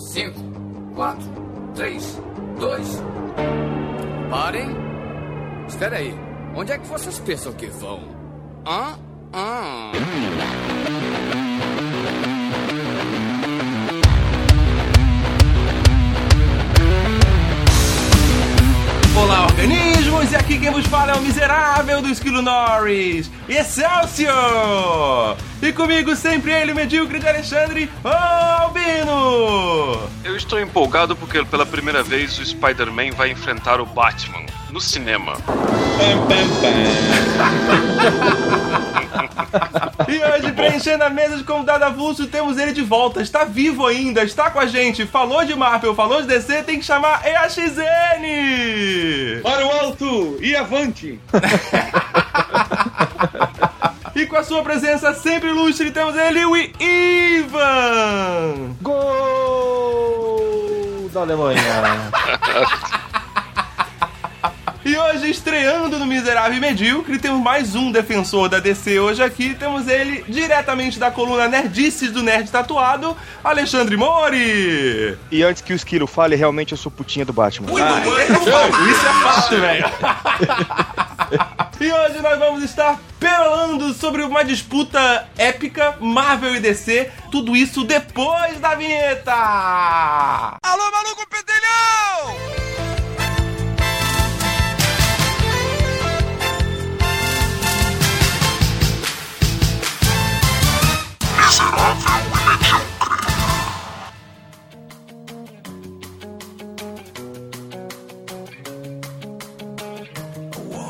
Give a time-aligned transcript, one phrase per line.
[0.00, 0.32] 5,
[0.94, 1.22] 4,
[1.74, 2.22] 3,
[2.58, 3.02] 2.
[4.30, 4.70] Parem.
[5.68, 6.14] Espera aí.
[6.54, 8.00] Onde é que vocês pensam que vão?
[8.66, 8.98] Hã?
[9.32, 9.92] Hã?
[19.16, 20.32] Olá, organismos!
[20.32, 25.36] E aqui quem vos fala é o miserável do Esquilo Norris, Excelsior!
[25.62, 30.00] E comigo sempre ele, o medíocre de Alexandre Albino!
[30.24, 35.36] Eu estou empolgado porque pela primeira vez o Spider-Man vai enfrentar o Batman no cinema.
[40.08, 43.20] E hoje, preenchendo a mesa de convidado avulso, temos ele de volta.
[43.20, 45.04] Está vivo ainda, está com a gente.
[45.06, 47.72] Falou de Marvel, falou de DC, tem que chamar EAXN!
[49.42, 51.20] Para o alto e avante!
[54.30, 57.56] E com a sua presença sempre ilustre, temos ele, o Ivan!
[58.80, 60.30] Gol
[61.12, 61.60] da Alemanha.
[64.82, 69.54] E hoje, estreando no Miserável e Medíocre, temos mais um defensor da DC hoje aqui.
[69.54, 75.18] Temos ele, diretamente da coluna Nerdices do Nerd Tatuado, Alexandre Mori!
[75.30, 77.70] E antes que o Esquilo fale, realmente eu sou putinha do Batman.
[77.70, 79.84] Isso é fato, velho!
[81.80, 87.10] E hoje nós vamos estar perolando sobre uma disputa épica Marvel e DC.
[87.32, 89.32] Tudo isso depois da vinheta!
[90.62, 92.60] Alô, maluco pedelhão!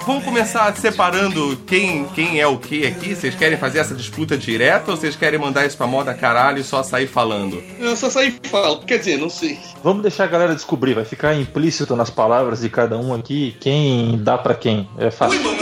[0.07, 3.15] Vamos começar separando quem, quem é o que aqui?
[3.15, 6.65] Vocês querem fazer essa disputa direta ou vocês querem mandar isso pra moda caralho e
[6.65, 7.63] só sair falando?
[7.79, 9.59] Eu só saí e falo, quer dizer, não sei.
[9.85, 14.19] Vamos deixar a galera descobrir, vai ficar implícito nas palavras de cada um aqui quem
[14.23, 14.89] dá pra quem.
[14.99, 15.41] É fácil.
[15.43, 15.53] Não,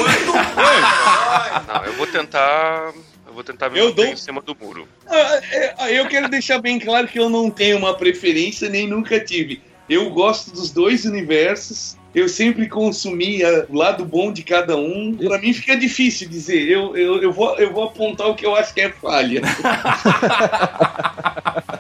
[1.85, 2.93] eu vou tentar.
[3.27, 4.89] Eu vou tentar me Eu dou- em cima do muro.
[5.07, 9.21] Ah, é, eu quero deixar bem claro que eu não tenho uma preferência, nem nunca
[9.21, 9.61] tive.
[9.91, 11.98] Eu gosto dos dois universos.
[12.15, 15.15] Eu sempre consumi ah, o lado bom de cada um.
[15.17, 16.69] Pra mim fica difícil dizer.
[16.69, 19.43] Eu, eu, eu, vou, eu vou apontar o que eu acho que é falha.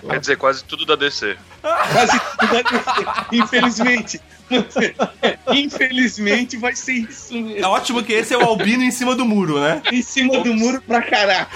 [0.08, 1.36] Quer dizer, quase tudo da DC.
[1.62, 3.06] Quase tudo vai acontecer.
[3.32, 4.20] Infelizmente.
[5.52, 7.68] Infelizmente vai ser isso É mesmo.
[7.68, 9.82] ótimo que esse é o albino em cima do muro, né?
[9.92, 11.50] Em cima do muro pra caraca.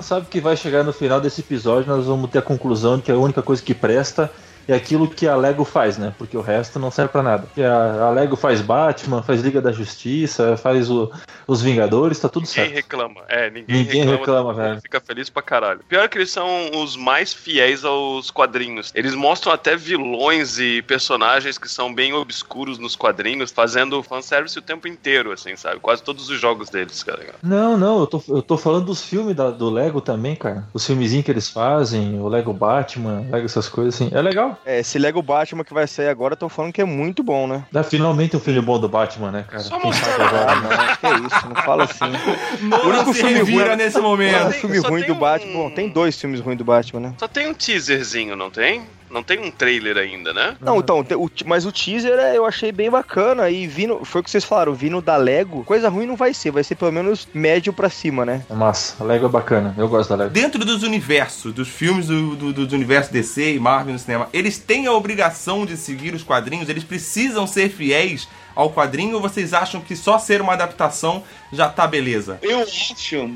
[0.00, 3.12] Sabe que vai chegar no final desse episódio, nós vamos ter a conclusão de que
[3.12, 4.30] a única coisa que presta
[4.68, 6.12] é aquilo que a Lego faz, né?
[6.18, 7.46] Porque o resto não serve pra nada.
[7.56, 11.10] E a, a Lego faz Batman, faz Liga da Justiça, faz o-
[11.46, 12.74] os Vingadores, tá tudo Ninguém certo.
[12.74, 13.20] reclama.
[13.28, 14.18] É, ninguém, Ninguém reclama.
[14.18, 14.80] reclama, velho.
[14.82, 15.80] Fica feliz pra caralho.
[15.88, 18.90] Pior que eles são os mais fiéis aos quadrinhos.
[18.94, 24.62] Eles mostram até vilões e personagens que são bem obscuros nos quadrinhos, fazendo fanservice o
[24.62, 25.78] tempo inteiro, assim, sabe?
[25.80, 27.16] Quase todos os jogos deles, cara.
[27.42, 30.64] Não, não, eu tô, eu tô falando dos filmes da- do Lego também, cara.
[30.74, 34.10] Os filmezinhos que eles fazem, o Lego Batman, Lego essas coisas assim.
[34.12, 34.55] É legal.
[34.64, 37.64] É, esse Lego Batman que vai sair agora, estão falando que é muito bom, né?
[37.70, 39.62] Dá finalmente um filme bom do Batman, né, cara?
[39.62, 42.04] Só mostrar Ah, não, que isso, não fala assim.
[42.62, 44.50] Não único filme ruim- nesse O momento.
[44.50, 45.52] tem- filme só ruim do um- Batman.
[45.52, 47.14] Bom, tem dois filmes ruins do Batman, né?
[47.18, 48.82] Só tem um teaserzinho, não tem?
[49.16, 50.58] Não tem um trailer ainda, né?
[50.60, 53.48] Não, então, te- o te- mas o teaser é, eu achei bem bacana.
[53.48, 56.50] E vindo, foi o que vocês falaram, vindo da Lego, coisa ruim não vai ser,
[56.50, 58.44] vai ser pelo menos médio pra cima, né?
[58.50, 59.02] É massa.
[59.02, 59.74] A Lego é bacana.
[59.78, 60.30] Eu gosto da Lego.
[60.32, 64.58] Dentro dos universos, dos filmes do, do, do universo DC e Marvel no cinema, eles
[64.58, 66.68] têm a obrigação de seguir os quadrinhos?
[66.68, 71.68] Eles precisam ser fiéis ao quadrinho ou vocês acham que só ser uma adaptação já
[71.70, 72.38] tá beleza?
[72.42, 73.30] Eu acho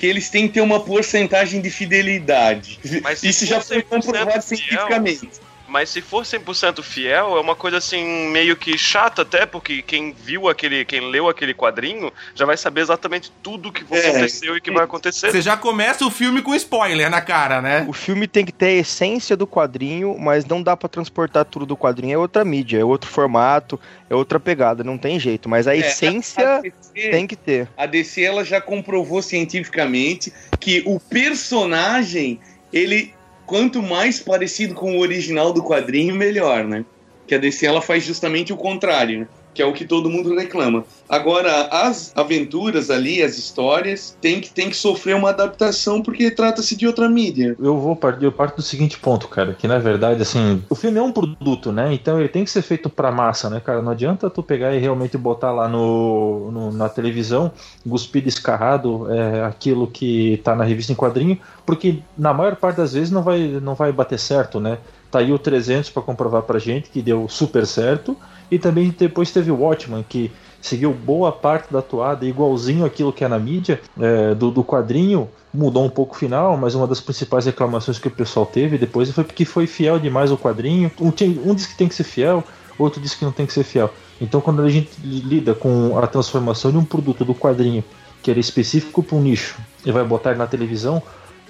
[0.00, 2.80] que eles têm que ter uma porcentagem de fidelidade.
[3.02, 5.30] Mas Isso já foi 100% comprovado fiel- cientificamente.
[5.70, 10.12] Mas se for 100% fiel, é uma coisa assim, meio que chata até, porque quem
[10.12, 14.08] viu aquele, quem leu aquele quadrinho, já vai saber exatamente tudo que É.
[14.08, 15.30] aconteceu e que vai acontecer.
[15.30, 17.84] Você já começa o filme com spoiler na cara, né?
[17.88, 21.64] O filme tem que ter a essência do quadrinho, mas não dá pra transportar tudo
[21.64, 22.14] do quadrinho.
[22.14, 23.78] É outra mídia, é outro formato,
[24.08, 25.48] é outra pegada, não tem jeito.
[25.48, 27.68] Mas a É, essência a DC, tem que ter.
[27.76, 32.40] a DC ela já comprovou cientificamente que o personagem,
[32.72, 33.14] ele
[33.50, 36.84] quanto mais parecido com o original do quadrinho, melhor, né?
[37.26, 39.28] Que a DC ela faz justamente o contrário, né?
[39.52, 40.84] Que é o que todo mundo reclama.
[41.08, 46.76] Agora, as aventuras ali, as histórias, tem que, tem que sofrer uma adaptação porque trata-se
[46.76, 47.56] de outra mídia.
[47.58, 50.98] Eu vou partir, eu parto do seguinte ponto, cara, que na verdade, assim, o filme
[50.98, 51.92] é um produto, né?
[51.92, 53.82] Então ele tem que ser feito pra massa, né, cara?
[53.82, 57.52] Não adianta tu pegar e realmente botar lá no, no na televisão,
[57.88, 62.92] cuspir descarrado é, aquilo que tá na revista em quadrinho, porque na maior parte das
[62.92, 64.78] vezes não vai, não vai bater certo, né?
[65.10, 68.16] Tá aí o 300 para comprovar pra gente que deu super certo
[68.50, 70.30] e também depois teve o Watchman, que
[70.60, 75.28] seguiu boa parte da toada, igualzinho aquilo que é na mídia, é, do, do quadrinho,
[75.52, 79.10] mudou um pouco o final, mas uma das principais reclamações que o pessoal teve depois
[79.10, 80.90] foi porque foi fiel demais ao quadrinho.
[81.00, 81.08] Um,
[81.44, 82.44] um diz que tem que ser fiel,
[82.78, 83.90] outro diz que não tem que ser fiel.
[84.20, 87.82] Então, quando a gente lida com a transformação de um produto do quadrinho
[88.22, 91.02] que era específico para um nicho e vai botar na televisão,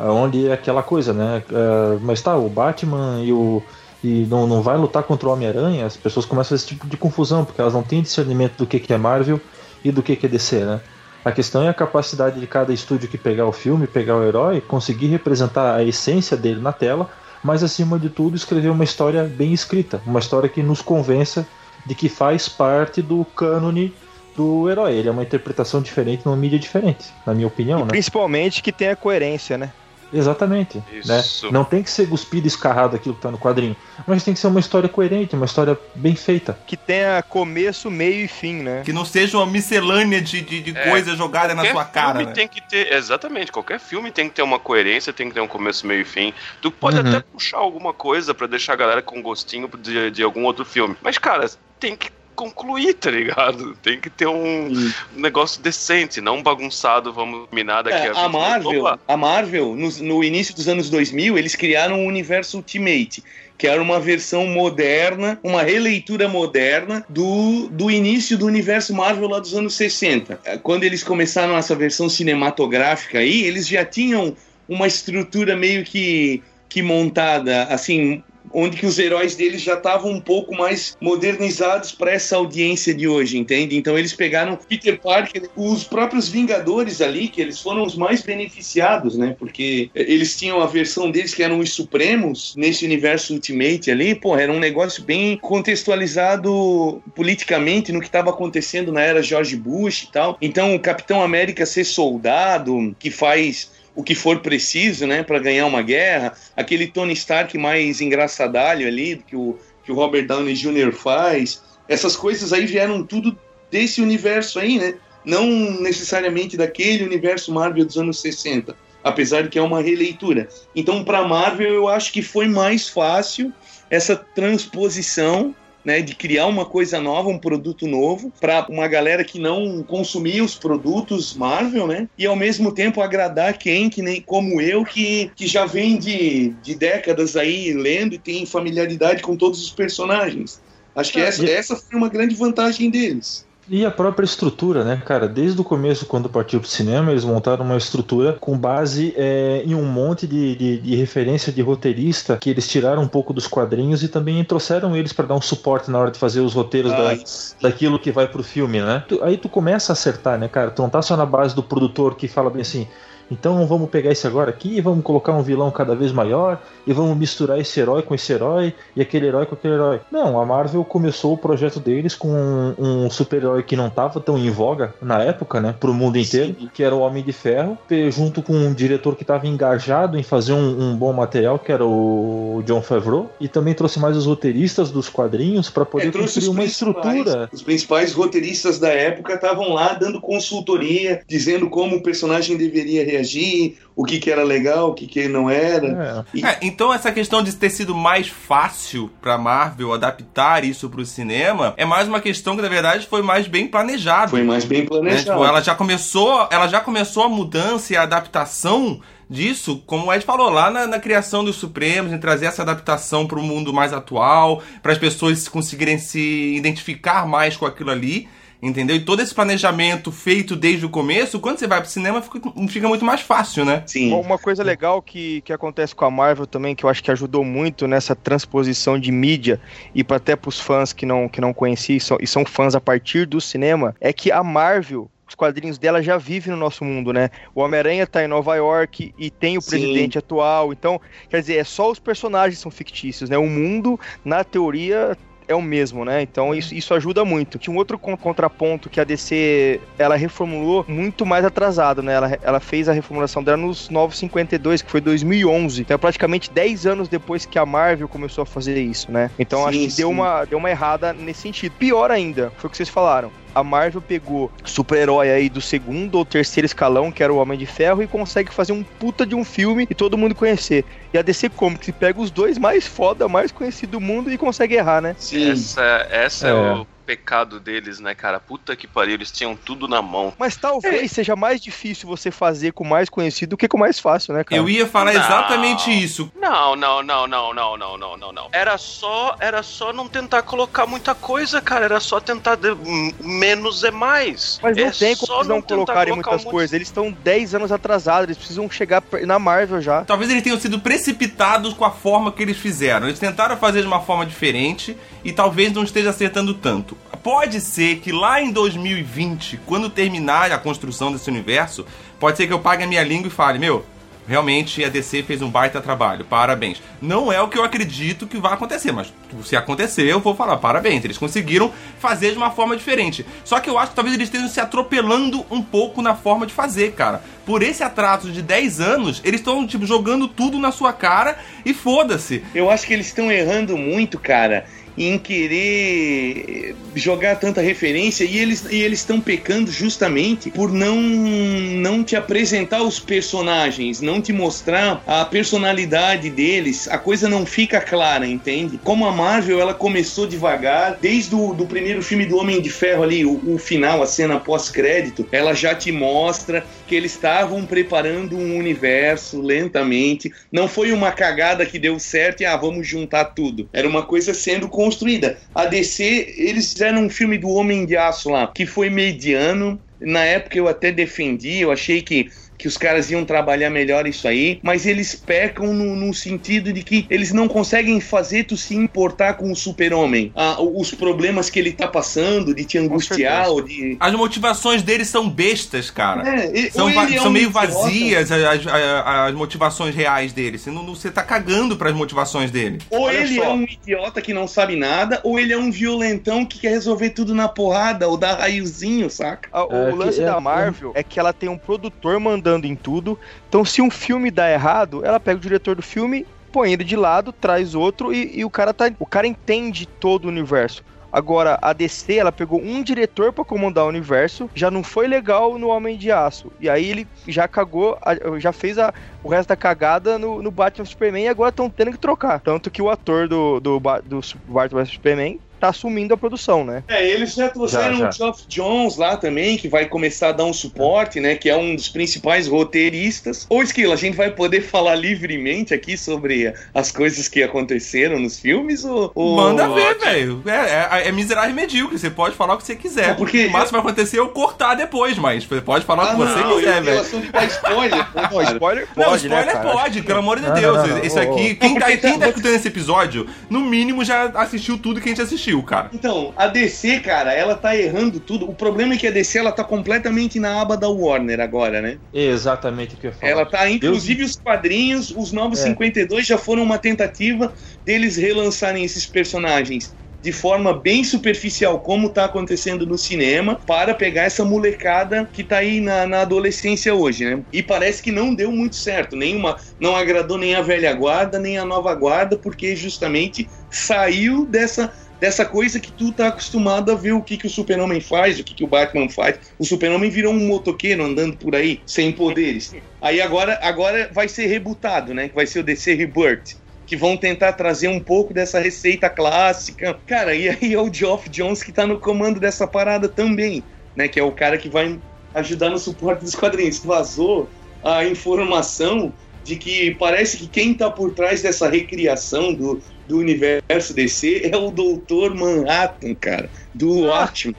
[0.08, 1.42] onde é aquela coisa, né?
[1.50, 3.62] Uh, mas tá, o Batman e o
[4.02, 6.86] e não, não vai lutar contra o Homem-Aranha, as pessoas começam a fazer esse tipo
[6.86, 9.38] de confusão, porque elas não têm discernimento do que, que é Marvel
[9.84, 10.80] e do que, que é DC, né?
[11.22, 14.62] A questão é a capacidade de cada estúdio que pegar o filme, pegar o herói,
[14.62, 17.10] conseguir representar a essência dele na tela,
[17.44, 21.46] mas acima de tudo escrever uma história bem escrita, uma história que nos convença
[21.84, 23.92] de que faz parte do cânone
[24.34, 24.94] do herói.
[24.94, 27.88] Ele é uma interpretação diferente numa mídia diferente, na minha opinião, e né?
[27.90, 29.70] Principalmente que tenha coerência, né?
[30.12, 30.82] Exatamente.
[31.04, 31.22] Né?
[31.50, 33.76] Não tem que ser cuspido e escarrado aquilo que tá no quadrinho.
[34.06, 36.58] Mas tem que ser uma história coerente, uma história bem feita.
[36.66, 38.82] Que tenha começo, meio e fim, né?
[38.84, 42.18] Que não seja uma miscelânea de, de, de é, coisa jogada na sua cara.
[42.18, 42.32] Filme né?
[42.32, 45.48] tem que ter, exatamente, qualquer filme tem que ter uma coerência, tem que ter um
[45.48, 46.32] começo, meio e fim.
[46.60, 47.08] Tu pode uhum.
[47.08, 50.96] até puxar alguma coisa para deixar a galera com gostinho de, de algum outro filme.
[51.02, 51.48] Mas, cara,
[51.78, 52.10] tem que
[52.40, 53.76] concluir, tá ligado?
[53.82, 54.94] Tem que ter um Sim.
[55.14, 60.24] negócio decente, não bagunçado, vamos minar daqui é, a, a Marvel, a Marvel, no, no,
[60.24, 63.22] início dos anos 2000, eles criaram o universo Ultimate,
[63.58, 69.38] que era uma versão moderna, uma releitura moderna do, do início do universo Marvel lá
[69.38, 70.40] dos anos 60.
[70.44, 74.34] É, quando eles começaram essa versão cinematográfica aí, eles já tinham
[74.66, 78.22] uma estrutura meio que que montada, assim,
[78.52, 83.06] onde que os heróis deles já estavam um pouco mais modernizados para essa audiência de
[83.06, 83.76] hoje, entende?
[83.76, 89.16] Então eles pegaram Peter Parker, os próprios Vingadores ali, que eles foram os mais beneficiados,
[89.16, 89.34] né?
[89.38, 94.36] Porque eles tinham a versão deles que eram os Supremos nesse universo Ultimate ali, pô,
[94.36, 100.12] era um negócio bem contextualizado politicamente no que estava acontecendo na era George Bush e
[100.12, 100.36] tal.
[100.40, 105.66] Então o Capitão América ser soldado, que faz o que for preciso, né, para ganhar
[105.66, 106.32] uma guerra.
[106.56, 110.92] Aquele Tony Stark mais engraçadalho ali, que o, que o Robert Downey Jr.
[110.92, 111.62] faz.
[111.88, 113.36] Essas coisas aí vieram tudo
[113.70, 114.94] desse universo aí, né?
[115.24, 115.46] Não
[115.80, 120.48] necessariamente daquele universo Marvel dos anos 60, apesar de que é uma releitura.
[120.74, 123.52] Então, para Marvel, eu acho que foi mais fácil
[123.90, 125.54] essa transposição
[125.84, 130.44] né, de criar uma coisa nova, um produto novo, para uma galera que não consumia
[130.44, 132.08] os produtos Marvel, né?
[132.18, 136.50] E ao mesmo tempo agradar quem, que nem como eu, que, que já vem de,
[136.62, 140.60] de décadas aí lendo e tem familiaridade com todos os personagens.
[140.94, 143.46] Acho que ah, essa, essa foi uma grande vantagem deles.
[143.72, 145.28] E a própria estrutura, né, cara?
[145.28, 149.76] Desde o começo, quando partiu pro cinema, eles montaram uma estrutura com base é, em
[149.76, 154.02] um monte de, de, de, referência de roteirista que eles tiraram um pouco dos quadrinhos
[154.02, 157.68] e também trouxeram eles para dar um suporte na hora de fazer os roteiros da,
[157.68, 159.04] daquilo que vai pro filme, né?
[159.22, 160.72] Aí tu começa a acertar, né, cara?
[160.72, 162.88] Tu não tá só na base do produtor que fala bem assim
[163.30, 166.92] então vamos pegar esse agora aqui e vamos colocar um vilão cada vez maior e
[166.92, 170.00] vamos misturar esse herói com esse herói e aquele herói com aquele herói.
[170.10, 172.74] Não, a Marvel começou o projeto deles com um,
[173.04, 176.70] um super-herói que não estava tão em voga na época, né, pro mundo inteiro, Sim.
[176.72, 177.78] que era o Homem de Ferro,
[178.10, 181.84] junto com um diretor que estava engajado em fazer um, um, bom material, que era
[181.84, 186.48] o John Favreau, e também trouxe mais os roteiristas dos quadrinhos para poder é, construir
[186.48, 187.48] uma estrutura.
[187.52, 193.19] Os principais roteiristas da época estavam lá dando consultoria, dizendo como o personagem deveria reagir
[193.20, 196.24] reagir, o que, que era legal, o que, que não era.
[196.34, 196.38] É.
[196.38, 196.44] E...
[196.44, 201.74] É, então essa questão de ter sido mais fácil pra Marvel adaptar isso pro cinema
[201.76, 204.30] é mais uma questão que na verdade foi mais bem planejado.
[204.30, 205.28] Foi mais bem planejado.
[205.28, 205.32] Né?
[205.32, 210.12] Tipo, ela já começou, ela já começou a mudança e a adaptação disso, como o
[210.12, 213.72] Ed falou, lá na, na criação dos Supremos, em trazer essa adaptação para o mundo
[213.72, 218.28] mais atual, para as pessoas conseguirem se identificar mais com aquilo ali
[218.62, 218.96] entendeu?
[218.96, 222.88] E todo esse planejamento feito desde o começo, quando você vai pro cinema, fica, fica
[222.88, 223.82] muito mais fácil, né?
[223.86, 224.12] Sim.
[224.12, 227.44] Uma coisa legal que, que acontece com a Marvel também, que eu acho que ajudou
[227.44, 229.60] muito nessa transposição de mídia,
[229.94, 232.74] e para até pros fãs que não, que não conheciam e são, e são fãs
[232.74, 236.84] a partir do cinema, é que a Marvel os quadrinhos dela já vivem no nosso
[236.84, 237.30] mundo, né?
[237.54, 239.70] O Homem-Aranha tá em Nova York e tem o Sim.
[239.70, 240.72] presidente atual.
[240.72, 243.38] Então, quer dizer, é só os personagens são fictícios, né?
[243.38, 245.16] O mundo, na teoria,
[245.50, 246.22] é o mesmo, né?
[246.22, 247.58] Então isso, isso ajuda muito.
[247.58, 252.14] Tinha um outro con- contraponto que a DC ela reformulou muito mais atrasado, né?
[252.14, 255.82] Ela, ela fez a reformulação dela nos 952, que foi 2011.
[255.82, 259.30] Então é praticamente 10 anos depois que a Marvel começou a fazer isso, né?
[259.38, 259.96] Então Sim, acho que sim.
[259.98, 261.72] deu uma, deu uma errada nesse sentido.
[261.78, 263.30] Pior ainda, foi o que vocês falaram.
[263.54, 267.66] A Marvel pegou super-herói aí do segundo ou terceiro escalão, que era o Homem de
[267.66, 270.84] Ferro, e consegue fazer um puta de um filme e todo mundo conhecer.
[271.12, 274.74] E a DC Comics pega os dois mais foda, mais conhecidos do mundo e consegue
[274.74, 275.16] errar, né?
[275.18, 275.50] Sim.
[275.50, 276.50] Essa, essa é.
[276.50, 276.54] É.
[276.54, 278.38] o pecado deles, né, cara?
[278.38, 280.32] Puta que pariu, eles tinham tudo na mão.
[280.38, 283.80] Mas talvez seja mais difícil você fazer com o mais conhecido do que com o
[283.80, 284.60] mais fácil, né, cara?
[284.60, 285.20] Eu ia falar Não.
[285.20, 286.30] exatamente isso.
[286.40, 288.48] Não, não, não, não, não, não, não, não, não.
[288.52, 291.84] Era só, era só não tentar colocar muita coisa, cara.
[291.86, 294.60] Era só tentar de- m- menos é mais.
[294.62, 296.72] Mas não é tem como eles não tentar colocarem colocar muitas monte- coisas.
[296.72, 300.04] Eles estão 10 anos atrasados, eles precisam chegar na Marvel já.
[300.04, 303.08] Talvez eles tenham sido precipitados com a forma que eles fizeram.
[303.08, 306.96] Eles tentaram fazer de uma forma diferente e talvez não esteja acertando tanto.
[307.22, 311.84] Pode ser que lá em 2020, quando terminar a construção desse universo,
[312.18, 313.84] pode ser que eu pague a minha língua e fale, meu,
[314.30, 316.80] realmente a DC fez um baita trabalho, parabéns.
[317.02, 319.12] Não é o que eu acredito que vai acontecer, mas
[319.42, 321.04] se acontecer, eu vou falar parabéns.
[321.04, 323.26] Eles conseguiram fazer de uma forma diferente.
[323.44, 326.52] Só que eu acho que talvez eles estejam se atropelando um pouco na forma de
[326.52, 327.22] fazer, cara.
[327.44, 331.74] Por esse atraso de 10 anos, eles estão, tipo, jogando tudo na sua cara e
[331.74, 332.44] foda-se.
[332.54, 334.64] Eu acho que eles estão errando muito, cara,
[334.96, 342.02] em querer jogar tanta referência e eles e eles estão pecando justamente por não não
[342.02, 346.88] te apresentar os personagens, não te mostrar a personalidade deles.
[346.88, 348.78] A coisa não fica clara, entende?
[348.82, 353.02] Como a Marvel, ela começou devagar, desde o do primeiro filme do Homem de Ferro
[353.02, 358.36] ali, o, o final, a cena pós-crédito, ela já te mostra que eles estavam preparando
[358.36, 360.32] um universo lentamente.
[360.50, 363.68] Não foi uma cagada que deu certo e ah, vamos juntar tudo.
[363.72, 365.38] Era uma coisa sendo construída.
[365.54, 369.78] A DC, eles fizeram um filme do Homem de Aço lá, que foi mediano.
[370.00, 372.28] Na época eu até defendi, eu achei que
[372.60, 376.82] que os caras iam trabalhar melhor isso aí, mas eles pecam no, no sentido de
[376.82, 380.30] que eles não conseguem fazer tu se importar com o super-homem.
[380.36, 383.96] Ah, os problemas que ele tá passando, de te angustiar, ou de...
[383.98, 386.28] As motivações deles são bestas, cara.
[386.28, 390.58] É, e- São, é são um meio vazias as, as- as motivações reais dele.
[390.58, 392.78] Você, não, você tá cagando pras motivações dele.
[392.90, 393.44] Ou Olha ele só.
[393.44, 397.10] é um idiota que não sabe nada, ou ele é um violentão que quer resolver
[397.10, 399.48] tudo na porrada, ou dar raiozinho, saca?
[399.50, 402.74] A- O É, lance é- da Marvel é que ela tem um produtor mandando em
[402.74, 403.18] tudo.
[403.48, 406.96] Então, se um filme dá errado, ela pega o diretor do filme, põe ele de
[406.96, 408.90] lado, traz outro e, e o cara tá.
[408.98, 410.84] O cara entende todo o universo.
[411.12, 415.58] Agora, a DC, ela pegou um diretor pra comandar o universo, já não foi legal
[415.58, 416.52] no Homem de Aço.
[416.60, 417.98] E aí ele já cagou,
[418.38, 421.90] já fez a, o resto da cagada no, no Batman Superman e agora estão tendo
[421.90, 422.38] que trocar.
[422.40, 426.82] Tanto que o ator do, do, do Batman Superman tá assumindo a produção, né?
[426.88, 430.44] É, eles já trouxeram Já, o Geoff Jones lá também, que vai começar a dar
[430.44, 431.34] um suporte, né?
[431.36, 433.46] Que é um dos principais roteiristas.
[433.48, 438.38] Ô, Esquila, a gente vai poder falar livremente aqui sobre as coisas que aconteceram nos
[438.40, 438.84] filmes?
[438.84, 440.42] Ou, ou- Manda ver, velho.
[440.46, 441.98] É, é, é miserável e medíocre.
[441.98, 443.10] Você pode falar o que você quiser.
[443.10, 446.04] É, porque o máximo que vai acontecer é eu cortar depois, mas você pode falar
[446.04, 447.02] o Ah, que você não, quiser, em velho.
[447.48, 448.52] spoiler, né, Não, cara?
[448.54, 449.70] spoiler Não, pode, né, spoiler cara?
[449.72, 450.76] pode, pelo amor de Não, Deus.
[450.76, 451.04] não, não, não.
[451.04, 454.78] Esse aqui, quem, Não, tá, quem tá- tá escutando esse episódio, no mínimo já assistiu
[454.78, 455.90] tudo que a gente assistiu, cara.
[455.92, 458.48] Então, a DC, cara, ela tá errando tudo.
[458.48, 461.98] O problema é que a DC, ela tá completamente na aba da Warner agora, né?
[462.12, 463.32] Exatamente o que eu falo.
[463.32, 465.64] Ela tá, inclusive os quadrinhos, os Novos É.
[465.64, 467.52] 52 já foram uma tentativa
[467.84, 474.24] deles relançarem esses personagens de forma bem superficial, como tá acontecendo no cinema, para pegar
[474.24, 477.42] essa molecada que tá aí na, na adolescência hoje, né?
[477.50, 481.56] E parece que não deu muito certo, nenhuma, não agradou nem a velha guarda, nem
[481.56, 487.12] a nova guarda, porque justamente saiu dessa dessa coisa que tu tá acostumado a ver
[487.12, 489.38] o que, que o super-homem faz, o que, que o Batman faz.
[489.58, 492.74] O super-homem virou um motoqueiro andando por aí, sem poderes.
[493.00, 495.28] Aí agora, agora vai ser rebutado, né?
[495.28, 496.56] Que vai ser o DC Rebirth.
[496.86, 499.96] Que vão tentar trazer um pouco dessa receita clássica.
[500.06, 503.62] Cara, e aí é o Geoff Jones que tá no comando dessa parada também,
[503.94, 504.08] né?
[504.08, 504.98] Que é o cara que vai
[505.34, 506.80] ajudar no suporte dos quadrinhos.
[506.80, 507.48] Vazou
[507.84, 509.12] a informação
[509.44, 514.56] de que parece que quem tá por trás dessa recriação do, do universo DC é
[514.56, 517.56] o Doutor Manhattan, cara, do Watchmen.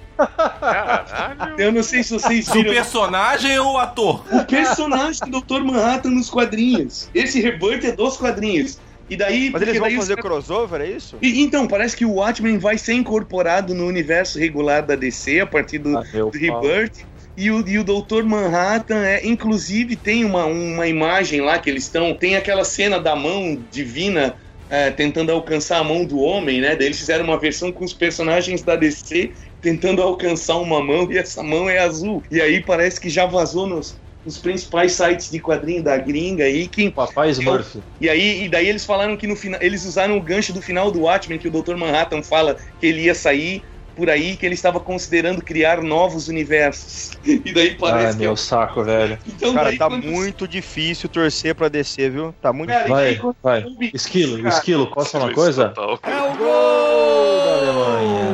[0.59, 1.55] Caralho.
[1.57, 4.23] Eu não sei se vocês O viram personagem ou o ator?
[4.31, 5.61] o personagem do Dr.
[5.63, 7.09] Manhattan nos quadrinhos.
[7.13, 8.77] Esse rebirth é dos quadrinhos.
[9.09, 9.50] E daí.
[9.50, 11.17] Mas eles vão daí os fazer caras- crossover, é isso?
[11.21, 15.45] E- Então, parece que o Watchmen vai ser incorporado no universo regular da DC a
[15.45, 16.29] partir do, Ah, do.
[16.29, 17.03] Rebirth.
[17.38, 18.23] E o, e o Dr.
[18.23, 22.13] Manhattan é, inclusive, tem uma, uma imagem lá que eles estão.
[22.13, 24.35] Tem aquela cena da mão divina
[24.69, 26.75] é, tentando alcançar a mão do homem, né?
[26.75, 31.17] Daí eles fizeram uma versão com os personagens da DC tentando alcançar uma mão e
[31.17, 32.23] essa mão é azul.
[32.31, 36.67] E aí parece que já vazou nos, nos principais sites de quadrinho da gringa aí
[36.67, 37.79] que Papai Smurf.
[38.00, 40.91] e aí e daí eles falaram que no final eles usaram o gancho do final
[40.91, 41.75] do Watchmen que o Dr.
[41.75, 43.63] Manhattan fala que ele ia sair
[43.95, 47.12] por aí que ele estava considerando criar novos universos.
[47.24, 49.17] E daí Ai, parece que meu saco, velho.
[49.27, 52.33] então Cara, daí tá quando- muito difícil torcer pra descer, viu?
[52.41, 53.62] Tá muito Cara, Vai, quando- vai.
[53.62, 55.69] Cara, Esquilo, esquilo, posso falar uma coisa?
[55.69, 56.00] total.
[56.12, 57.51] É o Gol da!
[57.51, 58.31] Alemanha.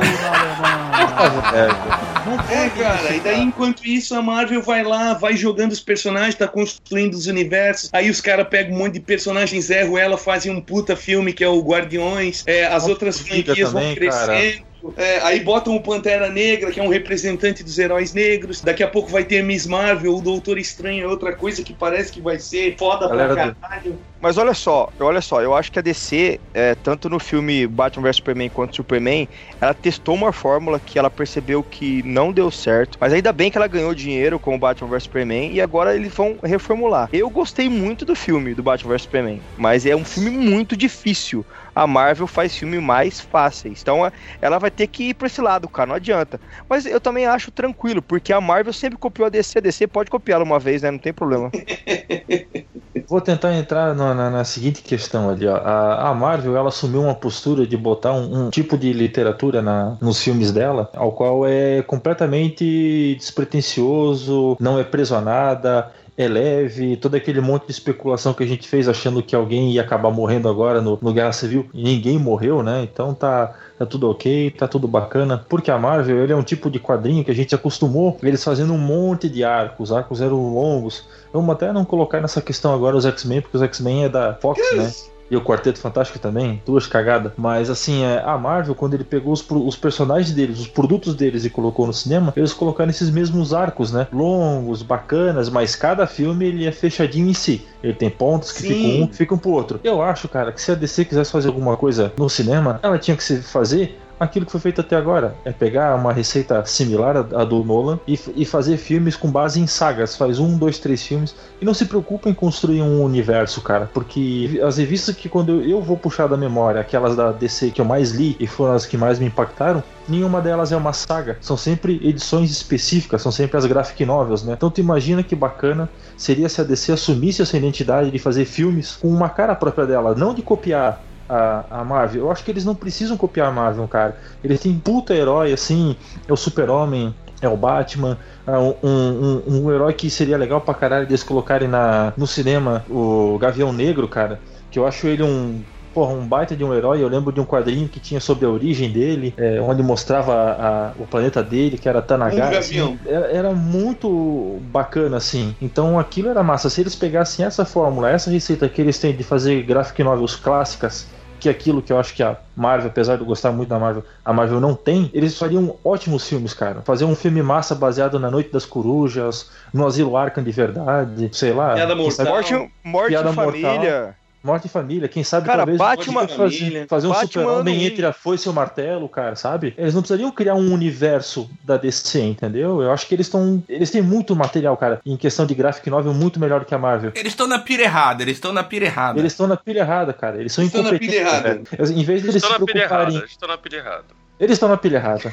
[2.50, 6.34] É, É, cara, e daí enquanto isso a Marvel vai lá, vai jogando os personagens,
[6.34, 10.52] tá construindo os universos, aí os caras pegam um monte de personagens, erram ela, fazem
[10.52, 14.64] um puta filme que é o Guardiões, é, as outras franquias vão também,
[14.96, 18.60] é, aí botam o Pantera Negra, que é um representante dos heróis negros.
[18.62, 22.12] Daqui a pouco vai ter Miss Marvel, o Doutor Estranho, é outra coisa que parece
[22.12, 24.00] que vai ser foda Galera pra do- caralho.
[24.20, 28.02] Mas olha só, olha só, eu acho que a DC, é, tanto no filme Batman
[28.02, 29.28] vs Superman quanto Superman,
[29.60, 32.98] ela testou uma fórmula que ela percebeu que não deu certo.
[33.00, 36.12] Mas ainda bem que ela ganhou dinheiro com o Batman vs Superman e agora eles
[36.12, 37.08] vão reformular.
[37.12, 41.46] Eu gostei muito do filme do Batman vs Superman, mas é um filme muito difícil.
[41.78, 43.80] A Marvel faz filme mais fáceis.
[43.80, 46.40] Então é, ela vai ter que ir pra esse lado, cara, não adianta.
[46.68, 49.58] Mas eu também acho tranquilo, porque a Marvel sempre copiou a DC.
[49.58, 50.90] A DC pode copiá-la uma vez, né?
[50.90, 51.50] Não tem problema.
[53.08, 55.56] Vou tentar entrar na, na- na seguinte questão ali, ó.
[55.56, 59.96] A, a Marvel, ela assumiu uma postura de botar um, um tipo de literatura na-
[60.00, 66.96] nos filmes dela, ao qual é completamente despretensioso, não é preso a nada, é leve,
[66.96, 70.48] todo aquele monte de especulação que a gente fez achando que alguém ia acabar morrendo
[70.48, 72.82] agora no, no Guerra Civil, e ninguém morreu, né?
[72.82, 75.44] Então tá, tá tudo ok, tá tudo bacana.
[75.48, 78.72] Porque a Marvel, ele é um tipo de quadrinho que a gente acostumou eles fazendo
[78.72, 82.96] um monte de arcos, os arcos eram longos, Vamos até não colocar nessa questão agora
[82.96, 84.90] os X-Men, porque os X-Men é da Fox, né?
[85.30, 87.32] E o Quarteto Fantástico também, duas cagadas.
[87.36, 91.44] Mas assim, é, a Marvel, quando ele pegou os, os personagens deles, os produtos deles
[91.44, 94.06] e colocou no cinema, eles colocaram esses mesmos arcos, né?
[94.12, 97.66] Longos, bacanas, mas cada filme ele é fechadinho em si.
[97.82, 98.68] Ele tem pontos que Sim.
[98.68, 99.80] ficam um, ficam pro outro.
[99.84, 103.16] Eu acho, cara, que se a DC quisesse fazer alguma coisa no cinema, ela tinha
[103.16, 105.34] que se fazer aquilo que foi feito até agora.
[105.44, 109.66] É pegar uma receita similar à do Nolan e, e fazer filmes com base em
[109.66, 110.16] sagas.
[110.16, 113.90] Faz um, dois, três filmes e não se preocupa em construir um universo, cara.
[113.92, 117.80] Porque as revistas que quando eu, eu vou puxar da memória, aquelas da DC que
[117.80, 121.36] eu mais li e foram as que mais me impactaram, nenhuma delas é uma saga.
[121.40, 124.54] São sempre edições específicas, são sempre as graphic novels, né?
[124.54, 128.96] Então tu imagina que bacana seria se a DC assumisse essa identidade de fazer filmes
[128.96, 132.22] com uma cara própria dela, não de copiar a, a Marvel.
[132.22, 134.16] Eu acho que eles não precisam copiar a Marvel, cara.
[134.42, 139.70] Eles têm puta herói, assim, é o Super-Homem, é o Batman, é um, um, um-
[139.72, 144.42] herói que seria legal pra caralho eles colocarem na, no cinema, o Gavião Negro, cara,
[144.70, 145.64] que eu acho ele um.
[145.90, 147.02] Porra, um baita de um herói.
[147.02, 150.88] Eu lembro de um quadrinho que tinha sobre a origem dele, é, onde mostrava a-
[150.90, 152.56] a- o planeta dele, que era Tanagara.
[152.56, 153.00] Um assim.
[153.06, 155.56] era, era muito bacana, assim.
[155.60, 156.70] Então aquilo era massa.
[156.70, 161.08] Se eles pegassem essa fórmula, essa receita que eles têm de fazer graphic novels clássicas,
[161.38, 163.78] que é aquilo que eu acho que a Marvel, apesar de eu gostar muito da
[163.78, 166.82] Marvel, a Marvel não tem, eles fariam ótimos filmes, cara.
[166.82, 171.52] Fazer um filme massa baseado na Noite das Corujas, no Asilo Arkham de verdade, sei
[171.52, 171.74] lá.
[171.74, 172.26] Piada mortal.
[172.26, 174.16] Morte, morte Piada família.
[174.42, 178.46] Morte em família, quem sabe Cara, talvez Batman- fazer, fazer um super-homem entre a foice
[178.46, 179.74] e o martelo, cara, sabe?
[179.76, 182.80] Eles não precisariam criar um universo da DC, entendeu?
[182.80, 183.60] Eu acho que eles estão.
[183.68, 187.10] Eles têm muito material, cara, em questão de graphic novel, muito melhor que a Marvel.
[187.16, 189.18] Eles estão na pira errada, eles estão na pira errada.
[189.18, 190.38] Eles estão na pilha errada, cara.
[190.38, 191.72] Eles são Estão na pilha incompetentes.
[191.72, 191.92] errada.
[191.92, 193.16] Em vez de eles se errada, preocuparem.
[193.24, 194.04] estou na pilha errada.
[194.38, 195.32] Eles estão na pilha errada.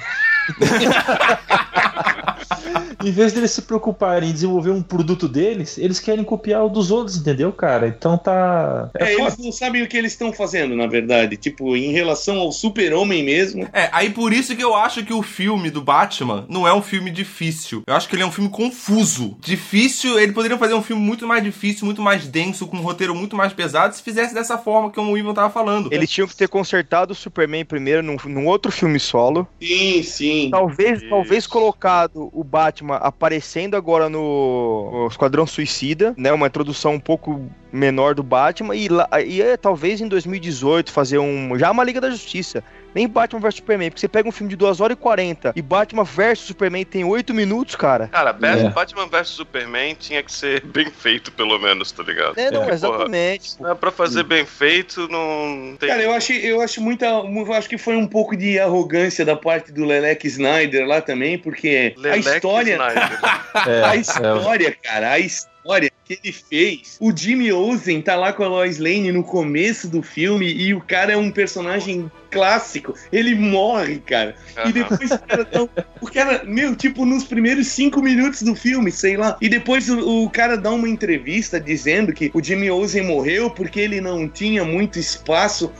[3.03, 6.69] em vez de eles se preocuparem em desenvolver um produto deles, eles querem copiar o
[6.69, 7.87] dos outros, entendeu, cara?
[7.87, 8.89] Então tá.
[8.95, 9.21] É, foda.
[9.21, 11.37] eles não sabem o que eles estão fazendo, na verdade.
[11.37, 13.67] Tipo, em relação ao super-homem mesmo.
[13.73, 16.81] É, aí por isso que eu acho que o filme do Batman não é um
[16.81, 17.83] filme difícil.
[17.87, 19.37] Eu acho que ele é um filme confuso.
[19.39, 23.15] Difícil, ele poderia fazer um filme muito mais difícil, muito mais denso, com um roteiro
[23.15, 25.91] muito mais pesado, se fizesse dessa forma que o Ivan tava falando.
[25.91, 29.47] Eles tinham que ter consertado o Superman primeiro num, num outro filme solo.
[29.61, 30.49] Sim, sim.
[30.51, 31.09] Talvez, Isso.
[31.09, 36.31] talvez colocado o Batman aparecendo agora no, Esquadrão Suicida, né?
[36.31, 38.87] Uma introdução um pouco menor do Batman e,
[39.27, 42.63] e é, talvez em 2018 fazer um já uma Liga da Justiça.
[42.95, 45.61] Nem Batman vs Superman, porque você pega um filme de 2 horas e 40 e
[45.61, 48.07] Batman vs Superman tem 8 minutos, cara.
[48.07, 48.69] Cara, Bat- É.
[48.69, 52.37] Batman vs Superman tinha que ser bem feito, pelo menos, tá ligado?
[52.39, 52.71] É, não, É.
[52.71, 53.61] exatamente.
[53.61, 55.89] Não é pra fazer bem feito, não tem.
[55.89, 57.05] Cara, eu acho, eu acho muita.
[57.05, 61.37] Eu acho que foi um pouco de arrogância da parte do Leleque Snyder lá também,
[61.37, 62.73] porque a Leleque história.
[62.75, 63.19] Snyder.
[63.67, 66.97] É, A é, história, cara, a história história que ele fez.
[67.01, 70.79] O Jimmy Olsen tá lá com a Lois Lane no começo do filme e o
[70.79, 72.93] cara é um personagem clássico.
[73.11, 74.35] Ele morre, cara.
[74.63, 78.53] E depois o cara dá um, O cara, meu, tipo, nos primeiros cinco minutos do
[78.53, 79.37] filme, sei lá.
[79.41, 83.79] E depois o, o cara dá uma entrevista dizendo que o Jimmy Olsen morreu porque
[83.79, 85.71] ele não tinha muito espaço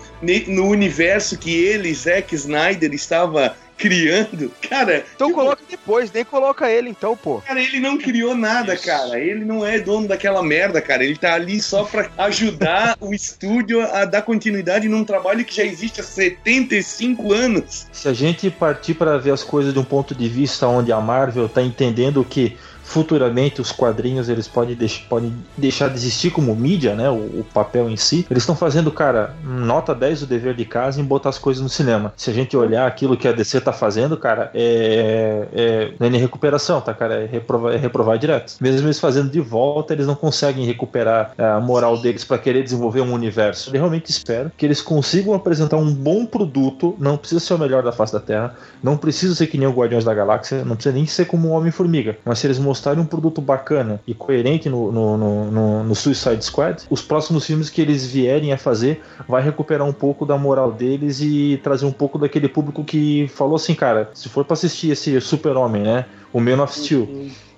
[0.48, 4.52] no universo que ele, Zack Snyder, estava criando.
[4.70, 7.42] Cara, Então tipo, coloca depois, nem coloca ele então, pô.
[7.42, 8.86] Cara, ele não criou nada, Isso.
[8.86, 9.20] cara.
[9.20, 11.04] Ele não é dono daquela merda, cara.
[11.04, 15.64] Ele tá ali só pra ajudar o estúdio a dar continuidade num trabalho que já
[15.64, 17.88] existe há 75 anos.
[17.92, 21.00] Se a gente partir para ver as coisas de um ponto de vista onde a
[21.00, 26.56] Marvel tá entendendo que futuramente os quadrinhos eles podem, deix podem deixar de existir como
[26.56, 30.56] mídia, né, o, o papel em si, eles estão fazendo, cara, nota 10 do dever
[30.56, 32.14] de casa em botar as coisas no cinema.
[32.16, 36.20] Se a gente olhar aquilo que a DC tá fazendo, cara, é, é é nem
[36.20, 38.56] recuperação, tá, cara, é reprovar, é reprovar direto.
[38.62, 43.02] Mesmo eles fazendo de volta, eles não conseguem recuperar a moral deles para querer desenvolver
[43.02, 43.70] um universo.
[43.70, 47.84] Eu realmente espero que eles consigam apresentar um bom produto, não precisa ser o melhor
[47.84, 50.96] da face da Terra, não precisa ser que nem o Guardiões da Galáxia, não precisa
[50.96, 52.60] nem ser como o Homem-Formiga, mas se eles
[52.98, 57.70] um produto bacana e coerente no, no, no, no, no Suicide Squad, os próximos filmes
[57.70, 61.92] que eles vierem a fazer vai recuperar um pouco da moral deles e trazer um
[61.92, 66.40] pouco daquele público que falou assim, cara, se for pra assistir esse Super-Homem, né, o
[66.40, 67.08] Man of Steel,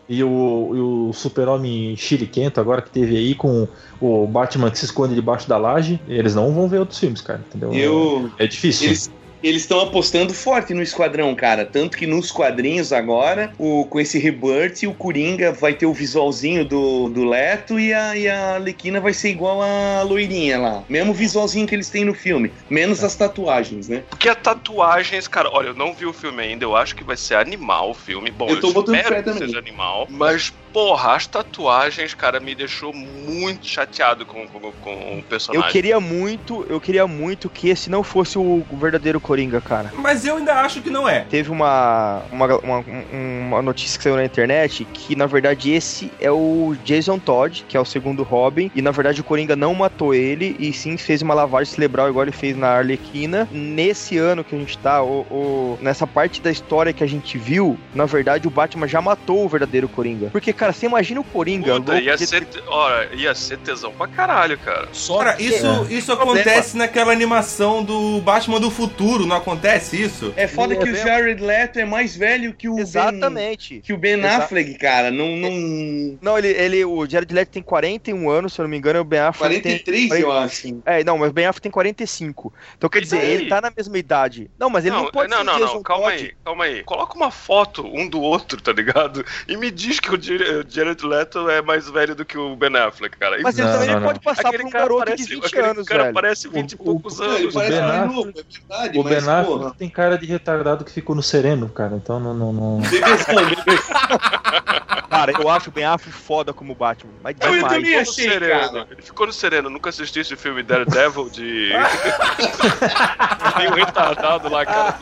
[0.09, 3.67] e o, e o Super-Homem chiliquento agora que teve aí com
[3.99, 7.41] o Batman que se esconde debaixo da laje, eles não vão ver outros filmes, cara,
[7.47, 7.73] entendeu?
[7.73, 8.87] Eu, É difícil.
[8.87, 9.11] eles
[9.47, 11.65] eles estão apostando forte no Esquadrão, cara.
[11.65, 16.65] Tanto que nos quadrinhos agora, o, com esse rebirth, o Coringa vai ter o visualzinho
[16.65, 20.83] do, do Leto e a, e a Arlequina vai ser igual a loirinha lá.
[20.89, 22.51] Mesmo visualzinho que eles têm no filme.
[22.69, 24.03] Menos as tatuagens, né?
[24.09, 27.17] Porque a tatuagens, cara, olha, eu não vi o filme ainda, eu acho que vai
[27.17, 28.31] ser animal o filme.
[28.31, 29.47] Bom, Eu tô botando espero fé que também.
[29.47, 30.07] seja animal.
[30.09, 35.65] Mas, porra, as tatuagens, cara, me deixou muito chateado com, com, com o personagem.
[35.67, 39.91] Eu queria muito, eu queria muito que esse não fosse o verdadeiro Coringa, cara.
[39.97, 41.21] Mas eu ainda acho que não é.
[41.21, 42.77] Teve uma, uma, uma,
[43.11, 47.65] um- uma notícia que saiu na internet que, na verdade, esse é o Jason Todd,
[47.67, 50.95] que é o segundo Robin, e na verdade o Coringa não matou ele, e sim
[50.95, 53.47] fez uma lavagem cerebral igual ele fez na Arlequina.
[53.51, 57.35] Nesse ano que a gente tá, o, o- nessa parte da história que a gente
[57.35, 60.29] viu, na verdade o Batman já matou o verdadeiro Coringa.
[60.31, 61.75] Porque, cara, você imagina o Coringa.
[61.75, 64.87] Puta, louco ia ser, ora, ia ser tesão pra caralho, cara.
[64.91, 70.33] Só Cara, que- isso, isso acontece naquela animação do Batman do futuro, não acontece isso?
[70.35, 70.95] É foda que é o.
[70.95, 73.81] Jared Leto é mais velho que o Ben, Exatamente.
[73.81, 75.11] que o Ben Exa- Affleck, cara.
[75.11, 76.17] Não, não...
[76.21, 79.01] Não, ele, ele, o Jared Leto tem 41 anos, se eu não me engano, e
[79.01, 80.81] o Ben Affleck tem 43, eu acho.
[80.85, 82.53] É, não, mas o Ben Affleck tem 45.
[82.77, 84.49] Então quer dizer, ele tá na mesma idade.
[84.59, 86.23] Não, mas ele não, pode não, ser não, Jason não, calma Todd.
[86.23, 86.83] aí, calma aí.
[86.83, 89.25] Coloca uma foto um do outro, tá ligado?
[89.47, 92.75] E me diz que o Jared Jared Leto é mais velho do que o Ben
[92.77, 93.37] Affleck, cara.
[93.41, 95.87] Mas ele Não, também não, pode passar por um garoto parece, de 20 aquele anos,
[95.87, 96.13] cara velho.
[96.13, 97.53] parece 20 e O- poucos o- Ele anos.
[97.53, 99.75] parece Ben mais Affleck- novo, é verdade, O Ben mas, Affleck porra.
[99.77, 101.95] tem cara de retardado que ficou no sereno, cara.
[101.95, 102.33] Então não.
[102.33, 102.81] não, não...
[105.09, 107.11] Cara, eu acho o Ben Affleck foda como Batman.
[107.23, 107.73] Mas Eu demais.
[107.73, 108.71] também Ficou no achei, sereno.
[108.71, 108.87] cara.
[108.91, 109.69] Ele ficou no sereno.
[109.69, 111.71] Nunca assisti esse filme Daredevil de.
[113.57, 114.93] Tem um retardado lá, cara.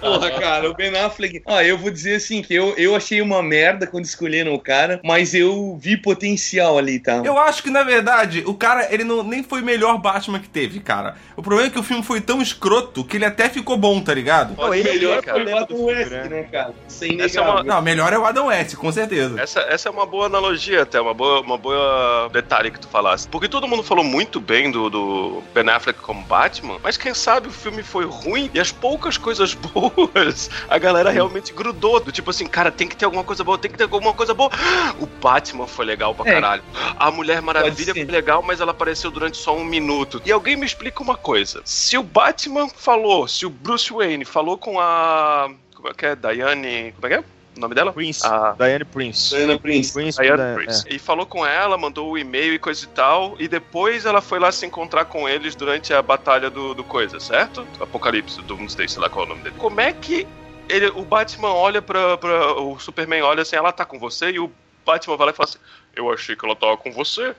[0.00, 1.42] Porra, cara, o Ben Affleck.
[1.46, 4.75] Ó, eu vou dizer assim que eu, eu achei uma merda quando escolheram o cara,
[5.04, 7.22] mas eu vi potencial ali, tá?
[7.24, 10.48] Eu acho que, na verdade, o cara, ele não, nem foi o melhor Batman que
[10.48, 11.16] teve, cara.
[11.36, 14.14] O problema é que o filme foi tão escroto que ele até ficou bom, tá
[14.14, 14.54] ligado?
[14.56, 16.24] Não, ele melhor é o foi o Adam West, né?
[16.28, 16.74] né, cara?
[16.88, 17.54] Sem Essa é negar.
[17.56, 19.40] uma- Não, melhor é o Adam West, com certeza.
[19.40, 23.28] Essa, essa é uma boa analogia até, uma boa, uma boa detalhe que tu falasse.
[23.28, 27.48] Porque todo mundo falou muito bem do, do Ben Affleck como Batman, mas quem sabe
[27.48, 32.00] o filme foi ruim e as poucas coisas boas a galera realmente grudou.
[32.00, 34.34] Do tipo assim, cara, tem que ter alguma coisa boa, tem que ter alguma coisa
[34.34, 34.50] boa.
[35.00, 36.34] O Batman foi legal pra É.
[36.34, 36.62] caralho.
[36.98, 40.22] A Mulher Maravilha foi legal, mas ela apareceu durante só um minuto.
[40.24, 41.60] E alguém me explica uma coisa.
[41.64, 45.50] Se o Batman falou, se o Bruce Wayne falou com a...
[45.74, 46.16] Como é que é?
[46.16, 46.92] Diane...
[46.92, 47.24] Como é que é?
[47.56, 47.92] O nome dela?
[47.92, 48.26] Prince.
[48.26, 49.34] A Diane Prince.
[49.34, 49.92] Diana Prince.
[49.92, 50.84] Prince, Diane da- Prince.
[50.90, 53.34] E falou com ela, mandou o e-mail e coisa e tal.
[53.38, 57.18] E depois ela foi lá se encontrar com eles durante a batalha do, do coisa,
[57.18, 57.66] certo?
[57.80, 59.54] Apocalipse, do Doomsday, sei lá qual é o nome dele.
[59.58, 60.26] Como é que
[60.68, 62.54] ele, o Batman olha pra, pra.
[62.60, 64.30] O Superman olha assim, ela tá com você?
[64.30, 64.50] E o
[64.84, 65.58] Batman vai lá e fala assim:
[65.94, 67.34] Eu achei que ela tava com você.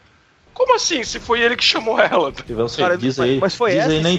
[0.54, 1.04] Como assim?
[1.04, 2.32] Se foi ele que chamou ela?
[2.82, 4.10] Cara, diz mas- aí, mas foi diz essa aí na?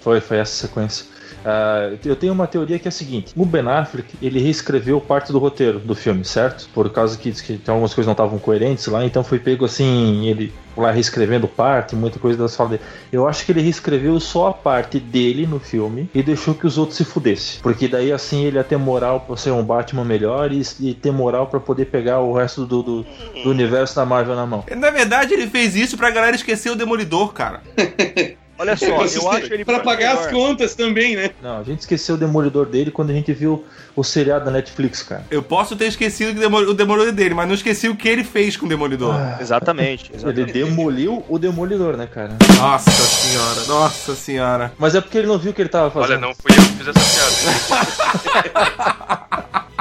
[0.00, 1.06] Foi, foi essa sequência.
[1.44, 5.32] Ah, eu tenho uma teoria que é a seguinte: o Ben Affleck ele reescreveu parte
[5.32, 6.68] do roteiro do filme, certo?
[6.72, 10.52] Por causa que, que algumas coisas não estavam coerentes lá, então foi pego assim, ele
[10.76, 12.82] lá reescrevendo parte, muita coisa das falas dele.
[13.10, 16.78] Eu acho que ele reescreveu só a parte dele no filme e deixou que os
[16.78, 17.60] outros se fudessem.
[17.62, 21.10] Porque daí assim ele ia ter moral pra ser um Batman melhor e, e ter
[21.10, 23.06] moral pra poder pegar o resto do, do,
[23.42, 24.64] do universo da Marvel na mão.
[24.76, 27.62] Na verdade, ele fez isso pra galera esquecer o Demolidor, cara.
[28.58, 30.32] Olha só, Pra eu acho ele pra pagar as melhor.
[30.32, 31.30] contas também, né?
[31.40, 35.02] Não, a gente esqueceu o Demolidor dele quando a gente viu o seriado da Netflix,
[35.02, 35.24] cara.
[35.30, 38.24] Eu posso ter esquecido o Demo- o Demolidor dele, mas não esqueci o que ele
[38.24, 39.14] fez com o Demolidor.
[39.40, 40.52] Exatamente, Ele exatamente.
[40.52, 42.36] demoliu o Demolidor, né, cara?
[42.58, 44.72] Nossa senhora, nossa senhora.
[44.78, 46.10] Mas é porque ele não viu o que ele tava fazendo.
[46.10, 49.28] Olha, não fui eu que fiz essa piada.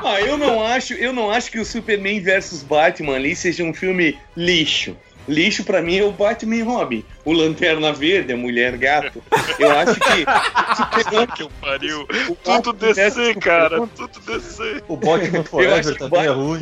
[0.09, 3.73] Ah, eu não acho, eu não acho que o Superman versus Batman ali seja um
[3.73, 4.95] filme lixo.
[5.27, 7.03] Lixo pra mim é o Batman e Robin.
[7.25, 9.21] O Lanterna Verde, a Mulher Gato.
[9.59, 12.07] Eu acho que que eu pariu.
[12.29, 13.87] o Tudo descer, cara.
[13.95, 14.83] Tudo descer.
[14.87, 16.59] O Batman Eu Forever acho que também é Batman ruim.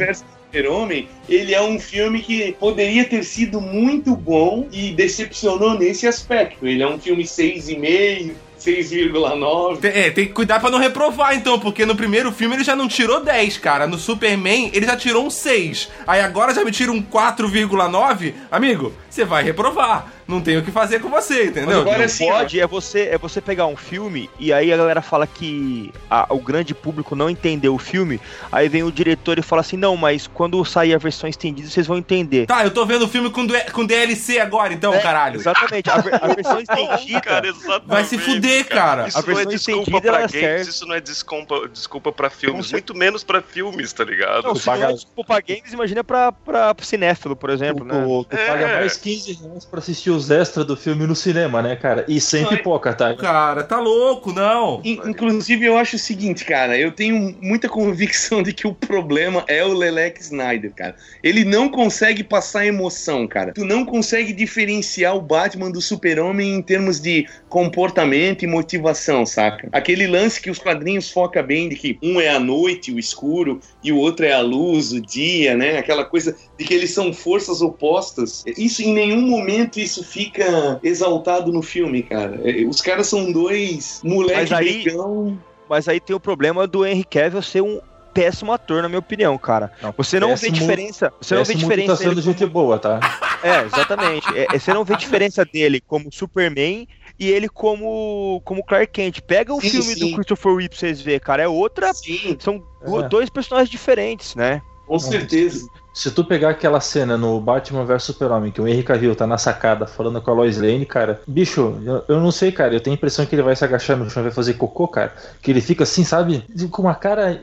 [0.56, 6.66] Super-Homem, ele é um filme que poderia ter sido muito bom e decepcionou nesse aspecto.
[6.66, 8.32] Ele é um filme 6,5,
[8.66, 9.78] 6,9.
[9.80, 12.76] Tem- É, tem que cuidar pra não reprovar, então, porque no primeiro filme ele já
[12.76, 13.86] não tirou 10, cara.
[13.88, 15.90] No Superman ele já tirou um 6.
[16.08, 18.34] Aí agora já me tira um 4,9.
[18.52, 20.12] Amigo, você vai reprovar.
[20.28, 21.82] Não tem o que fazer com você, entendeu?
[21.82, 24.78] agora Não- assim, ó, Pode é você, é você pegar um filme e aí a
[24.78, 28.20] galera fala que a- o grande público não entendeu o filme,
[28.52, 31.86] aí vem o diretor e fala assim, não, mas quando sair a versão estendida vocês
[31.86, 32.48] vão entender.
[32.48, 35.36] Tá, eu tô vendo o filme com, com DLC agora, então, É, caralho.
[35.40, 37.22] Exatamente, a, a versão estendida...
[37.22, 39.08] Cara, exatamente, Vai se fuder, cara.
[39.08, 40.70] Isso A não é versão desculpa estendida, pra games, serve.
[40.70, 44.44] isso não é desculpa, desculpa pra filmes, muito menos pra filmes, tá ligado?
[44.44, 47.94] Não, se não é desculpa pra games, imagina pra, pra, pro cinéfilo, por exemplo, Tu,
[47.94, 48.04] né?
[48.04, 48.48] tu- tu É.
[48.48, 52.06] paga mais 15 reais pra assistir os extras do filme no cinema, né, cara?
[52.08, 53.14] E sem pipoca, tá?
[53.16, 54.82] Cara, tá louco, não.
[54.84, 59.44] In- Inclusive, eu acho o seguinte, cara, eu tenho muita convicção de que o problema
[59.48, 60.96] é o Lelex Snyder, cara.
[61.24, 63.54] Ele não consegue passar emoção, cara.
[63.54, 69.68] Tu não consegue diferenciar o Batman do Super-Homem em termos de comportamento e motivação, saca?
[69.72, 73.60] Aquele lance que os quadrinhos foca bem de que um é a noite, o escuro,
[73.84, 75.78] e o outro é a luz, o dia, né?
[75.78, 78.44] Aquela coisa de que eles são forças opostas.
[78.58, 82.40] Isso em nenhum momento isso fica exaltado no filme, cara.
[82.44, 85.38] É, Os caras são dois moleques Mas aí- brigão.
[85.70, 87.82] Mas aí tem o problema do Henry Cavill ser um
[88.14, 89.72] péssimo ator, na minha opinião, cara.
[89.98, 91.12] Você não péssimo- vê diferença.
[91.20, 93.00] Você não vê Péssimo diferença tá sendo gente boa, tá?
[93.44, 94.26] É, exatamente.
[94.38, 96.88] É, é, você não vê diferença dele como Superman
[97.20, 99.20] e ele como, como Clark Kent.
[99.22, 100.00] Pega o Sim, filme sim.
[100.12, 101.44] do Christopher Reeve pra vocês verem, cara.
[101.44, 101.94] É outra.
[101.94, 102.64] Sim, São
[103.04, 103.08] É.
[103.10, 104.62] dois personagens diferentes, né?
[104.86, 105.68] Com certeza.
[105.94, 109.38] Se tu pegar aquela cena no Batman vs Super-Homem, que o Henry Cavill tá na
[109.38, 112.94] sacada falando com a Lois Lane, cara, bicho, eu, eu não sei, cara, eu tenho
[112.94, 115.14] a impressão que ele vai se agachar no chão e vai fazer cocô, cara.
[115.42, 116.44] Que ele fica assim, sabe?
[116.70, 117.42] Com uma cara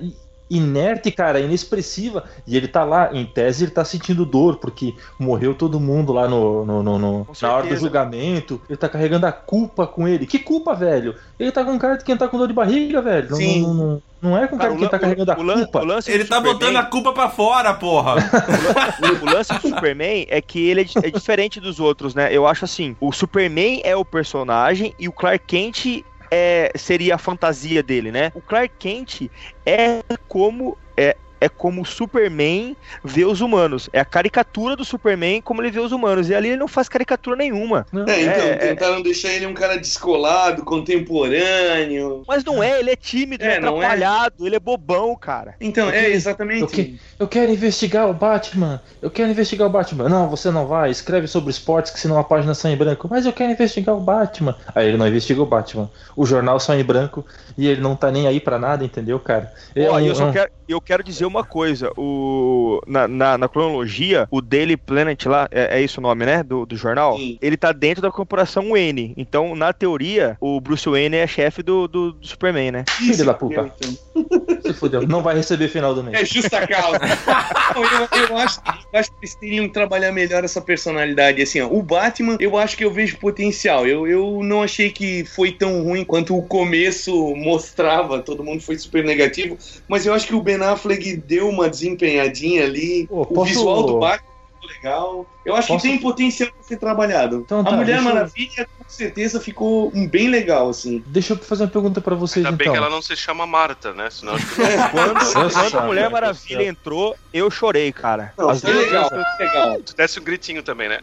[0.56, 2.24] inerte, cara, inexpressiva.
[2.46, 6.28] E ele tá lá, em tese, ele tá sentindo dor, porque morreu todo mundo lá
[6.28, 8.60] no, no- no- no- na hora do julgamento.
[8.68, 10.26] Ele tá carregando a culpa com ele.
[10.26, 11.14] Que culpa, velho?
[11.38, 13.30] Ele tá com cara de quem tá com dor de barriga, velho.
[13.30, 13.62] Não- Sim.
[13.62, 15.80] Não, não, não é com cara de quem tá carregando a culpa.
[15.80, 18.14] o lance Ele tá Superman- botando a culpa pra fora, porra.
[19.22, 22.28] o lance do Superman é que ele é, di- é diferente dos outros, né?
[22.32, 26.04] Eu acho assim, o Superman é o personagem e o Clark Kent
[26.34, 28.32] é, seria a fantasia dele, né?
[28.34, 29.28] O Clark Kent
[29.66, 33.88] é como é, é como o Superman vê os humanos.
[33.92, 36.28] É a caricatura do Superman como ele vê os humanos.
[36.30, 37.86] E ali ele não faz caricatura nenhuma.
[37.92, 38.56] É, então, É, é.
[38.56, 42.22] tentaram deixar ele um cara descolado, contemporâneo.
[42.26, 43.68] Mas não é, ele é tímido, É, ele é é?
[43.68, 45.54] atrapalhado, ele é bobão, cara.
[45.60, 46.62] Então, é exatamente.
[46.62, 48.80] Eu, que- eu quero investigar o Batman.
[49.00, 50.08] Eu quero investigar o Batman.
[50.08, 50.90] Não, você não vai.
[50.90, 53.08] Escreve sobre esportes que senão a página sai em branco.
[53.10, 54.56] Mas eu quero investigar o Batman.
[54.74, 55.90] Aí ele não investiga o Batman.
[56.16, 57.24] O jornal sai em branco
[57.56, 59.52] e ele não tá nem aí pra nada, entendeu, cara?
[59.74, 61.92] É Ó, um- eu só um- quero, eu quero dizer uma coisa.
[61.96, 66.42] O, na, na, na cronologia, o Daily Planet lá, é, é isso o nome, né?
[66.42, 67.16] Do, do jornal?
[67.16, 67.38] Sim.
[67.40, 69.14] Ele tá dentro da corporação Wayne.
[69.16, 72.84] Então, na teoria, o Bruce Wayne é chefe do, do, do Superman, né?
[72.88, 73.72] Filho da puta.
[73.78, 74.60] Então.
[74.62, 75.06] Se fudeu.
[75.06, 76.20] Não vai receber final do mês.
[76.20, 77.00] É justa causa.
[77.74, 81.42] Eu, eu acho, eu acho que eles teriam que trabalhar melhor essa personalidade.
[81.42, 83.86] Assim, ó, o Batman, eu acho que eu vejo potencial.
[83.86, 88.20] Eu, eu não achei que foi tão ruim quanto o começo mostrava.
[88.20, 89.56] Todo mundo foi super negativo.
[89.88, 93.06] Mas eu acho que o Ben Affleck deu uma desempenhadinha ali.
[93.06, 94.31] Pô, o posso- visual do Batman
[94.66, 95.26] legal.
[95.44, 97.36] Eu acho Posso- que tem potencial pra ser trabalhado.
[97.44, 101.02] Então tá, a Mulher eu- Maravilha, com certeza, ficou um bem legal, assim.
[101.06, 102.74] Deixa eu fazer uma pergunta pra vocês Ainda bem então.
[102.74, 104.08] que ela não se chama Marta, né?
[104.10, 104.54] Senão acho que
[104.92, 108.32] Quando, quando a Mulher Maravilha entrou, eu chorei, cara.
[108.38, 109.80] Não, As foi duas legal, foi legal.
[109.82, 111.00] tu desse um gritinho também, né?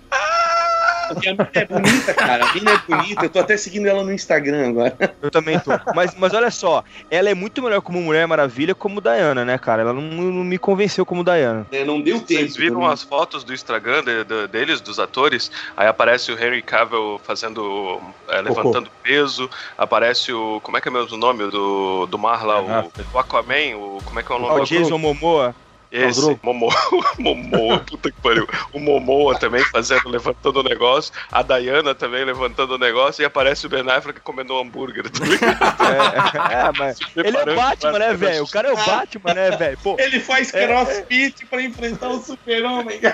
[1.14, 2.46] Porque a mina é bonita, cara.
[2.46, 3.26] A mina é bonita.
[3.26, 4.96] Eu tô até seguindo ela no Instagram agora.
[5.22, 5.72] Eu também tô.
[5.96, 9.82] Mas, mas olha só, ela é muito melhor como Mulher Maravilha como Diana, né, cara?
[9.82, 11.66] Ela não, não me convenceu como Diana.
[11.72, 12.42] É, não deu tempo.
[12.42, 15.52] Vocês viram as fotos do Instagram de- de- deles, dos atores?
[15.76, 18.00] Aí aparece o Henry Cavill fazendo.
[18.28, 19.50] é, levantando peso.
[19.78, 20.60] Aparece o.
[20.62, 22.62] Como é que é mesmo o nome do, do mar lá?
[22.62, 23.76] Ben O, o Aquaman?
[23.78, 24.62] O, como é que é o nome?
[24.62, 25.56] O Jason Momoa.
[25.92, 26.40] Esse, Drogo.
[26.44, 26.74] Momoa,
[27.18, 28.48] Momoa, puta que pariu.
[28.72, 31.12] O Momoa também fazendo, levantando o negócio.
[31.32, 33.22] A Diana também levantando o negócio.
[33.22, 35.40] E aparece o Ben Affleck comendo um hambúrguer também.
[35.40, 38.44] É, é, mas ele é o Batman, né, velho?
[38.44, 39.78] O cara é o Batman, né, velho?
[39.82, 43.00] Pô, Ele faz crossfit pra enfrentar o super-homem.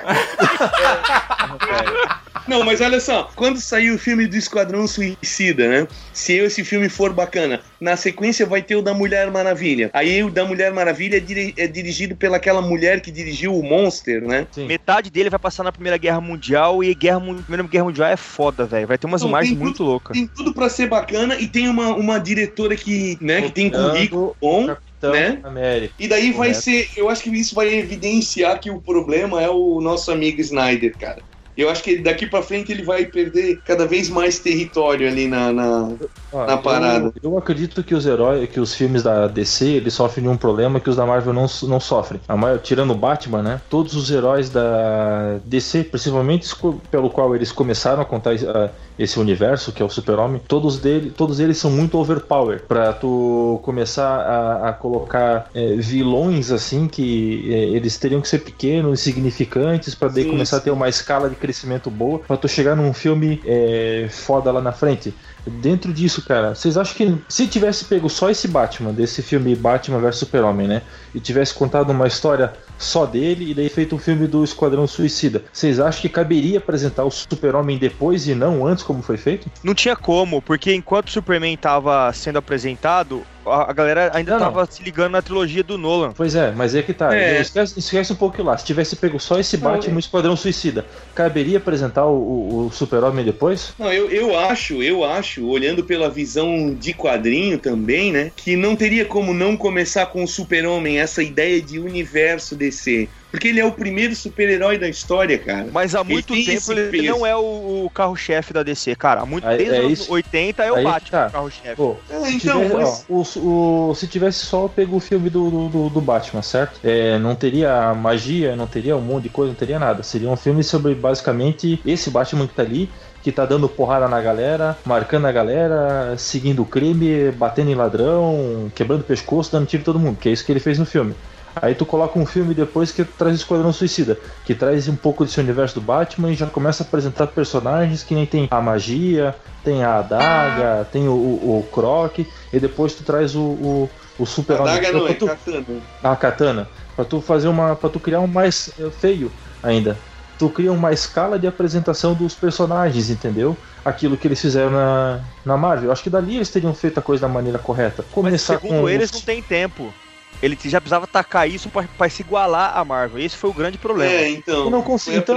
[2.47, 5.87] Não, mas olha só, quando sair o filme do Esquadrão Suicida, né?
[6.13, 9.89] Se esse filme for bacana, na sequência vai ter o da Mulher Maravilha.
[9.93, 14.21] Aí o da Mulher Maravilha é, diri- é dirigido pelaquela mulher que dirigiu o Monster,
[14.25, 14.47] né?
[14.51, 14.65] Sim.
[14.67, 18.65] metade dele vai passar na Primeira Guerra Mundial e Guerra, Primeira Guerra Mundial é foda,
[18.65, 18.87] velho.
[18.87, 20.15] Vai ter umas Não, imagens muito loucas.
[20.17, 24.35] Tem tudo pra ser bacana e tem uma, uma diretora que, né, que tem currículo
[24.41, 24.67] bom.
[24.67, 25.39] Capitão né?
[25.43, 25.93] América.
[25.99, 26.61] E daí vai Correto.
[26.61, 26.89] ser.
[26.97, 31.21] Eu acho que isso vai evidenciar que o problema é o nosso amigo Snyder, cara.
[31.57, 35.51] Eu acho que daqui pra frente ele vai perder cada vez mais território ali na.
[35.53, 35.89] na-
[36.31, 37.13] Ó, na eu- parada.
[37.23, 40.79] Eu, acredito que os heróis, que os filmes da DC, eles sofrem de um problema
[40.79, 42.19] que os da Marvel não, não sofrem.
[42.27, 43.61] A maior, tirando o Batman, né?
[43.69, 46.47] Todos os heróis da DC, principalmente
[46.91, 51.11] pelo qual eles começaram a contar ah, esse universo, que é o Super-Homem, todos, dele,
[51.11, 52.63] todos eles são muito overpower.
[52.67, 58.39] Pra tu começar a, a colocar eh, vilões assim, que eh, eles teriam que ser
[58.39, 60.65] pequenos, insignificantes, pra daí Sim, começar a sim.
[60.65, 64.71] ter uma escala de crescimento boa, pra tu chegar num filme eh, foda lá na
[64.71, 65.13] frente.
[65.45, 69.99] Dentro disso, cara, vocês acham que se tivesse pego só esse Batman, desse filme Batman
[69.99, 70.81] vs Super-Homem, né?
[71.13, 75.43] E tivesse contado uma história só dele e daí feito um filme do Esquadrão Suicida,
[75.53, 79.47] vocês acham que caberia apresentar o Super-Homem depois e não antes, como foi feito?
[79.63, 84.45] Não tinha como, porque enquanto o Superman tava sendo apresentado, a, galera ainda Não, não.
[84.51, 86.11] tava se ligando na trilogia do Nolan.
[86.15, 87.15] Pois é, mas é que tá.
[87.15, 87.39] É.
[87.41, 88.57] Esquece, esquece um pouco lá.
[88.57, 92.71] Se tivesse pego só esse Batman e o Esquadrão Suicida, caberia apresentar o, o- o
[92.71, 93.73] Super-Homem depois?
[93.79, 98.31] Não, eu, eu acho, eu acho, olhando pela visão de quadrinho também, né?
[98.35, 103.07] Que não teria como não começar com o Super-Homem, essa ideia de universo DC.
[103.35, 105.67] Porque ele é o primeiro super-herói da história, cara.
[105.71, 107.03] Mas há Ele muito tem tempo ele peso.
[107.05, 109.21] não é o, o carro-chefe da DC, cara.
[109.21, 110.11] Há muito, Aí- desde é os anos isso.
[110.13, 111.27] 80 é o que Batman, tá.
[111.27, 111.81] o carro-chefe.
[112.09, 115.49] É, se, então, tivesse, mas- ó, o- o- se tivesse só pego o filme do,
[115.49, 116.79] do- do, do Batman, certo?
[116.83, 120.01] É, não teria magia, não teria um monte de coisa, não teria nada.
[120.03, 122.89] Seria um filme sobre basicamente esse Batman que tá ali,
[123.21, 128.71] que tá dando porrada na galera, marcando a galera, seguindo o crime, batendo em ladrão,
[128.75, 130.85] quebrando o pescoço, dando tiro em todo mundo, que é isso que ele fez no
[130.85, 131.15] filme.
[131.61, 135.23] Aí tu coloca um filme depois que traz o Esquadrão Suicida, que traz um pouco
[135.25, 139.35] desse universo do Batman e já começa a apresentar personagens que nem tem a magia,
[139.63, 143.89] tem a adaga, tem o, o, o Croc, e depois tu traz o, o,
[144.19, 144.73] o A Super-Homem.
[144.75, 145.65] daga não, é Pra tu- katana.
[146.03, 149.29] a katana para tu fazer uma para tu criar um mais eh, feio
[149.61, 149.97] ainda
[150.39, 155.57] tu cria uma escala de apresentação dos personagens entendeu aquilo que eles fizeram na, na
[155.57, 158.59] Marvel eu acho que dali eles teriam feito a coisa da maneira correta Mas começar
[158.59, 159.93] segundo com eles, os- não tem tempo.
[160.41, 163.19] Ele já precisava tacar isso pra, pra se igualar a Marvel.
[163.23, 164.11] Esse foi o grande problema.
[164.11, 164.65] É, então.
[164.65, 165.35] Eu não consigo- então.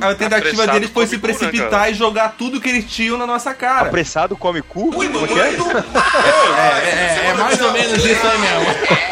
[0.00, 1.90] A tentativa deles foi se né, precipitar cara?
[1.90, 3.88] e jogar tudo que eles tinham na nossa cara.
[3.88, 4.90] Apressado come cu?
[4.90, 5.46] Como é que é?
[5.46, 9.10] É, é, é mais ou menos isso aí mesmo.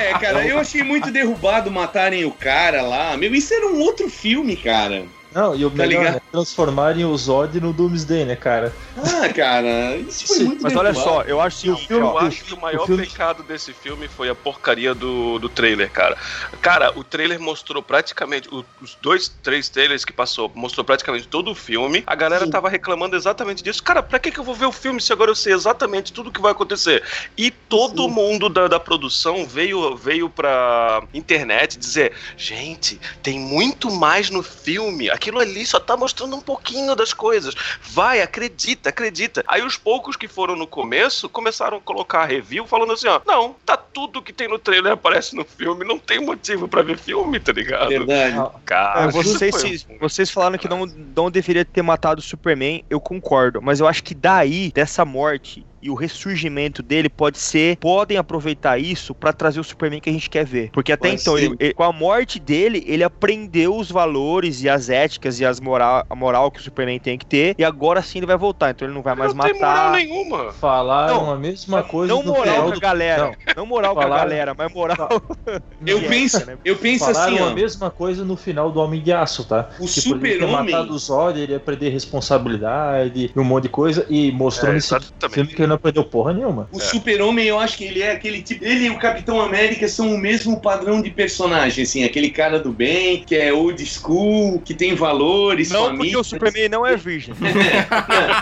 [0.00, 3.16] É, cara, eu achei muito derrubado matarem o cara lá.
[3.16, 5.04] Meu, isso era um outro filme, cara.
[5.32, 9.96] Não e o Tá melhor é transformarem o Zod no Doomsday né cara Ah, cara,
[9.96, 12.54] isso foi Sim, muito Mas olha só, eu acho o seguinte, filme- Eu acho que
[12.54, 16.16] o maior filme- pecado desse filme foi a porcaria do, do trailer, cara.
[16.60, 18.48] Cara, o trailer mostrou praticamente.
[18.52, 22.02] o- Os dois, três trailers que passou, mostrou praticamente todo o filme.
[22.06, 22.50] A galera Sim.
[22.50, 23.82] tava reclamando exatamente disso.
[23.82, 26.32] Cara, pra que, que eu vou ver o filme se agora eu sei exatamente tudo
[26.32, 27.02] que vai acontecer?
[27.36, 28.10] E todo Sim.
[28.10, 35.10] mundo da, da produção veio, veio pra internet dizer: gente, tem muito mais no filme.
[35.18, 37.52] Aquilo ali só tá mostrando um pouquinho das coisas.
[37.82, 39.44] Vai, acredita, acredita.
[39.48, 43.56] Aí os poucos que foram no começo começaram a colocar review falando assim: ó, não,
[43.66, 47.40] tá tudo que tem no trailer aparece no filme, não tem motivo pra ver filme,
[47.40, 47.88] tá ligado?
[47.88, 48.36] Verdade.
[48.64, 53.00] Cara, É, vocês, se- vocês falaram que não, não deveria ter matado o Superman, eu
[53.00, 53.60] concordo.
[53.60, 58.78] Mas eu acho que daí, dessa morte, e o ressurgimento dele pode ser, podem aproveitar
[58.78, 60.70] isso pra trazer o Superman que a gente quer ver.
[60.72, 64.68] Porque até Pode então, ele- ele- com a morte dele, ele aprendeu os valores e
[64.68, 68.02] as éticas e as moral, a moral que o Superman tem que ter, e agora
[68.02, 69.92] sim ele vai voltar, então ele não vai mais não tem moral matar.
[69.92, 70.52] nenhuma.
[70.52, 74.54] Falaram Não, a mesma coisa Não moral com a galera, não, moral com a galera,
[74.56, 75.08] mas moral.
[75.86, 76.58] Eu Ética, penso, né?
[76.64, 77.54] eu penso Falaram assim, a ó.
[77.54, 79.70] mesma coisa no final do Homem de Aço, tá?
[79.78, 83.44] O Tipo, ele ia ter Super-Homem- matado o Zod, ele ia aprender responsabilidade e um
[83.44, 84.94] monte de coisa, e mostrou É, nesse
[85.30, 86.68] filme que ele não aprendeu porra nenhuma.
[86.72, 88.64] O Super-Homem, eu acho que ele é aquele tipo.
[88.64, 92.72] Ele e o Capitão América são o mesmo padrão de personagem, assim, aquele cara do
[92.72, 96.18] bem, que é old school, que tem valores, Não porque família.
[96.18, 97.34] o Superman não é virgem.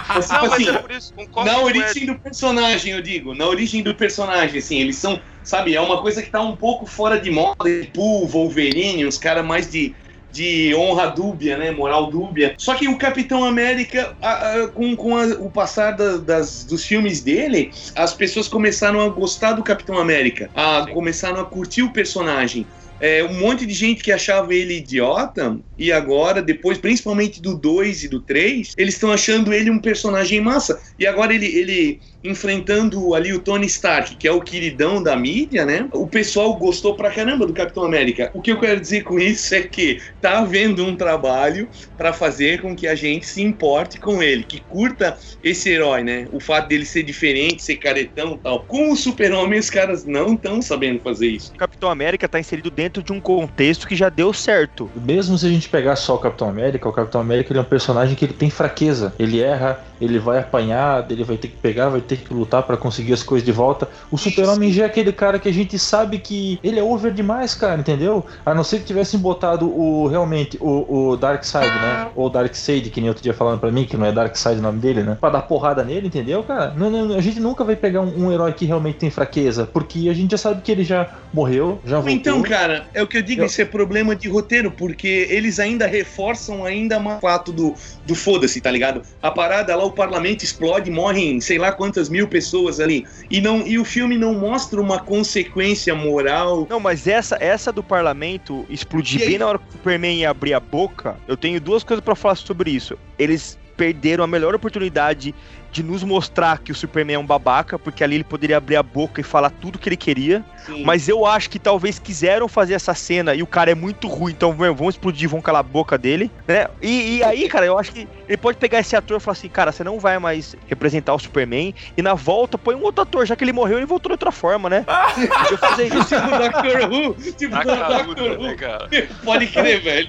[0.08, 2.06] Mas, tipo Não, mas assim, é por isso, concordo na origem Ed.
[2.06, 3.34] do personagem, eu digo.
[3.34, 5.20] Na origem do personagem, assim, eles são.
[5.42, 7.62] Sabe, é uma coisa que tá um pouco fora de moda.
[7.62, 9.94] Deadpool, Wolverine, uns caras mais de.
[10.36, 11.70] De honra dúbia, né?
[11.70, 12.54] Moral dúbia.
[12.58, 16.84] Só que o Capitão América, a- a- com, com a- o passar da- das, dos
[16.84, 20.92] filmes dele, as pessoas começaram a gostar do Capitão América, a, Sim.
[20.92, 22.66] começaram a curtir o personagem.
[23.00, 28.04] É, um monte de gente que achava ele idiota, e agora, depois, principalmente do 2
[28.04, 30.80] e do 3, eles estão achando ele um personagem massa.
[30.98, 35.64] E agora ele, ele enfrentando ali o Tony Stark, que é o queridão da mídia,
[35.64, 35.88] né?
[35.92, 38.30] O pessoal gostou pra caramba do Capitão América.
[38.34, 42.60] O que eu quero dizer com isso é que tá havendo um trabalho pra fazer
[42.60, 46.26] com que a gente se importe com ele, que curta esse herói, né?
[46.32, 48.64] O fato dele ser diferente, ser caretão e tal.
[48.64, 51.52] Com o Super-Homem, os caras não estão sabendo fazer isso.
[51.54, 54.90] O Capitão América tá inserido dentro de um contexto que já deu certo.
[54.94, 57.66] Mesmo se a gente pegar só o Capitão América, o Capitão América ele é um
[57.66, 59.14] personagem que ele tem fraqueza.
[59.18, 62.76] Ele erra, ele vai apanhar, ele vai ter que pegar, vai ter que lutar pra
[62.76, 63.88] conseguir as coisas de volta.
[64.10, 67.54] O Super-Homem já é aquele cara que a gente sabe que ele é over demais,
[67.54, 68.24] cara, entendeu?
[68.44, 72.08] A não ser que tivessem botado o realmente o, o Darkseid, né?
[72.14, 74.78] Ou Darkseid, que nem outro dia falando pra mim, que não é Darkseid o nome
[74.78, 75.16] dele, né?
[75.20, 76.72] Pra dar porrada nele, entendeu, cara?
[76.76, 80.08] Não, não, a gente nunca vai pegar um, um herói que realmente tem fraqueza, porque
[80.08, 82.12] a gente já sabe que ele já morreu, já voltou.
[82.12, 85.58] Então, cara, é o que eu digo, Eu- isso é problema de roteiro, porque eles
[85.58, 87.74] ainda reforçam ainda mais o fato do,
[88.04, 89.02] do foda-se, tá ligado?
[89.22, 93.04] A parada lá, o parlamento explode, morrem sei lá quantas mil pessoas ali.
[93.30, 96.66] E, não, e o filme não mostra uma consequência moral.
[96.70, 100.54] Não, mas essa, essa do parlamento explodir bem na hora que o Superman ia abrir
[100.54, 102.96] a boca, eu tenho duas coisas pra falar sobre isso.
[103.18, 105.34] Eles perderam a melhor oportunidade
[105.76, 108.82] de nos mostrar que o Superman é um babaca, porque ali ele poderia abrir a
[108.82, 110.42] boca e falar tudo que ele queria.
[110.56, 114.08] Assim, Mas eu acho que talvez quiseram fazer essa cena e o cara é muito
[114.08, 116.68] ruim, então meu, vão explodir, vão calar a boca dele, né?
[116.80, 119.48] E, e aí, cara, eu acho que ele pode pegar esse ator e falar assim,
[119.48, 123.26] cara, você não vai mais representar o Superman, e na volta põe um outro ator,
[123.26, 124.86] já que ele morreu, ele voltou de outra forma, né?
[124.86, 126.06] Podia fazer isso.
[126.16, 128.56] Tipo Doctor Who, tipo Doctor né, Who.
[128.56, 128.88] cara?
[129.22, 130.08] Pode crer, velho.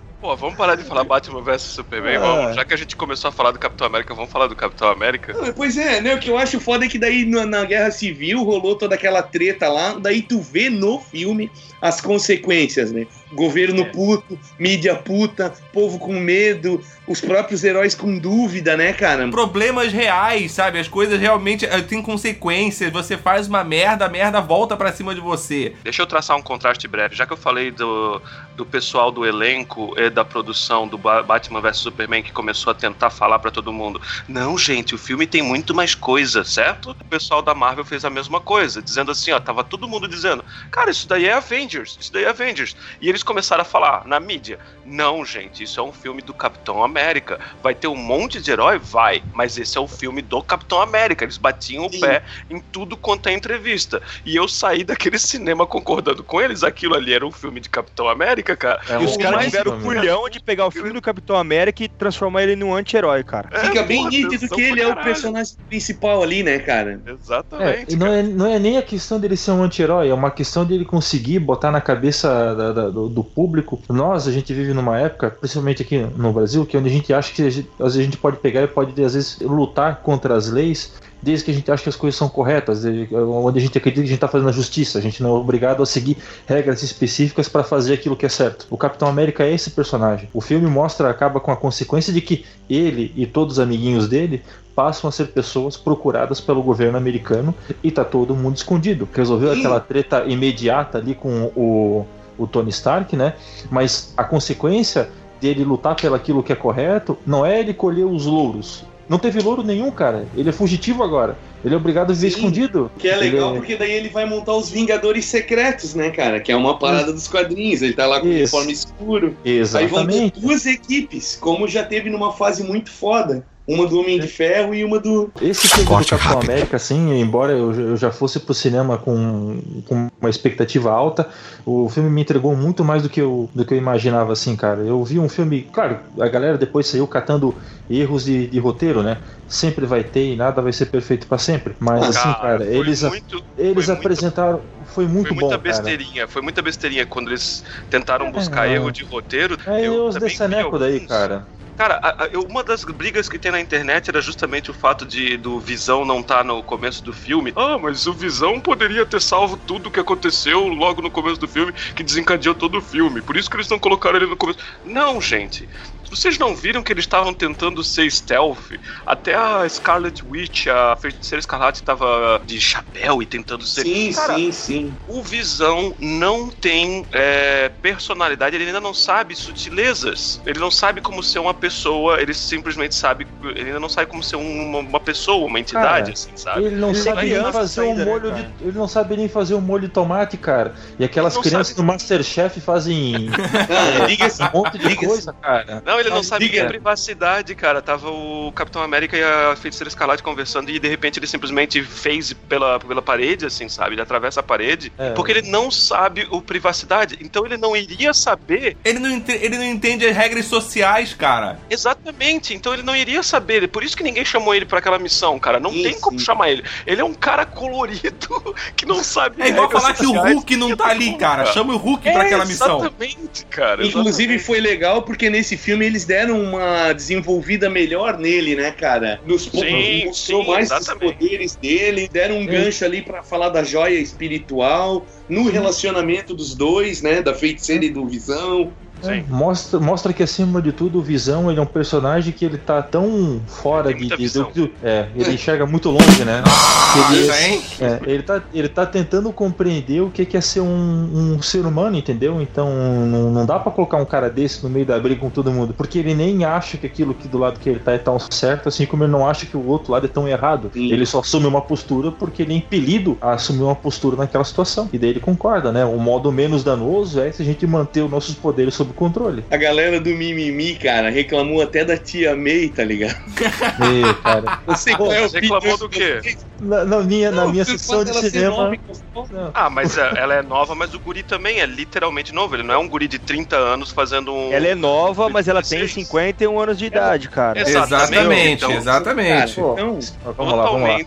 [0.26, 2.52] Pô, vamos parar de falar Batman vs Superman, Ah.
[2.52, 5.32] Já que a gente começou a falar do Capitão América, vamos falar do Capitão América.
[5.32, 6.16] Não, Pois é, né?
[6.16, 9.22] O que eu acho foda é que daí na, na Guerra Civil rolou toda aquela
[9.22, 11.48] treta lá, daí tu vê no filme
[11.80, 13.06] as consequências, né?
[13.36, 19.28] Governo puto, mídia puta, povo com medo, os próprios heróis com dúvida, né, cara?
[19.28, 20.78] Problemas reais, sabe?
[20.78, 22.90] As coisas realmente eh, têm consequências.
[22.92, 25.74] Você faz uma merda, a merda volta pra cima de você.
[25.84, 27.14] Deixa eu traçar um contraste breve.
[27.14, 28.20] Já que eu falei do,
[28.56, 32.74] do pessoal do elenco e da produção do Ba- Batman vs Superman que começou a
[32.74, 36.90] tentar falar pra todo mundo: não, gente, o filme tem muito mais coisa, certo?
[36.90, 40.44] O pessoal da Marvel fez a mesma coisa, dizendo assim: ó, tava todo mundo dizendo,
[40.70, 42.74] cara, isso daí é Avengers, isso daí é Avengers.
[43.00, 46.82] E eles começaram a falar na mídia: não, gente, isso é um filme do Capitão
[46.82, 47.38] América.
[47.62, 48.78] Vai ter um monte de herói?
[48.78, 51.24] Vai, mas esse é o filme do Capitão América.
[51.24, 51.96] Eles batiam Sim.
[51.96, 54.00] o pé em tudo quanto é entrevista.
[54.24, 58.08] E eu saí daquele cinema concordando com eles, aquilo ali era um filme de Capitão
[58.08, 58.80] América, cara.
[58.88, 61.88] É E os caras tiveram o culhão de pegar o filme do Capitão América e
[61.88, 63.48] transformar ele num anti-herói, cara.
[63.60, 67.00] Fica bem nítido que ele é o personagem principal ali, né, cara?
[67.04, 67.92] É, Exatamente.
[67.94, 68.18] e não cara.
[68.18, 71.38] é, não é nem a questão dele ser um anti-herói, é uma questão dele conseguir
[71.40, 73.78] botar na cabeça da- da- do, do público.
[73.88, 77.12] Nós, a gente vive numa época, principalmente aqui no Brasil, que é onde a gente
[77.12, 79.96] acha que a gente- às vezes a gente pode pegar e pode, às vezes, lutar
[80.02, 83.58] contra as leis, desde que a gente acha que as coisas são corretas, de- onde
[83.58, 85.82] a gente acredita que a gente está fazendo a justiça, a gente não é obrigado
[85.82, 88.66] a seguir regras específicas para fazer aquilo que é certo.
[88.70, 90.28] O Capitão América é esse personagem.
[90.32, 94.42] O filme mostra, acaba com a consequência de que ele e todos os amiguinhos dele
[94.74, 99.08] passam a ser pessoas procuradas pelo governo americano e tá todo mundo escondido.
[99.12, 102.06] Resolveu aquela treta imediata ali com o,
[102.38, 103.34] o Tony Stark, né?
[103.70, 105.08] Mas a consequência
[105.40, 108.84] dele lutar pelo aquilo que é correto não é ele colher os louros.
[109.08, 110.26] Não teve louro nenhum, cara.
[110.36, 111.36] Ele é fugitivo agora.
[111.64, 112.38] Ele é obrigado a viver Sim.
[112.38, 112.90] escondido.
[112.98, 116.40] Que é legal Ele porque daí ele vai montar os Vingadores Secretos, né, cara?
[116.40, 117.82] Que é uma parada dos quadrinhos.
[117.82, 119.26] Ele tá lá com o uniforme escuro.
[119.26, 120.40] Aí vão ter Exatamente.
[120.40, 123.46] duas equipes, como já teve numa fase muito foda.
[123.66, 125.28] Uma do Homem de Ferro e uma do.
[125.42, 126.50] Esse filme do Corte Capitão rápido.
[126.50, 131.28] América, assim, embora eu, eu já fosse pro cinema com, com uma expectativa alta,
[131.64, 134.82] o filme me entregou muito mais do que, eu, do que eu imaginava, assim, cara.
[134.82, 137.54] Eu vi um filme, claro, a galera depois saiu catando
[137.90, 139.18] erros de, de roteiro, né?
[139.48, 141.74] Sempre vai ter e nada vai ser perfeito pra sempre.
[141.80, 144.60] Mas, assim, cara, foi eles, muito- eles foi muito- apresentaram.
[144.86, 145.62] Foi muito foi bom, muita cara.
[145.82, 148.74] besteirinha, foi muita besteirinha quando eles tentaram buscar É.
[148.74, 149.58] erro de roteiro.
[149.66, 151.46] É, e eu os também desse aneco vi daí, cara.
[151.76, 155.36] Cara, a- a- uma das brigas que tem na internet era justamente o fato de
[155.36, 157.52] do Visão não estar no começo do filme.
[157.54, 161.74] Ah, mas o Visão poderia ter salvo tudo que aconteceu logo no começo do filme,
[161.94, 163.20] que desencadeou todo o filme.
[163.20, 164.58] Por isso que eles não colocaram ele no começo.
[164.82, 165.68] Não, gente.
[166.10, 168.72] Vocês não viram que eles estavam tentando ser stealth?
[169.04, 173.82] Até a Scarlet Witch, a feiticeira escarlate, estava de chapéu e tentando ser.
[173.82, 174.94] Sim, Cara, sim, sim.
[175.08, 180.40] o Visão não tem é, personalidade, ele ainda não sabe sutilezas.
[180.46, 183.26] Ele não sabe como ser uma pessoa, ele simplesmente sabe.
[183.42, 186.64] Ele ainda não sabe como ser um- uma, uma pessoa, uma entidade, Cara, assim, sabe?
[186.64, 188.42] Ele não Ele sabe é nem fazer um ainda, molho cara?
[188.58, 188.64] de.
[188.64, 190.74] Ele não sabe nem fazer um molho de tomate, cara.
[190.98, 191.80] E aquelas crianças sabe.
[191.80, 193.28] no Masterchef fazem
[194.08, 195.82] diga-se um monte de coisa, cara.
[195.84, 196.58] Não, ele não Ah, sabe diga.
[196.58, 197.80] nem a privacidade, cara.
[197.82, 202.32] Tava o Capitão América e a Feiticeira Escarlate conversando e de repente ele simplesmente fez
[202.32, 203.94] pela, pela parede, assim, sabe?
[203.94, 204.92] Ele atravessa a parede.
[204.98, 205.10] É.
[205.10, 207.18] Porque ele não sabe o privacidade.
[207.20, 211.58] Então ele não iria saber Ele não, ente- ele não entende as regras sociais, cara.
[211.70, 213.68] Exatamente, então ele não iria saber.
[213.68, 215.58] Por isso que ninguém chamou ele pra aquela missão, cara.
[215.60, 216.64] Não Sim, tem como chamar ele.
[216.86, 219.40] Ele é um cara colorido que não sabe.
[219.42, 220.12] É igual falar que o.
[220.12, 221.46] Hulk não tá ali, cara.
[221.46, 222.80] Chama o Hulk É, pra aquela missão.
[222.80, 223.86] Exatamente, cara.
[223.86, 229.20] Inclusive foi legal porque nesse filme eles deram uma desenvolvida melhor nele, né, cara?
[229.24, 233.62] Nos Sim, mostrou sim, mais os poderes dele, deram um gancho ali pra falar da
[233.62, 238.72] joia espiritual, no relacionamento dos dois, né, da feiticeira e do Visão.
[239.04, 242.56] É, mostra, mostra que acima de tudo o Visão ele é um personagem que ele
[242.58, 246.42] tá tão fora de, de- do- é, ele enxerga muito longe, né?
[246.46, 247.62] Ah, ele, hein?
[247.80, 251.96] é, ele, tá, ele tá tentando compreender o que é ser um, um ser humano,
[251.96, 252.40] entendeu?
[252.40, 252.68] Então
[253.06, 255.74] não, não dá pra colocar um cara desse no meio da briga com todo mundo,
[255.76, 258.68] porque ele nem acha que aquilo que do lado que ele tá é tão certo,
[258.68, 260.70] assim como ele não acha que o outro lado é tão errado.
[260.72, 260.90] Sim.
[260.92, 264.88] Ele só assume uma postura porque ele é impelido a assumir uma postura naquela situação.
[264.92, 265.84] E daí ele concorda, né?
[265.84, 269.44] O modo menos danoso é se a gente manter os nossos poderes sob controle.
[269.50, 273.16] A galera do Mimimi, cara, reclamou até da tia May, tá ligado?
[273.36, 276.36] E, cara, Não sei qual é Você reclamou do quê?
[276.60, 278.76] na, na minha, na Não, minha vocês sessão de cinema.
[279.14, 279.50] nova.
[279.54, 282.54] Ah, mas é- ela é nova, mas o guri também é literalmente novo.
[282.56, 284.52] Ele não é um guri de 30 anos fazendo um.
[284.52, 286.06] Ela é nova, mas ela tem 16.
[286.06, 287.60] 51 anos de idade, cara.
[287.60, 289.54] Exatamente, Exatamente, então- exatamente.
[289.56, 289.98] Cara, então,
[290.36, 290.98] Vamos lá, vamos lá.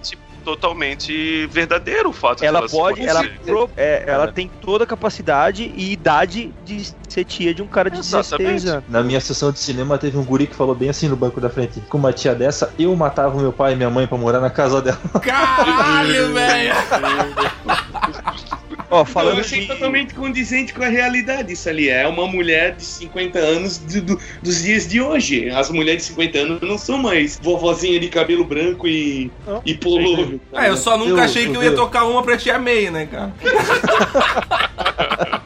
[0.50, 3.24] Totalmente, verdadeiro o fato Ela dela ser pode, ela,
[3.78, 7.98] é, ela tem toda a capacidade e idade de ser tia de um cara de
[7.98, 8.68] 16 Exatamente.
[8.68, 8.84] anos.
[8.88, 11.50] Na minha sessão de cinema teve um guri que falou bem assim no banco da
[11.50, 14.50] frente: com uma tia dessa, eu matava meu pai e minha mãe pra morar na
[14.50, 14.98] casa dela.
[15.22, 16.74] Caralho, velho!
[18.92, 19.68] Ó, eu falando achei de...
[19.68, 21.90] totalmente condizente com a realidade isso ali.
[21.90, 25.48] É uma mulher de 50 anos de- do- dos dias de hoje.
[25.50, 29.32] As mulheres de 50 anos não são mais vovozinha de cabelo branco e,
[29.66, 30.40] e polo.
[30.54, 32.90] Ah, eu só nunca Eu- achei que eu ia eu- tocar uma pra tia May,
[32.90, 33.34] né, cara?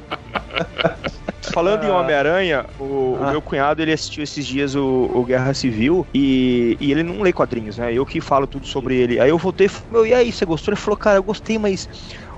[1.53, 1.97] Falando em Ah.
[1.97, 3.31] Homem-Aranha, o, o Ah.
[3.31, 7.31] meu cunhado ele assistiu esses dias o, o Guerra Civil e, e ele não lê
[7.31, 7.93] quadrinhos, né?
[7.93, 9.19] Eu que falo tudo sobre ele.
[9.19, 10.73] Aí eu voltei e falei, meu, e aí, você gostou?
[10.73, 11.87] Ele falou, cara, eu gostei, mas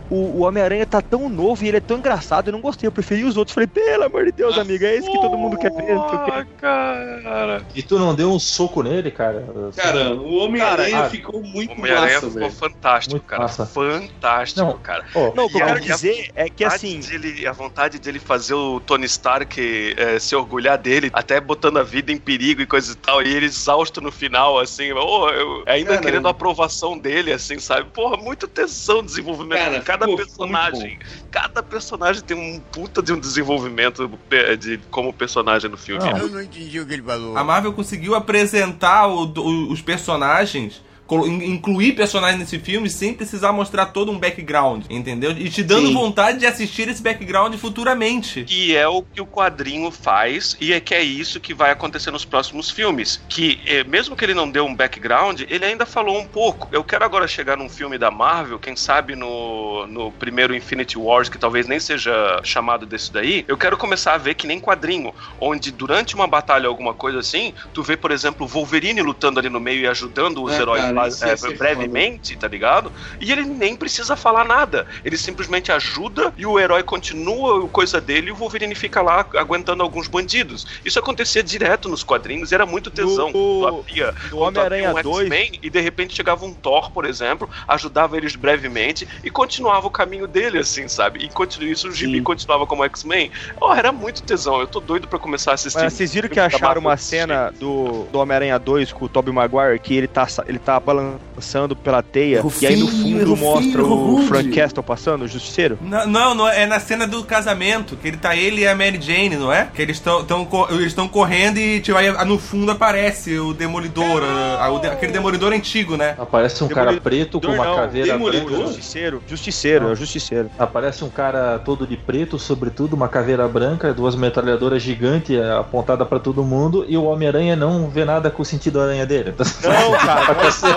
[0.09, 2.91] o, o Homem-Aranha tá tão novo e ele é tão engraçado, eu não gostei, eu
[2.91, 3.53] preferi os outros.
[3.53, 5.95] Falei, pelo amor de Deus, amiga, é isso que todo mundo quer ver.
[5.97, 6.01] o.
[6.01, 7.65] Ah, cara.
[7.73, 9.45] E tu não deu um soco nele, cara?
[9.75, 12.51] Cara, o Homem-Aranha Cara, ficou muito Homem-Aranha massa, ficou velho.
[12.51, 13.41] fantástico, Muito cara.
[13.43, 13.65] massa.
[13.65, 14.77] Fantástico, Não.
[14.77, 15.03] cara.
[15.13, 16.99] Ó, Não, o que eu quero dizer é que assim.
[16.99, 19.59] dele- a vontade dele fazer o Tony Stark
[19.97, 23.33] eh, se orgulhar dele, até botando a vida em perigo e coisa e tal, e
[23.33, 27.89] ele exausto no final, assim, oh, eu- ainda Cara, querendo a aprovação dele, assim, sabe?
[27.91, 29.57] Porra, muito tesão de desenvolvimento.
[29.59, 30.99] Cara, cada ficou personagem.
[31.31, 36.03] Cada personagem tem um puta de um desenvolvimento pe- de, como personagem no filme.
[36.03, 36.17] Não.
[36.17, 37.37] Eu não entendi o que ele falou.
[37.37, 43.87] A Marvel conseguiu apresentar o- o- os personagens, incluir personagens nesse filme sem precisar mostrar
[43.87, 45.31] todo um background, entendeu?
[45.31, 45.93] E te dando Sim.
[45.93, 48.45] vontade de assistir esse background futuramente.
[48.49, 52.11] E é o que o quadrinho faz, e é que é isso que vai acontecer
[52.11, 53.21] nos próximos filmes.
[53.29, 56.67] Que, eh, mesmo que ele não deu um background, ele ainda falou um pouco.
[56.71, 61.29] Eu quero agora chegar num filme da Marvel, quem sabe no, no primeiro Infinity Wars,
[61.29, 65.13] que talvez nem seja chamado desse daí, eu quero começar a ver que nem quadrinho,
[65.39, 69.49] onde durante uma batalha, alguma coisa assim, tu vê, por exemplo, o Wolverine lutando ali
[69.49, 72.91] no meio e ajudando os É, heróis cara, é, isso ia ser brevemente, tá ligado?
[73.19, 74.85] E ele nem precisa falar nada.
[75.03, 79.25] Ele simplesmente ajuda e o herói continua a coisa dele e o Wolverine fica lá
[79.35, 80.65] aguentando alguns bandidos.
[80.83, 83.31] Isso acontecia direto nos quadrinhos, era muito tesão.
[83.31, 83.83] No- no
[84.29, 85.21] tu Homem-Aranha um 2.
[85.27, 89.91] X-Men e de repente chegava um Thor, por exemplo, ajudava eles brevemente e continuava o
[89.91, 91.19] caminho dele, assim, sabe?
[91.23, 92.23] E continua isso, o Gibi Sim.
[92.23, 93.31] continuava como X-Men.
[93.59, 94.59] Oh, era muito tesão.
[94.59, 95.81] Eu tô doido pra começar a assistir.
[95.81, 99.79] Mas vocês viram que acharam uma cena do, do Homem-Aranha 2 com o Tobey Maguire
[99.79, 104.15] que ele tá, ele tá balançando pela teia e aí no fundo Rufinho, mostra o
[104.15, 104.27] Rude.
[104.27, 105.77] Frank Castle passando, o Justiceiro?
[105.81, 108.99] Não, não, não, é na cena do casamento, que ele tá ele e a Mary
[109.01, 109.67] Jane, não é?
[109.73, 110.25] Que eles estão
[110.69, 114.87] eles estão correndo e tipo, aí, no fundo aparece o Demolidor, a- a- o de-
[114.87, 116.15] aquele Demolidor antigo, né?
[116.17, 118.49] Aparece um cara Demolidor preto com uma não, caveira Demolidor?
[118.51, 118.67] branca.
[118.67, 120.49] Justiceiro, Justiceiro, é o Justiceiro.
[120.59, 126.05] Aparece um cara todo de preto, sobretudo uma caveira branca, duas metralhadoras gigantes eh, apontada
[126.05, 129.33] pra todo mundo e o Homem-Aranha não vê nada com o sentido aranha dele.
[129.63, 130.74] Não, cara, não.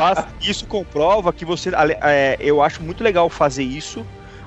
[0.00, 1.70] Mas isso comprova que você.
[2.02, 4.04] é, eu acho muito legal fazer isso,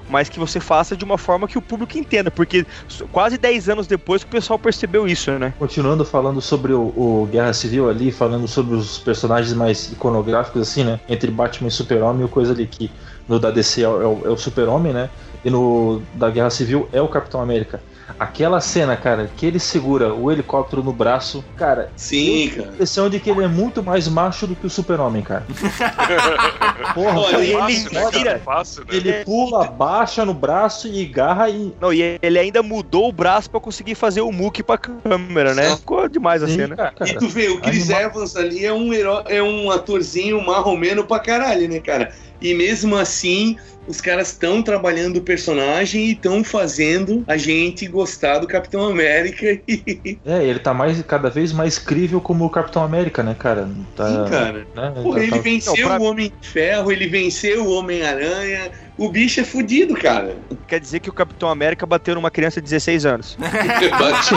[0.10, 2.66] mas que você faça de uma forma que o público entenda, porque
[3.12, 5.54] quase 10 anos depois que o pessoal percebeu isso, né?
[5.60, 10.84] Continuando falando sobre o, o Guerra Civil ali, falando sobre os personagens mais iconográficos, assim,
[10.84, 11.00] né?
[11.08, 12.92] Entre Batman e Super-Homem, coisa ali que
[13.28, 15.10] no da DC é o, é o Super-Homem, né?
[15.44, 17.82] E no da Guerra Civil é o Capitão América.
[18.20, 22.56] Aquela cena, cara, que ele segura o helicóptero no braço, cara, Sim, eu tenho a
[22.64, 22.74] cara.
[22.76, 25.46] impressão de que ele é muito mais macho do que o Super-Homem, cara.
[26.94, 28.10] Porra, Olha, cara, ele Fácil, cara?
[28.12, 28.88] vira- Fácil, né?
[28.92, 31.74] ele pula, baixa no braço e garra e.
[31.80, 35.70] Não, e ele ainda mudou o braço pra conseguir fazer o muque pra câmera, né?
[35.72, 35.78] Sim.
[35.78, 36.76] Ficou demais a Sim, cena.
[36.76, 38.02] cara, E tu vê, o Chris Animal.
[38.10, 42.12] Evans ali é um herói, é um atorzinho marromeno pra caralho, né, cara?
[42.42, 43.58] E mesmo assim,
[43.88, 49.60] os caras estão trabalhando o personagem e estão fazendo a gente gostar do Capitão América.
[49.68, 53.70] E, É, ele tá mais, cada vez mais crível como o Capitão América, né, cara?
[53.96, 54.68] Tá, Sim, cara.
[54.76, 58.72] né, Porra, ele tá- venceu Não, pra- o Homem de Ferro, ele venceu o Homem-Aranha.
[58.98, 60.36] O bicho é fudido, cara.
[60.68, 63.38] Quer dizer que o Capitão América bateu numa criança de 16 anos.
[64.24, 64.36] Sim,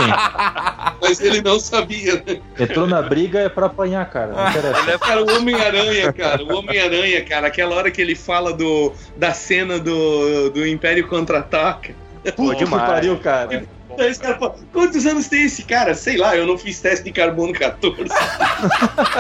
[1.01, 2.41] Mas ele não sabia, né?
[2.59, 4.33] entrou na briga é pra apanhar, cara.
[4.33, 4.81] Não interessa.
[4.81, 8.93] Ele é Cara, o Homem-Aranha, cara, o Homem-Aranha, cara, aquela hora que ele fala do,
[9.17, 11.95] da cena do, do Império Contra-Ataca.
[12.37, 12.83] Pô, que demais.
[12.85, 13.65] pariu, cara.
[13.99, 15.95] Aí os caras falam, quantos anos tem esse cara?
[15.95, 18.05] Sei lá, eu não fiz teste de carbono 14.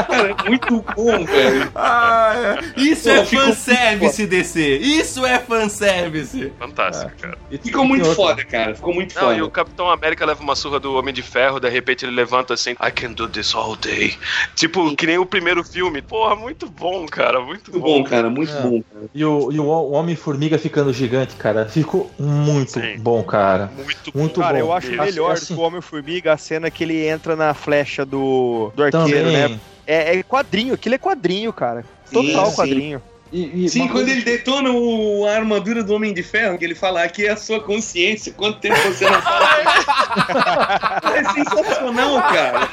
[0.06, 1.70] cara, é muito bom, velho.
[1.74, 2.80] Ah, é.
[2.80, 4.76] Isso Pô, é fanservice, DC.
[4.78, 6.52] Isso é fanservice.
[6.58, 7.38] fantástico, cara.
[7.50, 8.14] E Ficou muito outra.
[8.16, 8.74] foda, cara.
[8.74, 9.34] Ficou muito Não, foda.
[9.36, 12.54] e o Capitão América leva uma surra do Homem de Ferro, de repente ele levanta
[12.54, 14.16] assim, I can do this all day.
[14.54, 16.00] Tipo, que nem o primeiro filme.
[16.02, 18.02] Porra, muito bom, cara, muito, Muito bom.
[18.02, 18.60] bom, cara, muito É.
[18.60, 18.82] bom.
[18.82, 19.04] Cara.
[19.14, 21.66] E o, e o Homem-Formiga ficando gigante, cara.
[21.66, 22.96] Ficou muito Sim.
[22.98, 23.70] bom, cara.
[23.76, 24.59] Muito, Muito Cara, bom.
[24.60, 28.70] Eu acho Assim, melhor assim- do Homem-Formiga a cena que ele entra na flecha do,
[28.74, 29.48] do arqueiro, Também.
[29.48, 29.60] né?
[29.86, 31.84] É, é quadrinho, aquilo é quadrinho, cara.
[32.12, 32.56] Total sim.
[32.56, 33.02] quadrinho.
[33.32, 36.64] E, e Sim, quando coisa- ele detona o, a armadura do Homem de Ferro, que
[36.64, 39.46] ele fala aqui é a sua consciência, quanto tempo você não fala?
[41.14, 42.68] é sensacional, cara.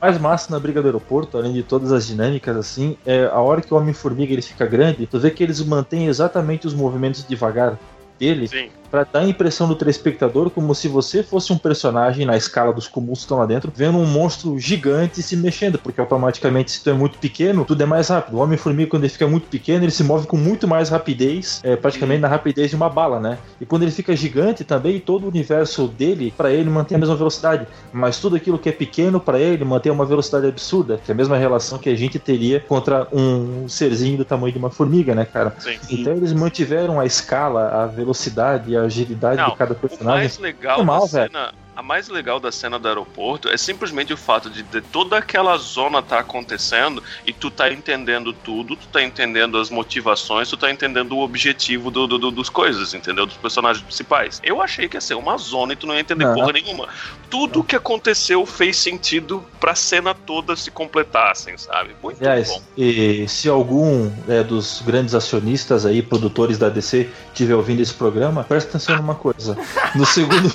[0.00, 3.60] mais massa na briga do aeroporto, além de todas as dinâmicas, assim, é a hora
[3.60, 7.78] que o Homem-Formiga ele fica grande, tu vê que eles mantêm exatamente os movimentos devagar
[8.18, 8.70] dele Sim.
[8.90, 12.86] Pra dar a impressão do telespectador como se você fosse um personagem na escala dos
[12.86, 16.90] comuns que estão lá dentro, vendo um monstro gigante se mexendo, porque automaticamente se tu
[16.90, 18.36] é muito pequeno, tudo é mais rápido.
[18.36, 21.76] O Homem-Formiga, quando ele fica muito pequeno, ele se move com muito mais rapidez, é,
[21.76, 23.38] praticamente na rapidez de uma bala, né?
[23.60, 27.16] E quando ele fica gigante também, todo o universo dele, pra ele, mantém a mesma
[27.16, 27.66] velocidade.
[27.92, 31.16] Mas tudo aquilo que é pequeno pra ele mantém uma velocidade absurda, que é a
[31.16, 35.24] mesma relação que a gente teria contra um serzinho do tamanho de uma formiga, né,
[35.24, 35.54] cara?
[35.58, 35.78] Sim.
[35.90, 40.18] Então eles mantiveram a escala, a velocidade a agilidade Não, de cada O personagem.
[40.20, 41.52] mais legal Normal, da cena.
[41.76, 45.56] A mais legal da cena do aeroporto é simplesmente o fato de, de toda aquela
[45.56, 50.70] zona tá acontecendo e tu tá entendendo tudo, tu tá entendendo as motivações, tu tá
[50.70, 53.26] entendendo o objetivo do, do- do- dos coisas, entendeu?
[53.26, 54.40] Dos personagens principais.
[54.44, 56.34] Eu achei que ia ser uma zona e tu não ia entender Não.
[56.34, 56.88] porra nenhuma.
[57.28, 61.96] Tudo que aconteceu fez sentido pra cena toda se completassem, sabe?
[62.00, 62.62] Muito Aliás, bom.
[62.76, 68.44] e se algum é, dos grandes acionistas aí, produtores da DC, estiver ouvindo esse programa,
[68.44, 69.56] presta atenção numa coisa.
[69.96, 70.52] No segundo,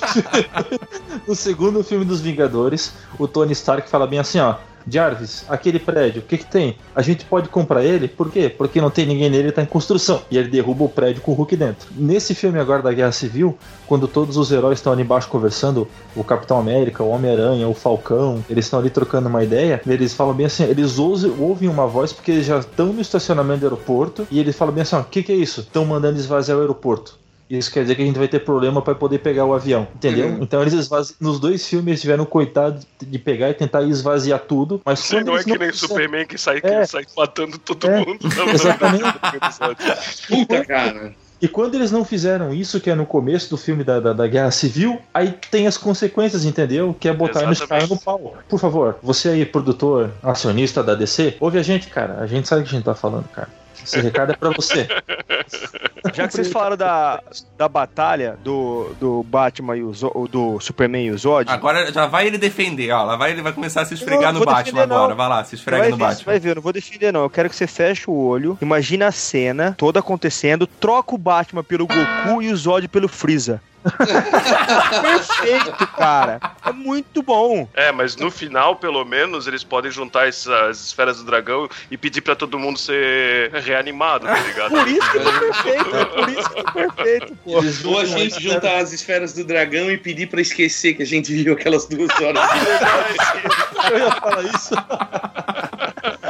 [1.26, 4.56] no segundo filme dos Vingadores, o Tony Stark fala bem assim, ó.
[4.88, 6.76] Jarvis, aquele prédio, o que que tem?
[6.94, 8.08] A gente pode comprar ele?
[8.08, 8.48] Por quê?
[8.48, 10.22] Porque não tem ninguém nele, ele tá em construção.
[10.30, 11.88] E ele derruba o prédio com o Hulk dentro.
[11.94, 15.86] Nesse filme agora da Guerra Civil, quando todos os heróis estão ali embaixo conversando,
[16.16, 20.32] o Capitão América, o Homem-Aranha, o Falcão, eles estão ali trocando uma ideia, eles falam
[20.32, 24.40] bem assim, eles ouvem uma voz porque eles já estão no estacionamento do aeroporto e
[24.40, 25.60] eles falam bem assim, o que que é isso?
[25.60, 27.19] Estão mandando esvaziar o aeroporto.
[27.50, 30.28] Isso quer dizer que a gente vai ter problema para poder pegar o avião, entendeu?
[30.28, 30.38] Uhum.
[30.40, 31.16] Então eles esvazi...
[31.20, 35.26] nos dois filmes eles tiveram coitado de pegar e tentar esvaziar tudo, mas Sim, quando
[35.26, 36.80] não é eles que nem fizeram- Superman que sai, É.
[36.80, 38.18] que sai matando todo É, mundo.
[38.36, 39.02] Não, exatamente.
[40.28, 41.12] Puta, cara.
[41.42, 44.26] E quando eles não fizeram isso, que é no começo do filme da, da, da
[44.26, 46.94] Guerra Civil, aí tem as consequências, entendeu?
[47.00, 47.88] Que é botar eles Exatamente.
[47.88, 48.36] cair no pau.
[48.46, 52.18] Por favor, você aí, produtor, acionista da DC, ouve a gente, cara.
[52.20, 53.48] A gente sabe o que a gente tá falando, cara.
[53.84, 54.86] Esse recado é pra você.
[56.14, 57.22] Já que vocês falaram da,
[57.58, 62.06] da batalha do, do Batman e o Zo- do Superman e o Zod, Agora já
[62.06, 63.02] vai ele defender, ó.
[63.04, 65.14] Lá vai ele vai começar a se esfregar Não, no Batman defender, agora.
[65.14, 66.24] Vai lá, se esfrega vai no ver, você Batman.
[66.32, 67.22] vai ver, eu não vou defender não.
[67.22, 71.62] Eu quero que você feche o olho, imagina a cena toda acontecendo, troca o Batman
[71.62, 73.60] pelo Goku e o Zod pelo Freeza.
[75.00, 76.40] Perfeito, cara.
[76.64, 77.68] É muito bom.
[77.74, 82.20] É, mas no final, pelo menos, eles podem juntar essas esferas do dragão e pedir
[82.20, 84.70] pra todo mundo ser reanimado, tá ligado?
[84.70, 87.50] Por isso que tá perfeito, é por isso que tá perfeito, pô.
[87.90, 91.32] Ou a gente juntar as esferas do dragão e pedir pra esquecer que a gente
[91.32, 92.42] viu aquelas duas horas.
[93.90, 94.74] Eu ia falar isso.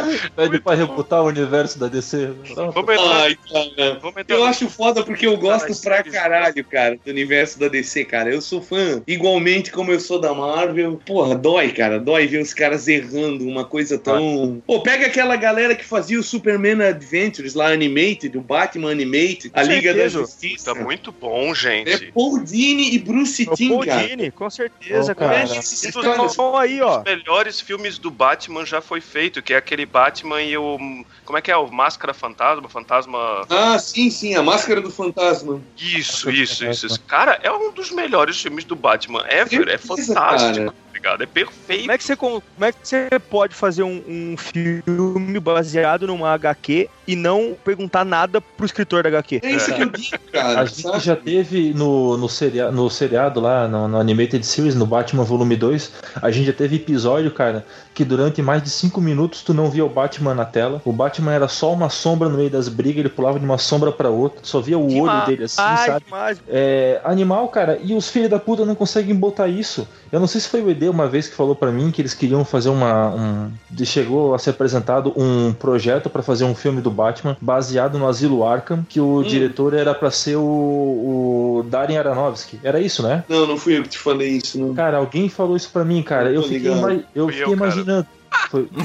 [0.36, 2.30] Pede pra rebutar o universo da DC.
[2.54, 3.98] Vamos entrar, Ai, cara.
[4.00, 8.04] vamos entrar Eu acho foda porque eu gosto pra caralho, cara, do universo da DC,
[8.04, 8.30] cara.
[8.32, 11.00] Eu sou fã, igualmente como eu sou da Marvel.
[11.04, 11.98] Porra, dói, cara.
[11.98, 14.62] Dói ver os caras errando uma coisa tão.
[14.66, 19.62] Pô, pega aquela galera que fazia o Superman Adventures lá, Animated, o Batman Animated, a
[19.62, 20.74] Liga da Justiça.
[20.74, 22.12] Tá muito bom, É gente.
[22.12, 24.06] Paul Dini e Bruce O Timm, Paul cara.
[24.08, 25.46] Dini, com certeza, Ô, cara.
[25.46, 25.58] cara.
[25.58, 26.32] Esses Então, caras.
[26.32, 26.98] Então aí, ó.
[26.98, 30.78] Os melhores filmes do Batman já foi feito, que é aquele Batman e o.
[31.24, 31.56] Como é que é?
[31.56, 32.68] O Máscara Fantasma?
[32.68, 33.46] Fantasma.
[33.48, 35.60] Ah, sim, sim, a Máscara do Fantasma.
[35.76, 37.00] Isso, isso, isso, isso.
[37.02, 39.68] Cara, é um dos melhores filmes do Batman ever.
[39.68, 40.74] É Certeza, fantástico, cara.
[41.00, 41.22] Ligado?
[41.22, 41.80] É perfeito.
[41.80, 46.32] Como é que você, como é que você pode fazer um, um filme baseado numa
[46.32, 49.40] HQ e não perguntar nada pro escritor da HQ?
[49.42, 50.60] É isso que eu digo, cara.
[50.60, 51.00] A gente sabe?
[51.00, 55.56] já teve no, no, seria, no seriado lá, no, no Animated Series, no Batman Volume
[55.56, 59.70] 2, a gente já teve episódio, cara, que durante mais de 5 minutos tu não
[59.70, 60.80] via o Batman na tela.
[60.84, 63.90] O Batman era só uma sombra no meio das brigas, ele pulava de uma sombra
[63.90, 66.04] pra outra, só via o olho Demais, dele assim, Ai, sabe?
[66.04, 66.42] demais.
[66.48, 69.86] É, animal, cara, e os filhos da puta não conseguem botar isso.
[70.12, 72.14] Eu não sei se foi o ED uma vez que falou pra mim que eles
[72.14, 73.14] queriam fazer uma.
[73.14, 77.98] Um, de- chegou a ser apresentado um projeto pra fazer um filme do Batman baseado
[77.98, 82.58] no Asilo Arkham, que o diretor era pra ser o, o Darren Aronofsky.
[82.62, 83.24] Era isso, né?
[83.28, 84.74] Não, não fui eu que te falei isso, não.
[84.74, 86.32] Cara, alguém falou isso pra mim, cara.
[86.32, 86.70] Eu fiquei,
[87.14, 88.06] eu Fui fiquei eu, cara.
[88.50, 88.68] Foi-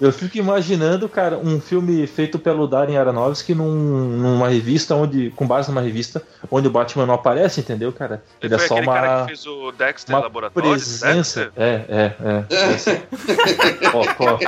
[0.00, 5.30] Não, eu fico imaginando, cara, um filme feito pelo Darren Aronofsky num, numa revista onde,
[5.30, 8.22] com base numa revista onde o Batman não aparece, entendeu, cara?
[8.40, 10.70] Ele Ele é só aquele cara uma, que fez o Dexter uma Laboratório.
[10.70, 11.46] presença.
[11.46, 11.52] Dexter?
[11.56, 13.90] É, é, é.
[13.92, 14.38] Ó, ó.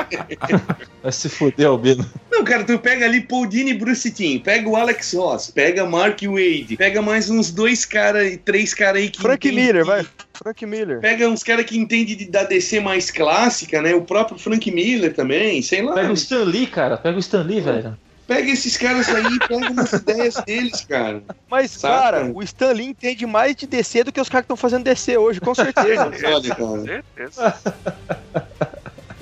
[1.03, 2.07] Vai se fuder, Albino.
[2.43, 5.86] Não, cara, tu pega ali Paul Dini e Bruce Timm, pega o Alex Ross, pega
[5.86, 9.20] Mark Wade, pega mais uns dois caras, três caras aí que.
[9.22, 10.05] Frank entende Miller, vai.
[10.34, 10.99] Frank Miller.
[11.01, 13.95] Pega uns caras que entendem de- da DC mais clássica, né?
[13.95, 15.95] O próprio Frank Miller também, sei lá.
[15.95, 16.97] Pega o Stan Lee, cara.
[16.97, 17.97] Pega o Stan Lee, velho.
[18.26, 21.22] Pega esses caras aí, pega umas ideias deles, cara.
[21.51, 21.95] Mas, Saca?
[22.03, 24.84] cara, o Stan Lee entende mais de DC do que os caras que estão fazendo
[24.84, 26.07] DC hoje, com certeza.
[26.26, 27.55] Olha, cara, Certeza.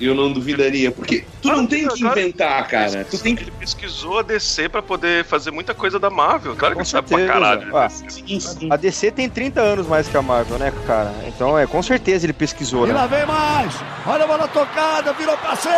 [0.05, 0.91] Eu não duvidaria.
[0.91, 3.05] Porque tu não tem que inventar, cara.
[3.09, 3.43] Tu tem que.
[3.43, 6.55] Ele pesquisou a DC pra poder fazer muita coisa da Marvel.
[6.55, 7.39] Claro que Com ele sabe pra certeza.
[7.39, 7.61] caralho.
[7.65, 7.89] de Ah.
[7.89, 8.67] Sim, sim.
[8.71, 11.13] A DC tem 30 anos mais que a Marvel, né, cara?
[11.27, 12.93] Então, é, com certeza ele pesquisou, E né?
[12.95, 13.73] lá vem mais.
[14.05, 15.71] Olha a bola tocada, virou passeio.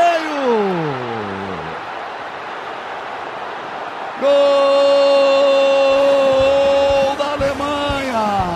[5.44, 8.53] Gol da Alemanha.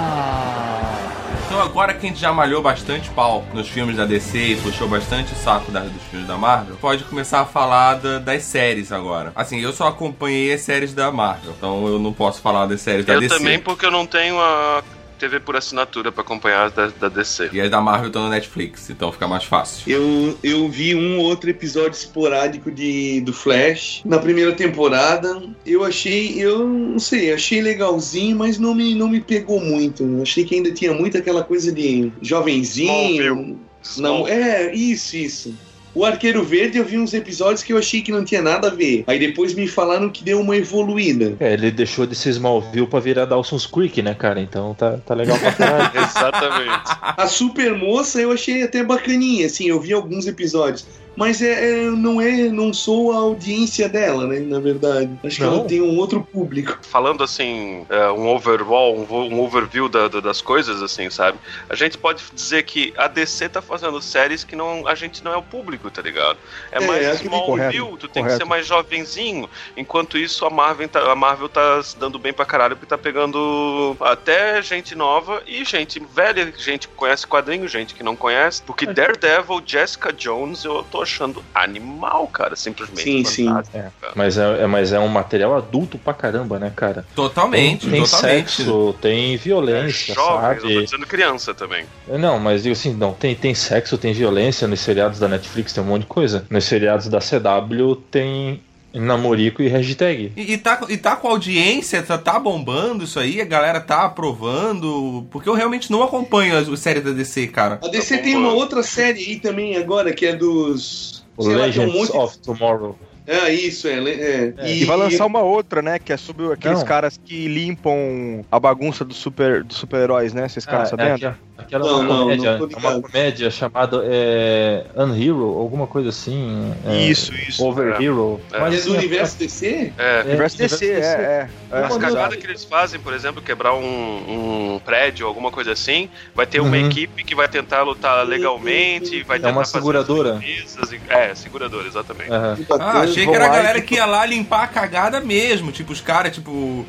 [1.78, 5.32] Agora que a gente já malhou bastante pau nos filmes da DC e puxou bastante
[5.34, 9.32] o saco da- dos filmes da Marvel, pode começar a falar da- das séries agora.
[9.36, 13.06] Assim, eu só acompanhei as séries da Marvel, então eu não posso falar das séries
[13.06, 13.38] da Eu DC.
[13.38, 14.82] também, porque eu não tenho a
[15.18, 17.50] TV por assinatura pra acompanhar as da, da DC.
[17.54, 19.92] E as da Marvel estão no Netflix, então fica mais fácil.
[19.92, 25.42] Eu, eu vi um ou outro episódio esporádico de, do Flash na primeira temporada.
[25.66, 30.04] Eu achei, eu não sei, achei legalzinho, mas não me, não me pegou muito.
[30.04, 33.60] Eu achei que ainda tinha muito aquela coisa de jovenzinho.
[33.98, 35.56] Não, é, isso, isso.
[35.98, 38.70] O Arqueiro Verde eu vi uns episódios que eu achei que não tinha nada a
[38.70, 39.04] ver.
[39.08, 41.36] Aí depois me falaram que deu uma evoluída.
[41.40, 44.40] É, ele deixou de ser Smallville pra virar Dawson's Creek, né, cara?
[44.40, 45.90] Então tá, tá legal pra caralho.
[45.98, 46.98] Exatamente.
[47.02, 50.86] A Super Moça eu achei até bacaninha, assim, eu vi alguns episódios.
[51.18, 54.40] Mas é, é- não é, não sou a audiência dela, né?
[54.40, 55.56] Na verdade, acho que Não.
[55.58, 56.78] ela tem um outro público.
[56.84, 61.40] Falando assim, é, um overall, um, um overview da- da- das coisas, assim, sabe?
[61.68, 65.34] A gente pode dizer que a DC tá fazendo séries que não, a gente não
[65.34, 66.38] é o público, tá ligado?
[66.72, 69.50] É, É, mais que- Smallville, tu tem que ser mais jovenzinho.
[69.76, 72.98] Enquanto isso, a Marvel, tá, a Marvel tá se dando bem pra caralho, porque tá
[72.98, 78.62] pegando até gente nova e gente velha, gente que conhece quadrinho, gente que não conhece.
[78.62, 83.46] Porque Daredevil, Jessica Jones, eu tô achando animal, cara, simplesmente Sim, sim.
[83.46, 83.78] fantástico.
[84.16, 87.06] Mas é, é- mas é um material adulto pra caramba, né, cara?
[87.16, 88.52] Totalmente, tem totalmente.
[88.52, 90.84] sexo, tem É, violência, jovens, eu tô sabe?
[90.84, 91.86] dizendo criança também.
[92.08, 95.84] Não, mas digo assim, não, tem, tem sexo, tem violência nos seriados da Netflix, tem
[95.84, 96.46] um monte de coisa.
[96.50, 98.62] Nos seriados da CW tem
[99.00, 100.32] namorico e hashtag.
[100.36, 104.06] E, e tá, e tá com audiência, tá, tá bombando isso aí, a galera tá
[104.06, 105.26] aprovando.
[105.32, 107.80] Porque eu realmente não acompanho as, as séries da DC, cara.
[107.84, 111.26] A DC Tá tem uma outra série aí também agora, que é dos.
[111.40, 112.98] Sei lá, um Legends monte- of Tomorrow.
[113.28, 113.98] É, isso, é.
[114.10, 114.54] é.
[114.72, 116.00] E vai lançar uma outra, né?
[116.00, 116.86] Que é sobre aqueles Não.
[116.86, 120.48] caras que limpam a bagunça dos super, dos super-heróis, né?
[120.48, 121.26] Vocês ficaram Ah, sabendo?
[121.26, 121.36] é
[121.68, 125.86] aquela, aquela Não, é uma não, comédia, não é uma comédia chamada é, Unhero, alguma
[125.88, 126.74] coisa assim.
[126.86, 127.64] é, Isso, isso.
[127.64, 128.04] Over É.
[128.04, 128.42] Hero.
[128.52, 128.58] É.
[128.58, 129.94] É Mas, do assim, universo DC?
[129.98, 130.24] É.
[130.26, 131.50] Universo DC, é, é.
[131.72, 131.78] é.
[131.84, 135.72] As Uma cagadas das- que eles fazem, por exemplo, quebrar um, um prédio, alguma coisa
[135.74, 136.88] assim, vai ter uma Uhum.
[136.88, 140.40] equipe que vai tentar lutar legalmente, vai É tentar uma fazer seguradora.
[140.44, 140.66] e-
[141.10, 142.30] É, seguradora, exatamente.
[142.56, 142.92] Que bacana.
[142.92, 145.72] Ah, achei que era a galera que ia lá limpar a cagada mesmo.
[145.72, 146.86] Tipo, os caras, tipo.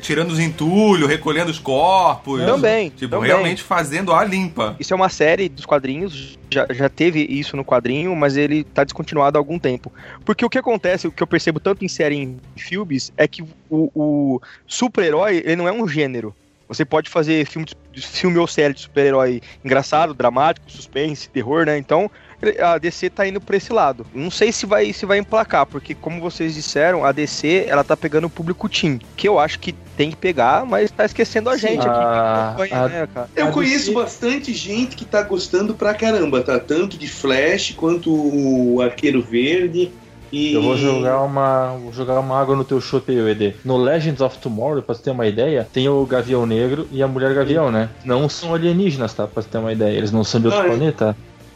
[0.00, 2.40] Tirando os entulhos, recolhendo os corpos.
[2.44, 3.28] Também, Tipo, também.
[3.28, 4.76] realmente fazendo a limpa.
[4.78, 8.84] Isso é uma série dos quadrinhos, já, já teve isso no quadrinho, mas ele tá
[8.84, 9.92] descontinuado há algum tempo.
[10.24, 13.42] Porque o que acontece, o que eu percebo tanto em série em filmes, é que
[13.70, 16.34] o, o super-herói, ele não é um gênero.
[16.66, 21.76] Você pode fazer filme, de- filme ou série de super-herói engraçado, dramático, suspense, terror, né?
[21.76, 22.10] Então,
[22.60, 24.06] a DC tá indo pra esse lado.
[24.14, 27.96] Não sei se vai, se vai emplacar, porque como vocês disseram, a DC, ela tá
[27.96, 31.56] pegando o público teen, que eu acho que tem que pegar, mas tá esquecendo a
[31.56, 31.88] gente aqui.
[31.88, 33.28] A- que acompanha, a- né, cara?
[33.36, 36.58] Eu A conheço DC bastante gente que tá gostando pra caramba, tá?
[36.58, 39.92] Tanto de Flash quanto o Arqueiro Verde.
[40.32, 40.52] E...
[40.52, 43.54] Eu vou jogar uma, vou jogar uma água no teu chope aí, ED.
[43.64, 47.06] No Legends of Tomorrow, pra você ter uma ideia, tem o Gavião Negro e a
[47.06, 47.88] Mulher Gavião, né?
[48.04, 49.28] Não são alienígenas, tá?
[49.28, 49.96] Pra você ter uma ideia.
[49.96, 50.70] Eles não são de outro Ah, é.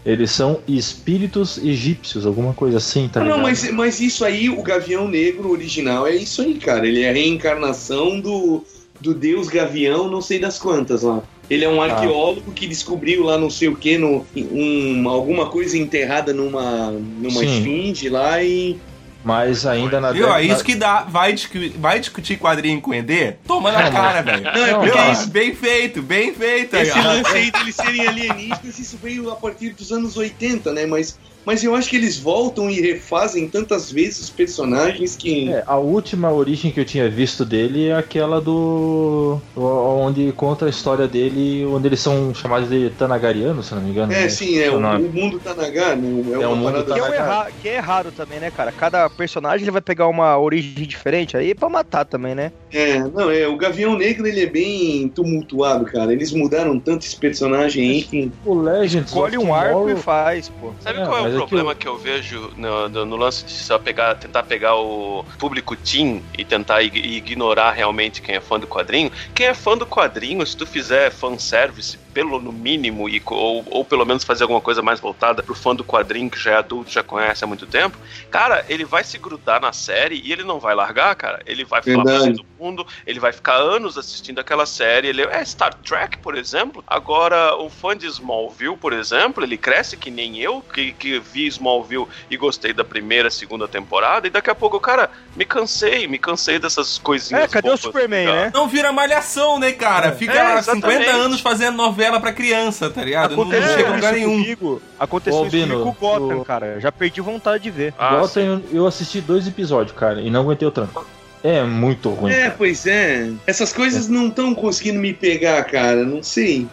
[0.07, 3.37] Eles são espíritos egípcios, alguma coisa assim, tá Ah, ligado?
[3.37, 6.87] não, mas, mas isso aí, o Gavião Negro original, é isso aí, cara.
[6.87, 8.65] Ele é a reencarnação do,
[9.01, 11.23] do deus Gavião, não sei das quantas lá.
[11.51, 15.79] Ele é um arqueólogo que descobriu lá não sei o que, no, um, alguma coisa
[15.79, 17.47] enterrada numa, numa Sim.
[17.47, 18.77] esfinge lá e.
[19.25, 20.33] Mas ainda na Viu?
[20.33, 21.01] É isso que dá.
[21.03, 23.35] Vai, discu- vai discutir quadrinho com o ED?
[23.47, 24.45] Toma na cara, velho.
[24.45, 25.13] Não, é porque cara.
[25.13, 26.77] isso, Bem feito, bem feito.
[26.77, 27.03] aí, esse ó.
[27.03, 30.87] lance aí deles serem alienígenas, isso veio a partir dos anos 80, né?
[30.87, 31.19] Mas,
[31.49, 35.49] mas eu acho que eles voltam e refazem tantas vezes os personagens que.
[35.49, 39.41] É, a última origem que eu tinha visto dele é aquela do.
[39.57, 44.13] onde conta a história dele, onde eles são chamados de Tanagarianos, se não me engano.
[44.13, 44.29] É, né?
[44.29, 44.81] sim, é o, o
[45.11, 46.07] mundo Tanagar, né?
[46.33, 47.27] É, É mundo parada Que é, Tanagar.
[47.27, 48.71] erra- que é errado também, né, cara?
[48.71, 52.53] Cada personagem ele vai pegar uma origem diferente, aí é pra matar também, né?
[52.71, 56.13] É, não, é, o Gavião Negro ele é bem tumultuado, cara.
[56.13, 58.31] Eles mudaram tanto esse personagem aí que.
[58.45, 60.73] O Legends Escolhe um arco e faz, pô.
[60.81, 63.17] Sabe É, qual é o é que problema eu- que eu vejo no, no- no
[63.17, 68.35] lance de só pegar, tentar pegar o público teen e tentar ig- ignorar realmente quem
[68.37, 69.11] é fã do quadrinho?
[69.35, 73.85] Quem é fã do quadrinho, se tu fizer fanservice, pelo no mínimo, e, ou, ou
[73.85, 76.91] pelo menos fazer alguma coisa mais voltada pro fã do quadrinho que já é adulto,
[76.91, 77.99] já conhece há muito tempo,
[78.31, 81.41] cara, ele vai se grudar na série e ele não vai largar, cara.
[81.47, 85.09] Ele vai falar pra todo mundo, ele vai ficar anos assistindo aquela série.
[85.09, 86.83] Ele é Star Trek, por exemplo.
[86.87, 91.47] Agora, o fã de Smallville, por exemplo, ele cresce que nem eu, que, que vi
[91.47, 96.19] Smallville e gostei da primeira, segunda temporada, e daqui a pouco, cara, me cansei, me
[96.19, 97.45] cansei dessas coisinhas.
[97.45, 98.41] É, cadê o Superman, cara.
[98.47, 98.51] né?
[98.55, 100.13] Não vira malhação, né, cara?
[100.13, 100.99] Fica É, lá exatamente.
[101.05, 103.37] 50 anos fazendo novela pra criança, tá ligado?
[103.37, 104.31] Não, não Aconteceu chega a lugar nenhum.
[104.43, 104.83] comigo.
[104.99, 106.81] Aconteceu Ô, isso comigo Bino, com o Gotham, o- cara.
[106.81, 107.95] Já perdi vontade de ver.
[107.99, 111.07] Ah, Gotham, eu- eu assisti dois episódios, cara, e não aguentei o tranco.
[111.43, 112.33] É muito ruim.
[112.33, 112.55] É, cara.
[112.59, 113.31] pois é.
[113.47, 116.05] Essas coisas não estão conseguindo me pegar, cara.
[116.05, 116.67] Não sei.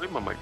[0.00, 0.36] Oi, mamãe.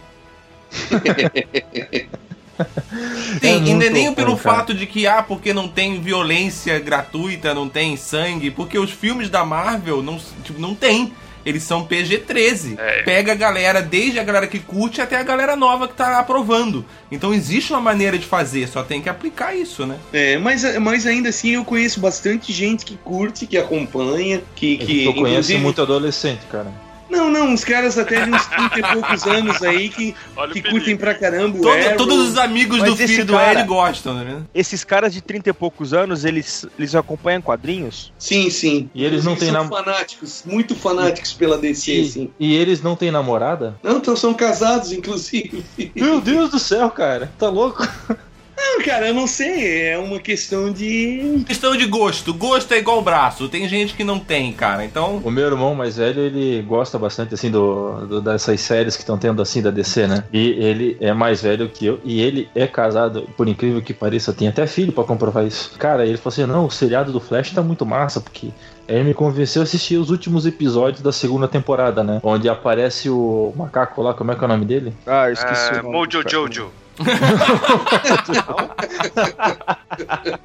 [3.40, 4.56] Sim, É e não é nem pelo cara.
[4.56, 9.28] fato de que, ah, porque não tem violência gratuita, não tem sangue, porque os filmes
[9.28, 11.12] da Marvel não, tipo, não tem.
[11.46, 12.78] Eles são PG-13.
[12.78, 13.02] É.
[13.02, 16.86] Pega a galera, desde a galera que curte até a galera nova que tá aprovando.
[17.12, 19.98] Então existe uma maneira de fazer, só tem que aplicar isso, né?
[20.10, 24.78] É, mas, mas ainda assim eu conheço bastante gente que curte, que acompanha, que.
[24.78, 26.72] que eu conheço inclusive- muito adolescente, cara.
[27.10, 30.62] Não, não, uns caras até de uns 30 e poucos anos aí que, Olha que
[30.62, 31.96] curtem pra caramba o Todo- Arrow.
[31.96, 34.42] todos os amigos Mas do filho do L gostam, né?
[34.54, 38.12] Esses caras de 30 e poucos anos, eles, eles acompanham quadrinhos?
[38.18, 38.90] Sim, sim.
[38.94, 42.30] E eles não têm são nam- fanáticos, muito fanáticos pela DC, E, assim.
[42.40, 43.76] e eles não têm namorada?
[43.82, 45.64] Não, então são casados, inclusive.
[45.94, 47.32] Meu Deus do céu, cara.
[47.38, 47.86] Tá louco?
[48.56, 49.82] Não, cara, eu não sei.
[49.88, 51.42] É uma questão de.
[51.46, 52.32] Questão de gosto.
[52.34, 53.48] Gosto é igual braço.
[53.48, 54.84] Tem gente que não tem, cara.
[54.84, 55.20] Então.
[55.24, 59.18] O meu irmão mais velho, ele gosta bastante, assim, do, do- dessas séries que estão
[59.18, 60.24] tendo, assim, da DC, né?
[60.32, 62.00] E ele é mais velho que eu.
[62.04, 65.72] E ele é casado, por incrível que pareça, tem até filho pra comprovar isso.
[65.78, 68.50] Cara, ele falou assim, não, o seriado do Flash tá muito massa, porque...
[68.86, 72.20] Ele me convenceu a assistir os últimos episódios da segunda temporada, né?
[72.22, 74.92] Onde aparece o macaco lá, como é que é o nome dele?
[75.06, 75.88] Ah, esqueci É, o nome.
[75.96, 76.28] Mojo cara.
[76.28, 76.70] Jojo.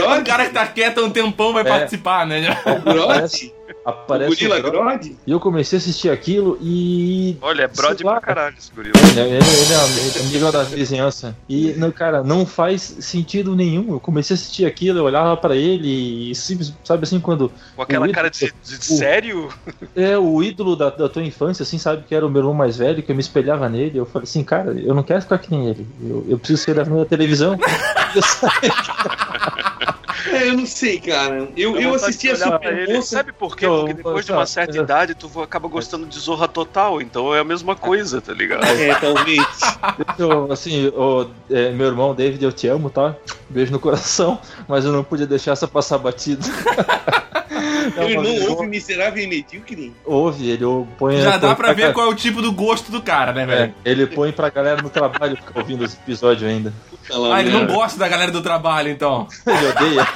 [0.00, 1.68] O O cara que tá quieto há um tempão vai É.
[1.68, 2.40] participar, né?
[2.66, 3.52] O Grod?
[3.84, 5.16] Aparece, O Gorila o Gro- Grod?
[5.26, 7.66] E eu comecei a assistir aquilo e Olha, é
[8.04, 8.12] lá.
[8.12, 8.92] pra caralho esse gorila.
[9.10, 11.36] Ele, ele- ele é amigo- da vizinhança.
[11.48, 13.92] E, não, cara, não faz sentido nenhum.
[13.92, 17.82] Eu comecei a assistir aquilo, eu olhava pra ele e, simples- sabe assim, quando Com
[17.82, 19.48] aquela o cara de, ídolo- de sério?
[19.96, 22.76] é o ídolo da, da tua infância, assim, sabe, que era o meu irmão mais
[22.76, 25.50] velho, que eu me espelhava nele, eu falei assim, cara, eu não quero ficar que
[25.50, 25.86] nem ele.
[26.00, 27.58] Eu, eu preciso ser da minha televisão.
[30.26, 31.48] Eu É, eu não sei, cara.
[31.56, 32.36] Eu, eu vontade assisti a.
[32.36, 33.16] Supermoça.
[33.16, 33.66] Sabe por quê?
[33.66, 37.00] Eu- Porque depois de eu- uma certa eu- idade, tu acaba gostando de Zorra Total.
[37.00, 38.64] Então é a mesma coisa, tá ligado?
[38.64, 39.44] É, talvez.
[40.18, 43.14] eu, assim, o, é, meu irmão David, eu te amo, tá?
[43.48, 46.42] Beijo no coração, mas eu não podia deixar essa passar batida.
[47.96, 49.92] É irmão vez- ouve Miserável e Medíocre.
[50.04, 50.64] Ouve, ele
[50.98, 51.20] põe.
[51.20, 53.42] Já dá põe pra ver cá- qual é o tipo do gosto do cara, né,
[53.42, 53.74] É, velho?
[53.84, 56.72] ele põe pra galera no trabalho ficar ouvindo os episódios ainda.
[57.10, 59.26] Lá, Ah, ele não gosta da galera do trabalho, então.
[59.46, 60.06] Ele odeia.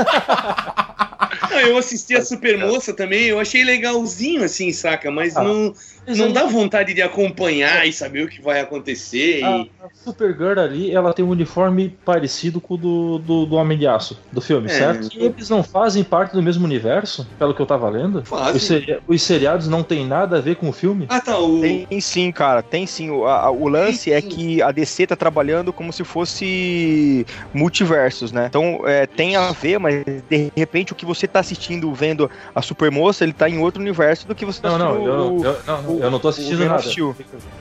[1.51, 5.11] Não, eu assisti a Supermoça também, eu achei legalzinho, assim, saca?
[5.11, 5.75] Mas Ah, não,
[6.07, 9.43] não dá vontade de acompanhar e saber o que vai acontecer.
[9.45, 9.71] a, E...
[9.83, 13.87] a Supergirl ali, ela tem um uniforme parecido com o do, do, do Homem de
[13.87, 15.09] Aço, do filme, É, certo?
[15.15, 18.25] E eles não fazem parte do mesmo universo, pelo que eu tava lendo?
[18.25, 18.57] Fazem.
[18.57, 21.07] Os, seri- os seriados não tem nada a ver com o filme?
[21.09, 21.39] Ah, tá.
[21.39, 21.61] O...
[21.61, 23.11] Tem sim, cara, tem sim.
[23.11, 24.29] O, a- o lance Tem é sim.
[24.29, 28.47] que a DC tá trabalhando como se fosse multiversos, né?
[28.49, 32.63] Então é, tem a ver, mas de repente o que você tá assistindo, vendo a
[32.63, 35.09] Supermoça, ele tá em outro universo do que você tá Não, não, assistindo.
[35.11, 36.83] eu, o- eu, não, não, eu não tô assistindo nada.
[36.83, 37.15] Steel.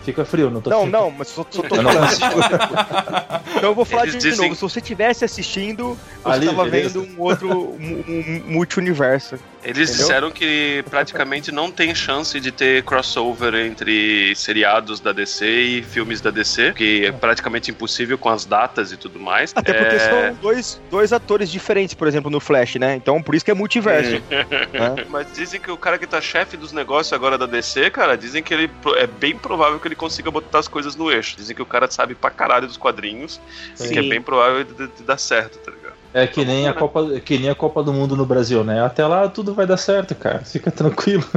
[0.04, 1.00] Fica, frio, não tô Não, assistindo.
[1.00, 3.46] não, mas só, só tô Eu não falando.
[3.56, 4.56] Então eu vou falar Eles de dizem- novo.
[4.56, 7.00] Se você estivesse assistindo, você Ali, tava beleza.
[7.00, 9.38] vendo um outro um, um multi-universo.
[9.66, 10.06] Eles Entendeu?
[10.06, 16.22] disseram que praticamente não tem chance de ter crossover entre seriados da DC e filmes
[16.22, 19.52] da DC, que é praticamente impossível com as datas e tudo mais.
[19.56, 22.96] Até porque É, são dois, dois atores diferentes, por exemplo, no Flash, né?
[22.96, 24.12] Então por isso que é multiverso.
[24.30, 25.06] né?
[25.10, 28.44] Mas dizem que o cara que tá chefe dos negócios agora da DC, cara, dizem
[28.44, 31.36] que ele é bem provável que ele consiga botar as coisas no eixo.
[31.38, 33.40] Dizem que o cara sabe pra caralho dos quadrinhos
[33.80, 34.10] e que é Sim.
[34.10, 35.85] bem provável de, de dar certo, tá ligado?
[36.18, 38.82] É que nem, a Copa, que nem a Copa do Mundo no Brasil, né?
[38.82, 40.40] Até lá tudo vai dar certo, cara.
[40.46, 41.24] Fica tranquilo.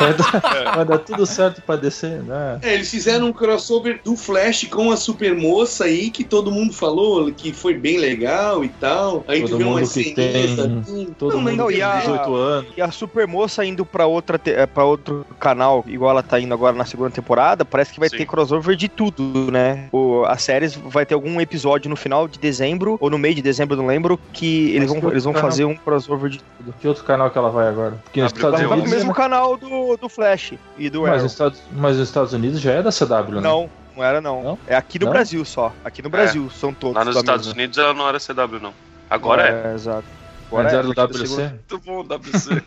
[0.00, 2.58] Vai dar, vai dar tudo certo pra descer, né?
[2.62, 7.30] É, eles fizeram um crossover do Flash com a Supermoça aí, que todo mundo falou
[7.32, 9.24] que foi bem legal e tal.
[9.28, 11.14] Aí Todo tu vê mundo umas que tem- assim.
[11.18, 12.70] Todo Não, mundo não, tem e a- 18 anos.
[12.76, 16.74] E a Supermoça indo pra outra te- pra outro canal, igual ela tá indo agora
[16.76, 18.16] na segunda temporada, parece que vai Sim.
[18.18, 19.88] ter crossover de tudo, né?
[19.92, 23.42] O, a série vai ter algum episódio no final de dezembro, ou no meio de
[23.42, 25.50] dezembro, não lembro, que eles vão, que eles vão canal?
[25.50, 26.74] fazer um crossover de tudo.
[26.80, 27.98] Que outro canal que ela vai agora?
[28.04, 28.92] Porque nos Estados pra Vai pro Unidos.
[28.92, 32.82] mesmo canal do, do Flash e do Mas Estados, mas nos Estados Unidos já é
[32.82, 33.40] da CW, né?
[33.40, 34.42] Não, não era não.
[34.42, 34.58] Não?
[34.66, 35.12] É aqui no Não?
[35.12, 35.72] Brasil só.
[35.84, 36.96] Aqui no Brasil são todos.
[36.96, 37.58] Lá nos Estados mesma.
[37.60, 38.72] Unidos ela não era CW, não.
[39.10, 39.70] Agora é.
[39.70, 39.74] é.
[39.74, 40.04] Exato.
[40.52, 41.42] Mas é, da WC?
[41.48, 42.62] Muito bom, WC.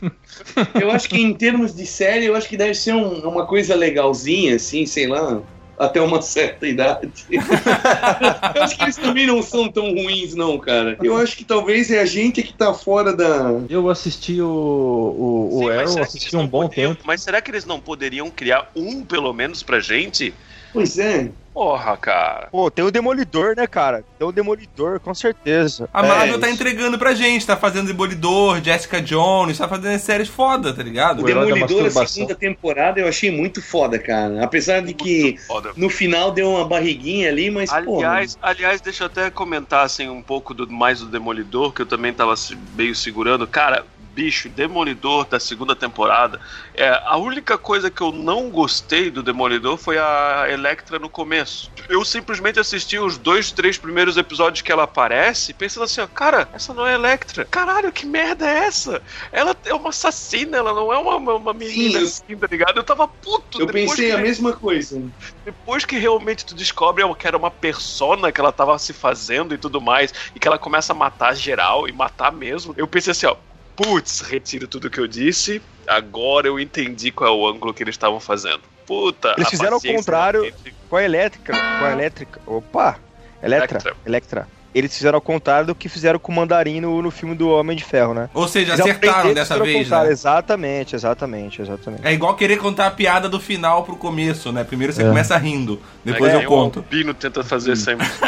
[0.81, 3.73] Eu acho que em termos de série, eu acho que deve ser um- uma coisa
[3.73, 5.41] legalzinha, assim, sei lá,
[5.79, 7.09] até uma certa idade.
[7.31, 10.97] eu acho que eles também não são tão ruins, não, cara.
[11.01, 13.51] Eu acho que talvez é a gente que tá fora da.
[13.69, 17.03] Eu assisti o, o, o Sim, mas Arrow, assisti um bom poderiam- tempo.
[17.07, 20.33] Mas será que eles não poderiam criar um, pelo menos, pra gente?
[20.73, 21.31] Pois é.
[21.59, 22.47] Porra, cara.
[22.49, 24.01] Pô, tem o Demolidor, né, cara?
[24.17, 25.89] Tem o Demolidor, com certeza.
[25.93, 26.55] A Marvel É, tá isso.
[26.55, 31.19] entregando pra gente, tá fazendo Demolidor, Jessica Jones, tá fazendo séries foda, tá ligado?
[31.19, 34.41] O Demolidor, a segunda temporada, eu achei muito foda, cara.
[34.41, 35.37] Apesar de que
[35.75, 37.97] no final deu uma barriguinha ali, mas, pô.
[37.97, 41.85] Aliás, aliás, deixa eu até comentar assim, um pouco do, mais do Demolidor, que eu
[41.85, 42.35] também tava
[42.73, 43.45] meio segurando.
[43.45, 43.83] Cara,
[44.19, 46.41] bicho, Demolidor da segunda temporada,
[46.75, 51.71] é, a única coisa que eu não gostei do Demolidor foi a Electra no começo.
[51.87, 56.49] Eu simplesmente assisti os dois, três primeiros episódios que ela aparece, pensando assim, ó, cara,
[56.51, 57.45] essa não é Electra.
[57.45, 59.01] Caralho, que merda é essa?
[59.31, 62.75] Ela é uma assassina, ela não é uma, uma, menina Sim, assim, tá ligado?
[62.75, 63.61] Eu tava puto.
[63.61, 65.01] Eu pensei que- a mesma coisa.
[65.45, 69.57] depois que realmente tu descobre que era uma persona que ela tava se fazendo e
[69.57, 73.25] tudo mais, e que ela começa a matar geral e matar mesmo, eu pensei assim,
[73.25, 73.37] ó,
[73.79, 77.93] putz, retiro tudo que eu disse, agora eu entendi qual é o ângulo que eles
[77.93, 78.61] estavam fazendo.
[78.85, 80.53] Puta, Eles fizeram ao paciência contrário.
[80.89, 81.53] Com a elétrica.
[81.53, 82.41] Com a elétrica.
[82.45, 82.99] Opa!
[83.41, 83.77] Electra.
[83.77, 83.97] Electra.
[84.05, 84.47] Electra.
[84.73, 87.75] Eles fizeram ao contrário do que fizeram com o Mandarim no, no filme do Homem
[87.75, 88.29] de Ferro, né?
[88.33, 90.11] Ou seja, Eles acertaram dessa vez, né?
[90.11, 92.05] Exatamente, exatamente, exatamente.
[92.05, 94.63] É igual querer contar a piada do final pro começo, né?
[94.63, 95.07] Primeiro você É.
[95.07, 96.79] começa rindo, depois É, eu que conto.
[96.79, 98.07] O Pino tenta fazer sempre.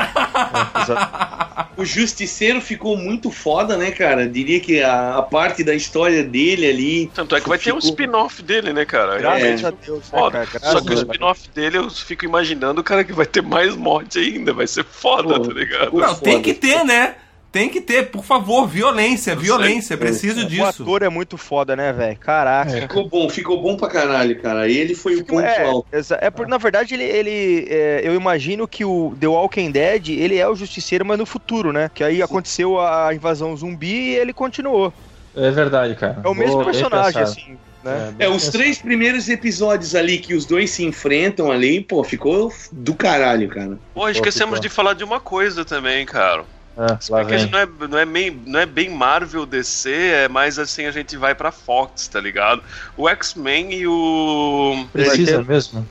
[1.77, 4.27] O Justiceiro ficou muito foda, né, cara?
[4.27, 7.11] Diria que a, a parte da história dele ali.
[7.13, 9.17] Tanto é que vai ter um ficou- spin-off dele, né, cara?
[9.17, 10.31] Graças Realmente a Deus, né, foda.
[10.45, 10.47] cara?
[10.51, 14.19] Graças Só que o spin-off dele eu fico imaginando, cara, que vai ter mais morte
[14.19, 14.53] ainda.
[14.53, 15.85] Vai ser foda, Pô, tá ligado?
[15.85, 17.15] ficou Não, tem que ter, né?
[17.51, 20.83] Tem que ter, por favor, violência, violência, preciso O disso.
[20.83, 22.17] ator é muito foda, né, velho?
[22.17, 22.71] Caraca.
[22.71, 24.69] Ficou bom, ficou bom pra caralho, cara.
[24.69, 25.85] Ele foi o ponto É, alto.
[26.21, 30.37] é por, na verdade, ele, ele é, eu imagino que o The Walking Dead, ele
[30.37, 31.91] é o justiceiro, mas no futuro, né?
[31.93, 34.93] Que aí aconteceu a invasão zumbi e ele continuou.
[35.35, 36.21] É verdade, cara.
[36.23, 38.13] É o mesmo personagem, assim, né?
[38.17, 38.51] bem É, os pensado.
[38.57, 43.77] três primeiros episódios ali que os dois se enfrentam ali, pô, ficou do caralho, cara.
[43.93, 44.61] Pô, esquecemos ficou.
[44.61, 46.43] de falar de uma coisa também, cara.
[46.77, 50.85] Ah, Porque não é, não, é bem, não é bem Marvel DC, é mais assim
[50.85, 52.63] a gente vai pra Fox, tá ligado?
[52.95, 54.85] O X-Men e o.
[54.93, 55.85] Precisa mesmo?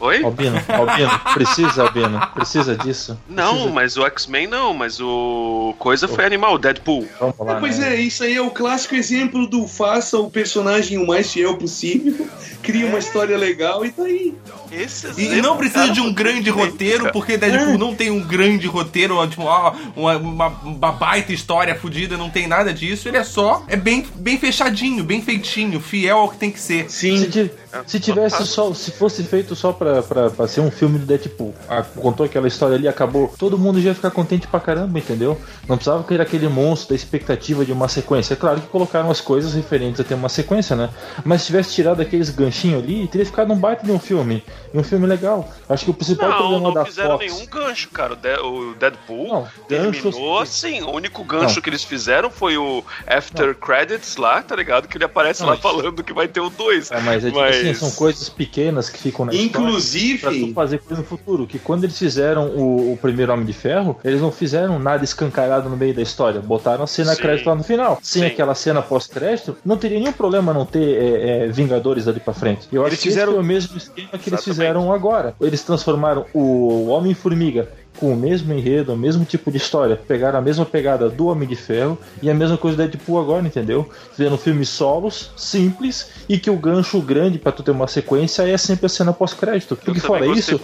[0.00, 0.24] Oi?
[0.24, 3.18] Albino, Albino, precisa, Albino, precisa disso.
[3.28, 5.74] Não, Precisa- mas o X-Men não, mas o.
[5.78, 7.06] Coisa foi animal, o Deadpool.
[7.18, 7.94] Vamos lá, pois né?
[7.96, 12.26] é, isso aí é o clássico exemplo do faça o personagem o mais fiel possível,
[12.62, 14.34] cria uma história legal e tá aí.
[14.72, 17.12] Esse E, e não precisa cara, de um grande roteiro, cara.
[17.12, 21.74] porque Deadpool não tem um grande roteiro, uma, tipo, ó, uma, uma, uma baita história
[21.74, 23.08] fodida, não tem nada disso.
[23.08, 26.88] Ele é só, é bem, bem fechadinho, bem feitinho, fiel ao que tem que ser.
[26.90, 27.50] Se, Sim.
[27.86, 31.54] Se tivesse só, se fosse feito só pra, pra, pra ser um filme do Deadpool,
[31.68, 35.38] ah, contou aquela história ali, acabou, todo mundo já ia ficar contente pra caramba, entendeu?
[35.68, 38.34] Não precisava criar aquele monstro da expectativa de uma sequência.
[38.34, 40.90] É claro que colocaram as coisas referentes a ter uma sequência, né?
[41.24, 44.42] Mas se tivesse tirado aqueles ganchinhos ali, teria ficado um baita de um filme.
[44.72, 45.48] E um filme legal.
[45.68, 47.24] Acho que o principal Não, problema não da fizeram Fox.
[47.32, 48.12] nenhum gancho, cara.
[48.14, 50.82] O, De- o Deadpool Não, ganchos- terminou assim.
[50.82, 51.62] O único gancho Não.
[51.62, 54.88] que eles fizeram foi o After Credits lá, tá ligado?
[54.88, 56.90] Que ele aparece Não, lá mas- falando que vai ter o 2.
[56.90, 61.06] É, mas é tipo assim, são coisas pequenas que ficam na Inclusive, fazer coisa no
[61.08, 61.46] futuro.
[61.46, 65.68] Que quando eles fizeram o, o primeiro Homem de Ferro, eles não fizeram nada escancarado
[65.68, 66.40] no meio da história.
[66.40, 67.22] Botaram a cena Sim.
[67.22, 67.98] crédito lá no final.
[68.02, 68.28] Sem Sim.
[68.28, 72.68] aquela cena pós-crédito, não teria nenhum problema não ter é, é, Vingadores ali pra frente.
[72.72, 74.44] Eu Eles acho que fizeram- esse foi o mesmo esquema que eles Exatamente.
[74.44, 75.34] fizeram agora.
[75.40, 77.68] Eles transformaram o Homem-Formiga
[78.00, 80.00] com o mesmo enredo, o mesmo tipo de história.
[80.08, 83.46] Pegaram a mesma pegada do Homem de Ferro e a mesma coisa do Deadpool agora,
[83.46, 83.88] entendeu?
[84.16, 88.56] Fazendo filmes solos, simples, e que o gancho grande pra tu ter uma sequência é
[88.56, 89.76] sempre a cena pós-crédito.
[89.76, 90.58] Porque fora isso,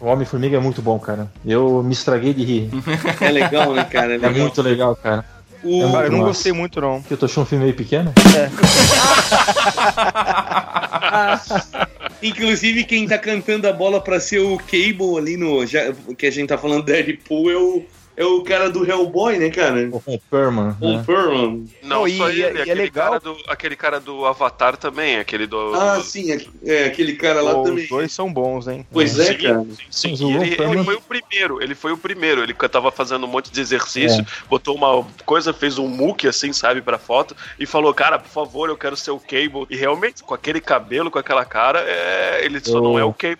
[0.00, 1.28] o Homem-Formiga é muito bom, cara.
[1.44, 2.70] Eu me estraguei de rir.
[3.20, 4.12] é legal, né, cara?
[4.12, 4.32] É É legal.
[4.32, 5.24] muito legal, cara.
[5.62, 6.28] O- Cara, eu não Nossa.
[6.30, 7.00] gostei muito, não.
[7.00, 8.12] Porque eu tô achando um filme meio pequeno.
[12.22, 15.64] Inclusive, quem tá cantando a bola pra ser o Cable ali no.
[15.64, 17.84] Já, que a gente tá falando Deadpool é o,
[18.18, 19.88] é o cara do Hellboy, né, cara?
[19.92, 21.02] O Perlman, O né?
[21.06, 21.68] Perlman.
[21.82, 24.76] Não, Não, e- só ele, e é aquele, legal- cara do, aquele cara do Avatar
[24.76, 25.74] também, aquele do.
[25.74, 27.84] Ah, sim, é, é, aquele cara lá também.
[27.84, 28.86] Os dois são bons, hein?
[28.90, 29.66] Pois é, Sim, cara.
[29.90, 30.32] sim, sim.
[30.32, 32.42] E o ele, ele foi o primeiro, ele foi o primeiro.
[32.42, 34.26] Ele tava fazendo um monte de exercício, É.
[34.48, 38.68] botou uma coisa, fez um muque assim, sabe, pra foto, e falou, cara, por favor,
[38.68, 39.66] eu quero ser o Cable.
[39.70, 43.12] E realmente, com aquele cabelo, com aquela cara, é, ele só Eu- não é o
[43.14, 43.38] Cable.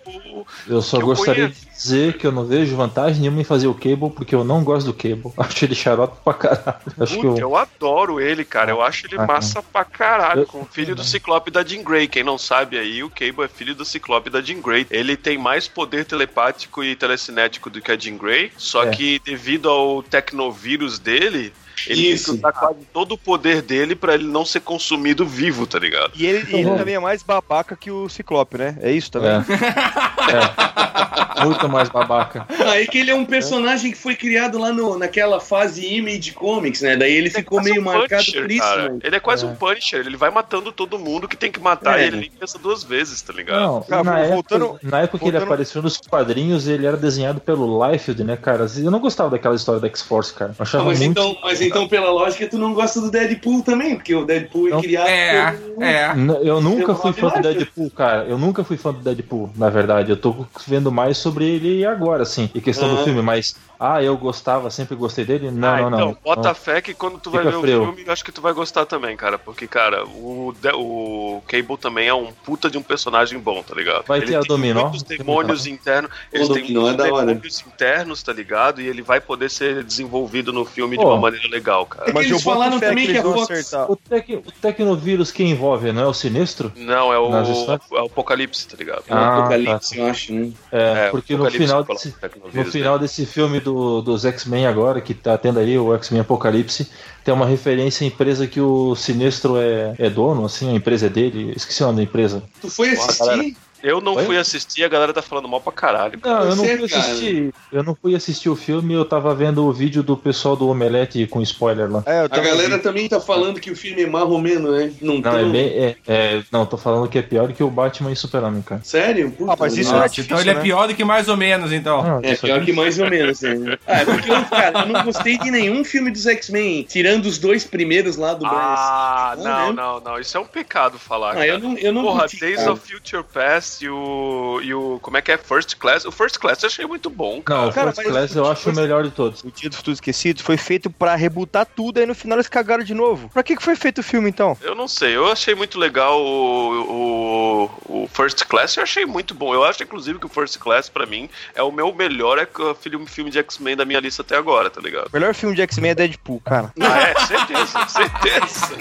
[0.67, 1.67] Eu só que eu gostaria conheço.
[1.81, 4.87] Dizer que eu não vejo vantagem nenhuma em fazer o Cable, porque eu não gosto
[4.87, 5.31] do Cable.
[5.37, 6.79] Acho ele xarope pra caralho.
[6.99, 7.37] Acho Puta, eu...
[7.37, 8.71] eu adoro ele, cara.
[8.71, 10.41] Eu acho ele Ah, massa pra caralho.
[10.41, 12.07] Eu- Com filho do Ciclope da Jean Grey.
[12.07, 14.85] Quem não sabe aí, o Cable é filho do Ciclope da Jean Grey.
[14.91, 18.51] Ele tem mais poder telepático e telecinético do que a Jean Grey.
[18.57, 18.89] Só É.
[18.89, 21.53] que devido ao tecnovírus dele,
[21.87, 22.31] ele Isso.
[22.33, 25.79] tem que usar quase todo o poder dele pra ele não ser consumido vivo, tá
[25.79, 26.11] ligado?
[26.15, 28.77] E ele, e ele também é mais babaca que o Ciclope, né?
[28.81, 29.31] É isso também?
[29.31, 31.39] É.
[31.39, 31.45] É.
[31.45, 32.45] Muito mais babaca.
[32.75, 36.81] É que ele é um personagem que foi criado lá no, naquela fase Image Comics,
[36.81, 36.97] né?
[36.97, 38.89] Daí ele ficou quase meio um marcado Punisher, por isso, cara.
[38.93, 38.99] né?
[39.03, 39.47] Ele é quase É.
[39.47, 42.07] um Punisher, ele vai matando todo mundo que tem que matar É.
[42.07, 43.59] ele, nem pensa duas vezes, tá ligado?
[43.61, 46.97] Não, Cara, na, voltando- época, na época que ele voltando- apareceu nos quadrinhos, ele era
[46.97, 48.65] desenhado pelo Liefeld, né, cara?
[48.77, 50.51] Eu não gostava daquela história da X-Force, cara.
[50.57, 51.11] Eu achava mas, muito.
[51.11, 54.71] então, mas então, pela lógica, tu não gosta do Deadpool também, porque o Deadpool é
[54.71, 54.81] Não.
[54.81, 56.13] criado É, pelo- é.
[56.43, 57.41] Eu nunca fui fã do.
[57.41, 58.25] Deadpool, cara.
[58.25, 60.11] Eu nunca fui fã do Deadpool, na verdade.
[60.11, 63.03] Eu tô vendo mais sobre ele agora, assim, em questão do Aham.
[63.03, 63.55] filme, mas.
[63.81, 65.49] Ah, eu gostava, sempre gostei dele?
[65.51, 66.17] Não, ah, não, então, não.
[66.21, 66.55] bota Não.
[66.55, 67.81] fé que quando tu vai Fica ver frio.
[67.81, 69.39] o filme, eu acho que tu vai gostar também, cara.
[69.39, 73.73] Porque, cara, o, De- o Cable também é um puta de um personagem bom, tá
[73.73, 74.03] ligado?
[74.05, 74.81] Vai ele ter a tem Dominó?
[74.89, 76.11] muitos demônios internos.
[76.33, 77.25] Eles têm é muitos hora.
[77.25, 78.81] demônios internos, tá ligado?
[78.81, 82.09] E ele vai poder ser desenvolvido no filme de uma maneira legal, cara.
[82.09, 83.91] É que eles falaram também que vão Fox- acertar.
[83.91, 86.71] O, tec, o Tecnovírus que envolve, não é o Sinistro?
[86.75, 89.03] Não, é o, é o Apocalipse, tá ligado?
[89.07, 90.51] É um Ah, apocalipse, eu acho, né?
[90.71, 95.01] É, É, porque no final, desse, o no final desse filme do, dos X-Men agora,
[95.01, 96.89] que tá tendo aí o X-Men Apocalipse,
[97.23, 101.09] tem uma referência à empresa que o Sinistro é, é dono, assim, a empresa é
[101.09, 101.53] dele.
[101.55, 102.43] Esqueci o nome da empresa.
[102.61, 103.57] Tu foi assistir?
[103.81, 104.25] Eu não Oi?
[104.25, 106.19] fui assistir, a galera tá falando mal pra caralho.
[106.23, 107.53] Não, eu não fui assistir.
[107.71, 111.25] Eu não fui assistir o filme, eu tava vendo o vídeo do pessoal do Omelete
[111.27, 112.03] com spoiler lá.
[112.05, 112.83] É, A galera vi.
[112.83, 114.91] também tá falando que o filme é marromeno, né?
[115.01, 115.67] Não, Não, é tão- bem.
[115.67, 118.81] É, é- não, tô falando que é pior que o Batman e Superman, cara.
[118.83, 119.31] Sério?
[119.31, 119.99] Puta, Ah, mas isso não.
[119.99, 120.61] é Nossa, difícil, então ele é né?
[120.61, 122.03] pior do que mais ou menos, então.
[122.03, 123.77] Não, É, isso pior que mais ou menos, né?
[123.87, 127.37] Ah, é porque eu, cara, eu não gostei de nenhum filme dos X-Men, tirando os
[127.37, 129.49] dois primeiros lá do Ah, Brian.
[129.49, 129.73] não, né?
[129.73, 130.19] não, não.
[130.19, 131.31] Isso é um pecado falar.
[131.31, 131.47] Ah, cara.
[131.47, 134.99] eu não, eu não Porra, Days of Future Past e o, e o.
[135.01, 135.37] Como é que é?
[135.37, 136.05] First Class?
[136.05, 137.61] O First Class eu achei muito bom, cara.
[137.61, 139.43] Não, o Cara, First Class eu acho o melhor de todos.
[139.43, 142.83] O Dia do Futuro Esquecido foi feito pra rebutar tudo, aí no final eles cagaram
[142.83, 143.29] de novo.
[143.29, 144.57] Pra que, que foi feito o filme então?
[144.61, 149.33] Eu não sei, eu achei muito legal o, o, o First Class, eu achei muito
[149.33, 149.53] bom.
[149.53, 152.47] Eu acho, inclusive, que o First Class, pra mim, é o meu melhor é,
[152.79, 155.07] filme, filme de X-Men da minha lista até agora, tá ligado?
[155.07, 156.73] O melhor filme de X-Men é Deadpool, cara.
[156.89, 158.75] Ah, é, certeza, certeza.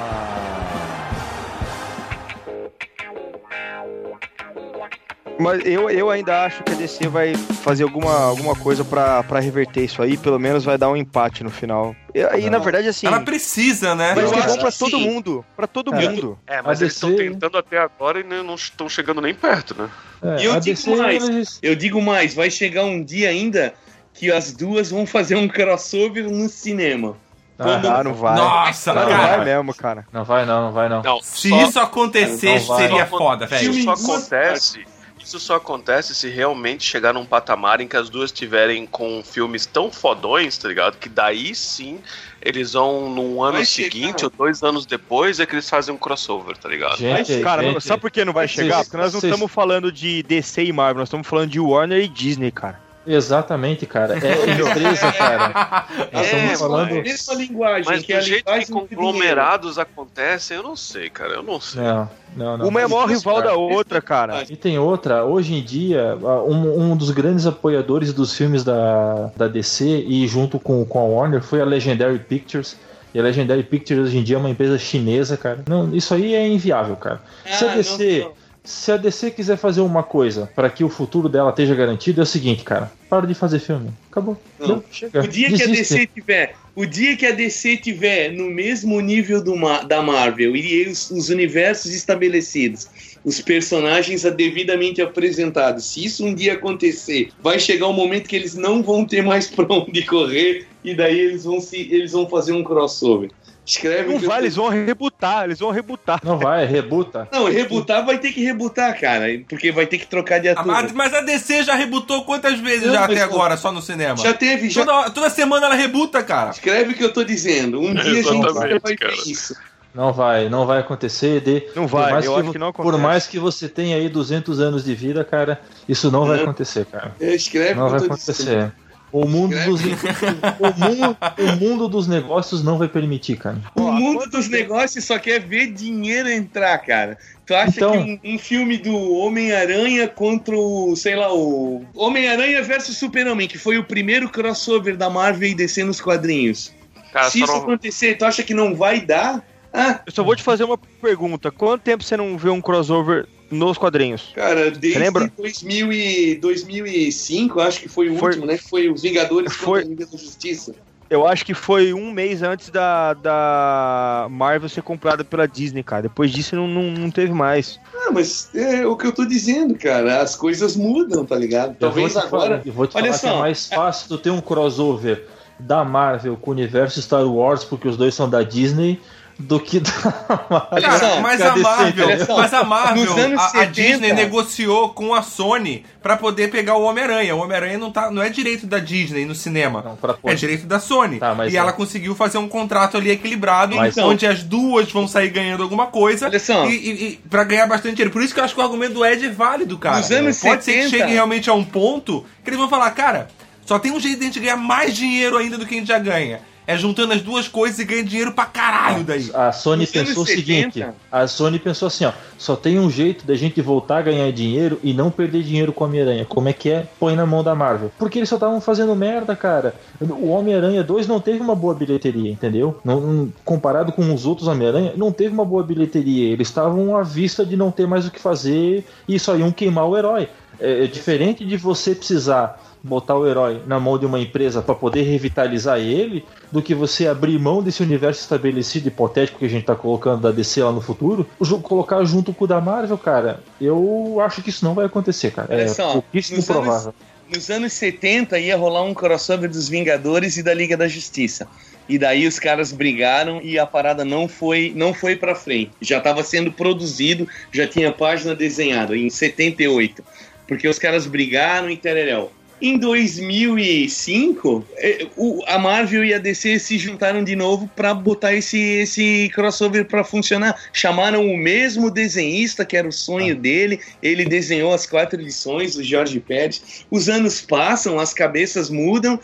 [5.37, 9.39] Mas eu, eu ainda acho que a DC vai fazer alguma, alguma coisa pra, pra
[9.41, 11.93] reverter isso aí, pelo menos vai dar um empate no final.
[12.13, 14.13] E, e, na verdade, assim, Ela precisa, né?
[14.15, 15.09] eu ser acho bom pra que todo sim.
[15.09, 15.45] mundo.
[15.55, 16.39] Pra todo Cara, mundo.
[16.47, 19.75] É, mas A eles estão DC tentando até agora e não estão chegando nem perto,
[19.77, 19.89] né?
[20.23, 21.59] É, E eu digo DC, mais.
[21.61, 23.73] Eu digo mais, vai chegar um dia ainda
[24.15, 27.15] que as duas vão fazer um crossover no cinema.
[27.57, 28.35] Quando- Ah, não vai.
[28.35, 29.37] Nossa, não cara.
[29.37, 30.05] vai mesmo, cara.
[30.11, 31.01] Não vai não, não vai não.
[31.01, 33.71] Não, Se só- isso acontecesse, Não seria foda, velho.
[33.71, 34.85] Isso só acontece.
[35.23, 39.65] Isso só acontece se realmente chegar num patamar em que as duas tiverem com filmes
[39.65, 40.97] tão fodões, tá ligado?
[40.97, 41.99] Que daí sim
[42.43, 44.25] eles vão num ano Vai seguinte chegar.
[44.25, 46.97] ou dois anos depois é que eles fazem um crossover, tá ligado?
[46.97, 48.83] Gente, Cara, não- gente, sabe por que não vai chegar?
[48.83, 52.07] Porque nós não estamos falando de DC e Marvel, nós estamos falando de Warner e
[52.07, 52.79] Disney, cara.
[53.05, 54.13] Exatamente, cara.
[54.15, 54.17] É
[54.61, 55.85] empresa, cara.
[56.11, 56.95] Nós É, estamos falando.
[56.95, 60.75] mas- mesma linguagem, Mas que do a jeito que linguagem do conglomerados acontecem, eu não
[60.75, 61.81] sei, cara, eu não sei.
[61.81, 62.67] Não, não, não.
[62.67, 64.43] Uma é maior rival da outra, cara.
[64.49, 66.17] E tem outra, hoje em dia,
[66.47, 71.03] um, um dos grandes apoiadores dos filmes da, da DC e junto com, com a
[71.03, 72.77] Warner foi a Legendary Pictures.
[73.13, 75.59] E a Legendary Pictures hoje em dia é uma empresa chinesa, cara.
[75.69, 77.21] Não, isso aí é inviável, cara.
[77.45, 78.44] Se a Ah, DC, não, não.
[78.65, 82.23] Se a DC quiser fazer uma coisa para que o futuro dela esteja garantido, é
[82.23, 82.91] o seguinte, cara.
[83.07, 83.91] Para de fazer filme.
[84.11, 84.37] Acabou.
[84.59, 84.83] Não.
[84.91, 85.21] Chega.
[85.21, 85.93] O dia que a Desiste.
[85.93, 89.55] DC tiver, o dia que a DC tiver no mesmo nível do
[89.87, 92.89] da Marvel e os, os universos estabelecidos,
[93.23, 98.55] os personagens devidamente apresentados, se isso um dia acontecer, vai chegar um momento que eles
[98.55, 102.53] não vão ter mais pra onde correr e daí eles vão se eles vão fazer
[102.53, 103.29] um crossover.
[103.65, 106.19] Escreve Não eu vai, tô- eles vão rebutar, eles vão rebutar.
[106.23, 107.27] Não vai, rebuta.
[107.31, 110.65] Não, rebutar vai ter que rebutar, cara, porque vai ter que trocar de Ah, ator.
[110.67, 114.17] Mas, mas a DC já rebutou quantas vezes Não, já até agora, só no cinema?
[114.17, 116.51] Já teve, já Toda, toda semana ela rebuta, cara.
[116.51, 117.79] Escreve o que eu tô dizendo.
[117.81, 119.11] Um dia a gente vai cara.
[119.15, 119.55] ver isso.
[119.95, 121.39] Não vai, não vai acontecer.
[121.39, 123.01] De, Não por vai, eu que acho que não Por acontece.
[123.03, 126.43] mais que você tenha aí 200 anos de vida, cara, isso não vai Não.
[126.43, 127.15] acontecer, cara.
[127.19, 128.73] É, Escreve Não o vai que eu tô dizendo.
[129.11, 129.79] O mundo, dos,
[130.59, 133.57] o, mundo, o mundo dos negócios não vai permitir, cara.
[133.73, 137.17] O mundo dos negócios só quer ver dinheiro entrar, cara.
[137.45, 141.85] Tu acha Então- que um, um filme do Homem-Aranha contra o, sei lá, o.
[141.95, 146.73] Homem-Aranha versus Super-Homem, que foi o primeiro crossover da Marvel e DC nos quadrinhos.
[147.13, 149.41] Cara, Se isso não- acontecer, tu acha que não vai dar?
[149.71, 151.51] Ah, Eu só vou te fazer uma pergunta.
[151.51, 154.31] Quanto tempo você não vê um crossover nos quadrinhos?
[154.35, 155.31] cara, desde lembra?
[155.37, 158.57] 2000 e 2005, acho que foi o Foi- último, né?
[158.57, 160.73] Que foi os Vingadores Foi- contra a Liga da Justiça.
[161.07, 166.01] Eu acho que foi um mês antes da, da Marvel ser comprada pela Disney, cara.
[166.03, 167.79] Depois disso não, não, não teve mais.
[167.93, 170.19] Ah, mas é o que eu tô dizendo, cara.
[170.21, 171.75] As coisas mudam, tá ligado?
[171.77, 172.49] Talvez eu vou te agora.
[172.49, 175.27] Falar, eu vou te Olha falar que é mais fácil tu ter um crossover
[175.59, 178.99] da Marvel com o universo Star Wars, porque os dois são da Disney,
[179.37, 179.91] do que da
[180.49, 180.67] Marvel.
[180.71, 182.07] Olha Cara, só, mas, a Marvel,
[182.37, 183.71] mas a Marvel, a, a 70.
[183.71, 187.35] Disney negociou com a Sony pra poder pegar o Homem-Aranha.
[187.35, 189.81] O Homem-Aranha não, tá, não é direito da Disney no cinema.
[189.83, 191.19] Não, pra É direito da Sony.
[191.19, 191.59] Tá, mas e é.
[191.59, 195.87] ela conseguiu fazer um contrato ali equilibrado, Mas- onde as duas vão sair ganhando alguma
[195.87, 196.29] coisa.
[196.69, 198.11] E, e, e pra ganhar bastante dinheiro.
[198.11, 199.97] Por isso que eu acho que o argumento do Ed é válido, cara.
[199.97, 200.97] Nos anos Pode ser que 70.
[200.97, 203.27] chegue realmente a um ponto que eles vão falar, cara,
[203.65, 205.87] só tem um jeito de a gente ganhar mais dinheiro ainda do que a gente
[205.87, 206.39] já ganha.
[206.67, 209.29] É juntando as duas coisas e ganhar dinheiro pra caralho daí.
[209.33, 210.95] A Sony pensou o seguinte: 70.
[211.11, 214.79] a Sony pensou assim, ó, só tem um jeito da gente voltar a ganhar dinheiro
[214.83, 216.25] e não perder dinheiro com o Homem-Aranha.
[216.25, 216.87] Como é que é?
[216.99, 217.91] Põe na mão da Marvel.
[217.99, 219.75] Porque eles só estavam fazendo merda, cara.
[220.01, 222.79] O Homem-Aranha 2 não teve uma boa bilheteria, entendeu?
[222.83, 226.31] Não, não- comparado com os outros Homem-Aranha, não teve uma boa bilheteria.
[226.31, 229.87] Eles estavam à vista de não ter mais o que fazer e só iam queimar
[229.87, 230.27] o herói.
[230.59, 234.75] É, é diferente de você precisar botar o herói na mão de uma empresa para
[234.75, 239.65] poder revitalizar ele, do que você abrir mão desse universo estabelecido hipotético que a gente
[239.65, 241.27] tá colocando da DC lá no futuro,
[241.63, 243.39] colocar junto com o da Marvel, cara.
[243.59, 245.47] Eu acho que isso não vai acontecer, cara.
[245.51, 246.93] Olha É só, pouquíssimo nos anos- provável.
[247.33, 251.47] Nos anos 70 ia rolar um crossover dos Vingadores e da Liga da Justiça.
[251.89, 255.71] E daí os caras brigaram e a parada não foi, não foi para frente.
[255.81, 260.03] Já estava sendo produzido, já tinha página desenhada em 78.
[260.47, 262.31] Porque os caras brigaram e tereréu.
[262.61, 268.33] Em 2005, eh, o- a Marvel e a DC se juntaram de novo para botar
[268.33, 270.55] esse, esse crossover para funcionar.
[270.71, 273.79] Chamaram o mesmo desenhista, que era o sonho dele.
[274.01, 276.85] Ele desenhou as quatro edições, o Jorge Pérez.
[276.89, 279.19] Os anos passam, as cabeças mudam,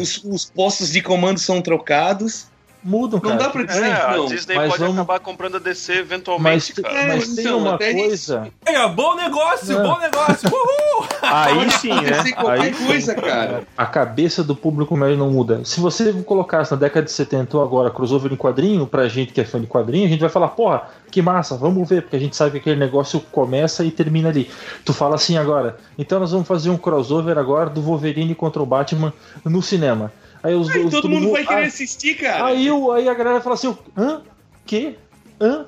[0.00, 2.46] os, os postos de comando são trocados.
[2.82, 3.42] Mudam, Não cara.
[3.44, 4.26] dá pra dizer É, a não.
[4.26, 6.94] Disney mas pode vamos- acabar comprando a DC Mas, eventualmente, cara.
[6.94, 8.48] É, mas tem então, uma coisa.
[8.64, 9.90] É, bom negócio, Não.
[9.94, 10.48] bom negócio.
[10.48, 11.06] Uhul!
[11.22, 12.32] Aí sim, né?
[12.32, 12.86] qualquer Aí sim.
[12.86, 13.62] coisa, cara.
[13.76, 15.60] A cabeça do público médio não muda.
[15.64, 19.40] Se você colocasse na década de 70 ou agora crossover em quadrinho, pra gente que
[19.40, 22.20] é fã de quadrinho, a gente vai falar, porra, que massa, vamos ver, porque a
[22.20, 24.50] gente sabe que aquele negócio começa e termina ali.
[24.84, 28.66] Tu fala assim agora, então nós vamos fazer um crossover agora do Wolverine contra o
[28.66, 29.12] Batman
[29.44, 30.12] no cinema.
[30.42, 32.46] Aí os Aí os- todo mundo vai querer ah, assistir, cara.
[32.46, 34.22] Aí, o- aí a galera fala assim, hã?
[34.66, 34.96] Que?
[35.40, 35.66] Hã?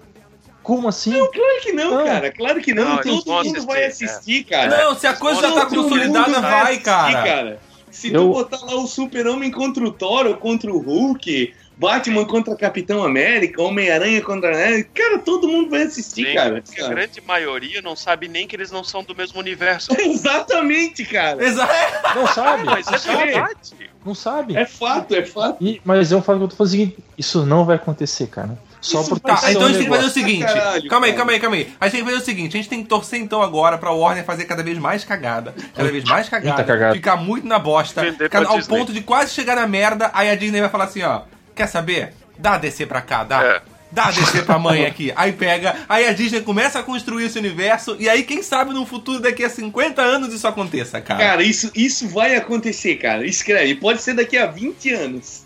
[0.63, 1.13] Como assim?
[1.13, 2.05] Claro que não, Não.
[2.05, 2.31] cara.
[2.33, 2.85] Claro que não.
[2.97, 4.85] Não, todo mundo vai assistir, assistir, cara.
[4.85, 7.61] Não, se a coisa já tá consolidada, vai, assistir, cara.
[7.91, 12.27] Se Eu- tu botar lá o Super-Homem contra o Thor ou contra o Hulk, Batman
[12.27, 14.53] contra Capitão América, Homem-Aranha contra.
[14.95, 16.63] Cara, todo mundo vai assistir, Sim, cara.
[16.79, 19.91] a grande maioria não sabe nem que eles não são do mesmo universo.
[19.99, 21.43] Exatamente, cara.
[21.43, 21.73] Exato.
[22.15, 23.91] Não sabe, Mas não é verdade.
[24.05, 24.57] não sabe.
[24.57, 25.57] É fato, é fato.
[25.65, 28.59] E- mas eu falo que eu tô falando o seguinte, isso não vai acontecer, cara.
[28.81, 30.45] Só Isso por Tá, então a gente tem que fazer o seguinte.
[30.45, 31.73] pra caralho, calma aí, calma aí, calma aí.
[31.81, 33.91] A gente tem que fazer o seguinte: a gente tem que torcer então agora pra
[33.91, 35.55] Warner fazer cada vez mais cagada.
[35.75, 36.93] Cada vez mais cagada.
[36.95, 38.03] Ficar muito na bosta.
[38.15, 38.79] Ficar ao Disney.
[38.79, 40.11] ponto de quase chegar na merda.
[40.15, 41.21] Aí a Disney vai falar assim: ó,
[41.61, 42.15] quer saber?
[42.39, 43.45] Dá a DC pra cá, dá.
[43.45, 43.63] É.
[43.93, 45.13] Dá a DC pra mãe aqui.
[45.15, 47.97] Aí pega, aí a Disney começa a construir esse universo.
[47.99, 51.21] E aí, quem sabe, no futuro, daqui a 50 anos, isso aconteça, cara.
[51.21, 53.27] Cara, isso, isso vai acontecer, cara.
[53.27, 53.75] Escreve.
[53.75, 55.45] Pode ser daqui a 20 anos.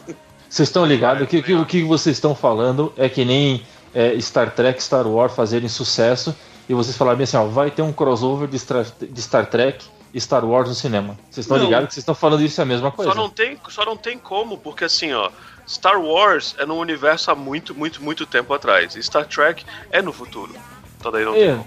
[0.49, 4.55] Vocês estão ligados que, que o que vocês estão falando é que nem é, Star
[4.55, 6.37] Trek, Star Wars fazerem sucesso
[6.69, 10.21] e vocês falarem assim, ó, vai ter um crossover de Star, de Star Trek e
[10.21, 11.19] Star Wars no cinema.
[11.29, 13.11] Vocês estão ligados que vocês estão falando isso é a mesma coisa.
[13.11, 15.29] Só não, tem, só não tem como, porque assim, ó,
[15.69, 18.95] Star Wars é no universo há muito, muito, muito tempo atrás.
[18.97, 20.55] E Star Trek é no futuro.
[20.99, 21.59] Então daí não É,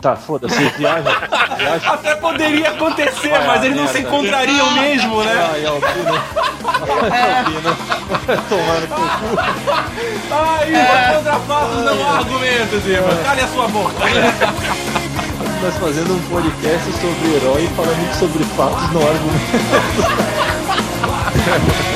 [0.00, 1.04] tá, foda-se, viagem.
[1.56, 1.88] viagem.
[1.88, 5.32] Até poderia acontecer, Vai mas eles não se encontrariam mesmo, né?
[5.52, 6.22] Ai, Albino.
[7.12, 7.76] Ai, Albino.
[8.26, 9.02] Vai tomar no cu.
[10.30, 13.22] Ai, contra fatos não há argumentos, Ivan.
[13.24, 13.94] Cale a sua boca.
[15.62, 19.56] Nós fazendo um podcast sobre herói e falando sobre fatos no argumento.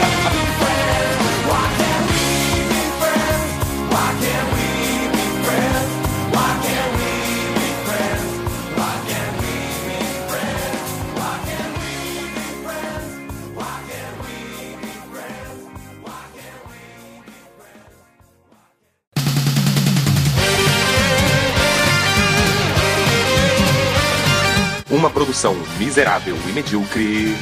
[24.90, 27.36] Uma produção miserável e medíocre.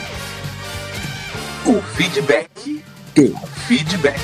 [1.64, 2.84] O feedback.
[3.16, 3.34] O
[3.66, 4.20] feedback.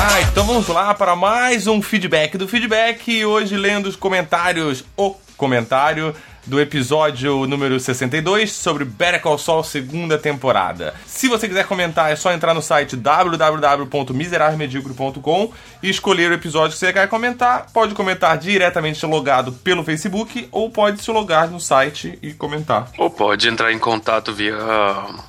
[0.00, 3.24] Ah, então vamos lá para mais um feedback do feedback.
[3.24, 6.14] Hoje lendo os comentários, o comentário
[6.46, 10.92] do episódio número 62 sobre Better Call Saul segunda temporada.
[11.06, 15.50] Se você quiser comentar, é só entrar no site www.miserávelmedíocre.com
[15.82, 17.68] e escolher o episódio que você quer comentar.
[17.72, 22.90] Pode comentar diretamente logado pelo Facebook ou pode se logar no site e comentar.
[22.98, 24.58] Ou pode entrar em contato via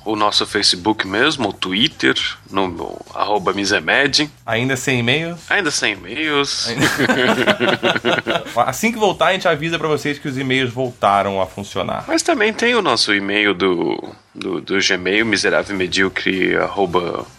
[0.04, 2.14] o nosso Facebook mesmo, o Twitter,
[2.50, 4.28] no, no arroba Misemed.
[4.44, 5.50] Ainda sem e-mails?
[5.50, 6.68] Ainda sem e-mails.
[8.56, 11.05] Assim que voltar, a gente avisa pra vocês que os e-mails voltaram
[11.40, 12.04] a funcionar.
[12.06, 15.24] Mas também tem o nosso e-mail do, do, do Gmail,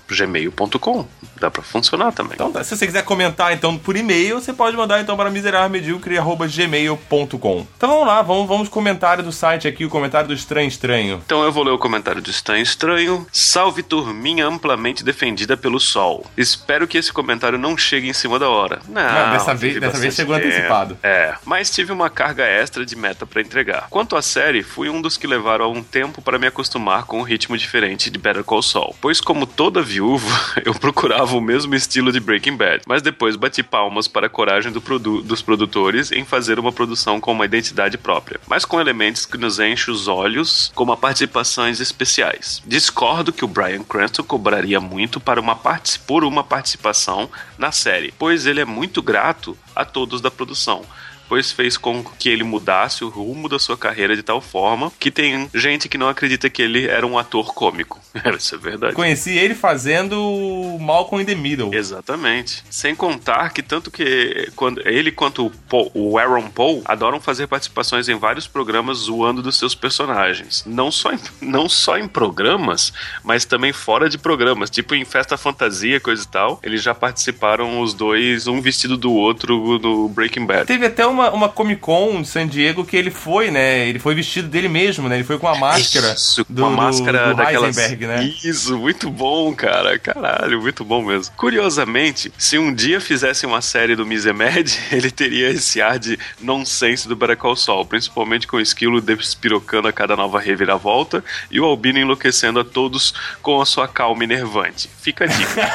[0.10, 1.06] miserávelmedíocre.gmail.com.
[1.40, 2.34] Dá pra funcionar também.
[2.34, 2.64] Então, tá.
[2.64, 7.68] se você quiser comentar então por e-mail, você pode mandar então para miserávelmedíocre.gmail.com.
[7.78, 11.22] Então vamos lá, vamos, vamos comentário do site aqui, o comentário do Estranho Estranho.
[11.26, 13.28] Então eu vou ler o comentário do Estranho Estranho.
[13.32, 16.26] Salve turminha amplamente defendida pelo sol.
[16.36, 18.80] Espero que esse comentário não chegue em cima da hora.
[18.88, 20.48] Não, Não, dessa vez- dessa vez chegou tempo.
[20.48, 20.98] antecipado.
[21.04, 23.88] É, mas tive uma carga extra de meta pra entregar.
[23.90, 27.24] Quanto à série, fui um dos que levaram algum tempo para me acostumar com um
[27.24, 30.32] ritmo diferente de Better Call Saul, pois como toda viúva,
[30.64, 34.72] eu procurava o mesmo estilo de Breaking Bad, mas depois bati palmas para a coragem
[34.72, 39.26] do produ- dos produtores em fazer uma produção com uma identidade própria, mas com elementos
[39.26, 42.62] que nos enchem os olhos, como participações especiais.
[42.66, 45.58] Discordo que o Bryan Cranston cobraria muito para uma
[46.06, 50.86] por uma participação na série, pois ele é muito grato a todos da produção
[51.28, 55.12] pois fez com que ele mudasse o rumo da sua carreira de tal forma que
[55.12, 58.00] tem gente que não acredita que ele era um ator cômico.
[58.38, 58.96] Isso é verdade.
[58.96, 61.74] Conheci ele fazendo Malcolm in the Middle.
[61.74, 62.64] Exatamente.
[62.70, 67.48] Sem contar que tanto que quando ele quanto o, Paul- o Aaron Paul adoram fazer
[67.48, 70.64] participações em vários programas zoando dos seus personagens.
[70.66, 72.94] Não só em, não só em programas,
[73.24, 76.60] mas também fora de programas, tipo em festa fantasia, coisa e tal.
[76.64, 80.66] Eles já participaram os dois, um vestido do outro no Breaking Bad.
[80.66, 83.88] Teve até uma, uma Comic Con de San Diego que ele foi, né?
[83.88, 85.16] Ele foi vestido dele mesmo, né?
[85.16, 87.78] Ele foi com a máscara Isso, do, com a do- máscara do daquelas...
[87.78, 88.34] Heisenberg, né?
[88.44, 89.98] Isso, muito bom, cara.
[89.98, 91.34] Caralho, muito bom mesmo.
[91.36, 97.08] Curiosamente, se um dia fizesse uma série do Misemed, ele teria esse ar de nonsense
[97.08, 101.66] do Better Call Saul, principalmente com o esquilo despirocando a cada nova reviravolta e o
[101.66, 104.90] Albino enlouquecendo a todos com a sua calma enervante.
[105.02, 105.72] Fica a dica.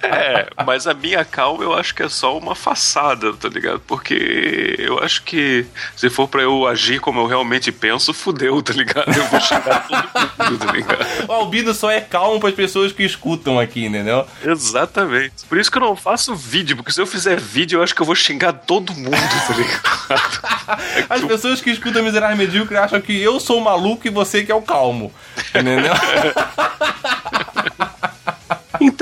[0.02, 3.59] é, mas a minha calma eu acho que é só uma façada, tá ligado?
[3.86, 5.66] Porque eu acho que
[5.96, 9.08] se for pra eu agir como eu realmente penso, fudeu, tá ligado?
[9.16, 11.28] Eu vou xingar todo mundo, tá ligado?
[11.28, 14.26] O Albino só é calmo para as pessoas que escutam aqui, entendeu?
[14.44, 15.44] Exatamente.
[15.48, 18.02] Por isso que eu não faço vídeo, porque se eu fizer vídeo, eu acho que
[18.02, 19.80] eu vou xingar todo mundo, tá ligado?
[21.08, 24.52] As pessoas que escutam Miserável Medíocre acham que eu sou o maluco e você que
[24.52, 25.12] é o calmo.
[25.54, 25.92] Entendeu?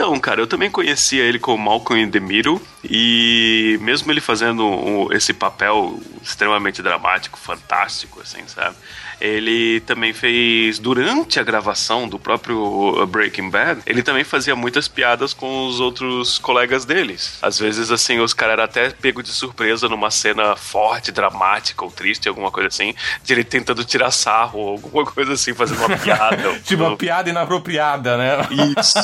[0.08, 5.06] Então, cara, eu também conhecia ele como Malcolm in the Middle e mesmo ele fazendo
[5.12, 8.74] esse papel extremamente dramático, fantástico, assim, sabe?
[9.20, 15.32] Ele também fez, durante a gravação do próprio Breaking Bad, ele também fazia muitas piadas
[15.32, 17.38] com os outros colegas deles.
[17.42, 21.90] Às vezes, assim, os caras eram até pego de surpresa numa cena forte, dramática ou
[21.90, 25.96] triste, alguma coisa assim, de ele tentando tirar sarro ou alguma coisa assim, fazendo uma
[25.96, 26.58] piada.
[26.64, 28.38] tipo, uma piada inapropriada, né?
[28.78, 28.98] Isso.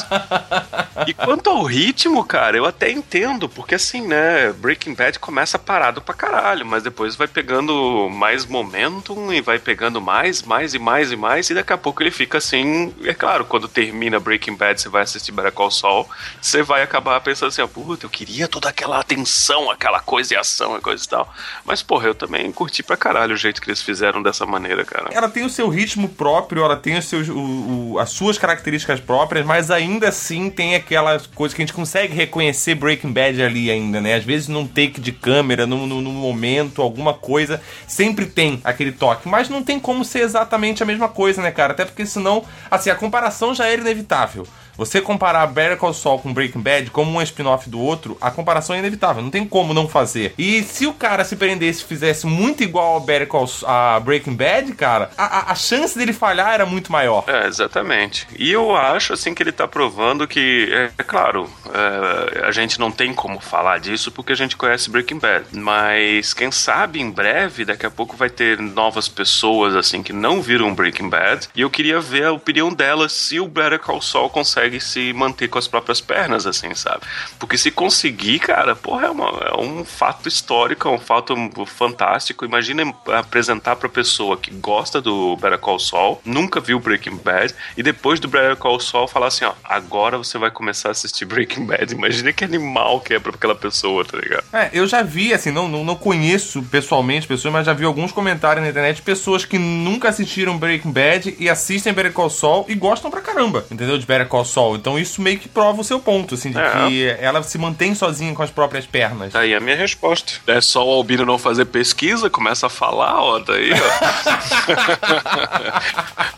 [1.07, 6.01] E quanto ao ritmo, cara, eu até entendo, porque assim, né, Breaking Bad começa parado
[6.01, 11.11] pra caralho, mas depois vai pegando mais momentum e vai pegando mais, mais e mais
[11.13, 12.95] e mais, e daqui a pouco ele fica assim.
[13.05, 16.09] É claro, quando termina Breaking Bad, você vai assistir Better Call Saul,
[16.41, 20.37] você vai acabar pensando assim, ó, puta, eu queria toda aquela atenção, aquela coisa e
[20.37, 21.33] ação e coisa e tal.
[21.65, 25.09] Mas, porra, eu também curti pra caralho o jeito que eles fizeram dessa maneira, cara.
[25.13, 29.71] Ela tem o seu ritmo próprio, ela tem o- o- as suas características próprias, mas
[29.71, 34.15] ainda assim tem aquelas coisas que a gente consegue reconhecer Breaking Bad ali ainda, né?
[34.15, 38.91] Às vezes num take de câmera, num, num- num momento, alguma coisa, sempre tem aquele
[38.93, 39.29] toque.
[39.29, 41.73] Mas não tem como ser exatamente a mesma coisa, né, cara?
[41.73, 44.47] Até porque senão, assim, a comparação já era inevitável.
[44.77, 48.75] Você comparar Better Call Saul com Breaking Bad como um spin-off do outro, a comparação
[48.75, 50.35] é inevitável, não tem como não fazer.
[50.39, 54.35] E se o cara se prendesse e fizesse muito igual a Better Call a Breaking
[54.35, 57.25] Bad, cara, a, a- a chance dele falhar era muito maior.
[57.27, 58.27] É, exatamente.
[58.37, 62.79] E eu acho, assim, que ele tá provando que, é, é claro, é, a gente
[62.81, 65.45] não tem como falar disso porque a gente conhece Breaking Bad.
[65.53, 70.41] Mas, quem sabe, em breve, daqui a pouco vai ter novas pessoas, assim, que não
[70.41, 71.49] viram Breaking Bad.
[71.55, 75.13] E eu queria ver a opinião delas se o Better Call Saul consegue consegue se
[75.13, 77.01] manter com as próprias pernas, assim, sabe?
[77.39, 81.35] Porque se conseguir, cara, porra, é, uma- é um fato histórico, é um fato
[81.67, 82.45] fantástico.
[82.45, 82.83] Imagina
[83.13, 88.19] apresentar pra pessoa que gosta do Better Call Saul, nunca viu Breaking Bad, e depois
[88.21, 91.93] do Better Call Saul falar assim, ó, agora você vai começar a assistir Breaking Bad.
[91.93, 94.45] Imagina que animal que é pra aquela pessoa, tá ligado?
[94.53, 98.13] É, eu já vi, assim, não, não, não conheço pessoalmente pessoas, mas já vi alguns
[98.13, 102.65] comentários na internet de pessoas que nunca assistiram Breaking Bad e assistem Better Call Saul
[102.69, 103.99] e gostam pra caramba, entendeu?
[103.99, 104.54] De Better Call Saul.
[104.77, 106.71] Então isso meio que prova o seu ponto, assim, de É.
[106.89, 109.33] que ela se mantém sozinha com as próprias pernas.
[109.33, 110.33] Tá aí a minha resposta.
[110.47, 113.77] É só o Albino não fazer pesquisa, começa a falar, ó, daí, ó.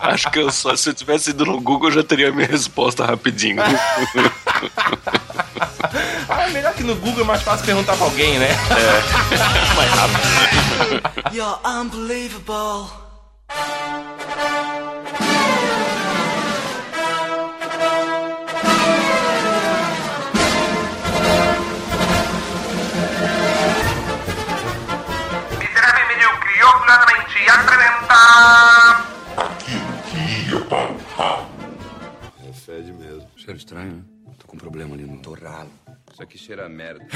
[0.09, 2.47] Acho que eu só, se eu tivesse ido no Google, eu já teria a minha
[2.48, 3.62] resposta rapidinho.
[6.28, 8.48] Ah, melhor que no Google é mais fácil perguntar pra alguém, né?
[9.76, 11.32] Mais rápido.
[11.32, 13.06] You're unbelievable.
[28.37, 29.07] Apresenta...
[32.47, 33.27] É fede mesmo.
[33.37, 34.03] Cheiro estranho, né?
[34.39, 35.71] Tô com um problema ali no torralo.
[36.13, 37.07] Isso aqui cheira a merda.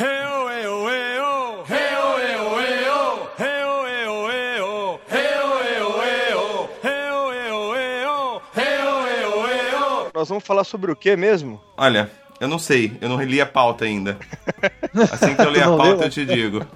[10.14, 11.58] Nós vamos falar sobre o que mesmo?
[11.78, 14.18] Olha, eu não sei, eu não li a pauta ainda.
[15.12, 16.02] Assim que eu ler a pauta, leu?
[16.02, 16.66] eu te digo.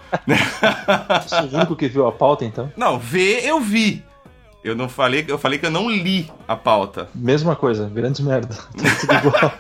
[1.22, 2.72] Você é o único que viu a pauta, então?
[2.74, 4.02] Não, ver eu vi.
[4.64, 7.08] Eu não falei, eu falei que eu não li a pauta.
[7.14, 8.56] Mesma coisa, grandes merda.
[8.72, 9.52] Tudo igual.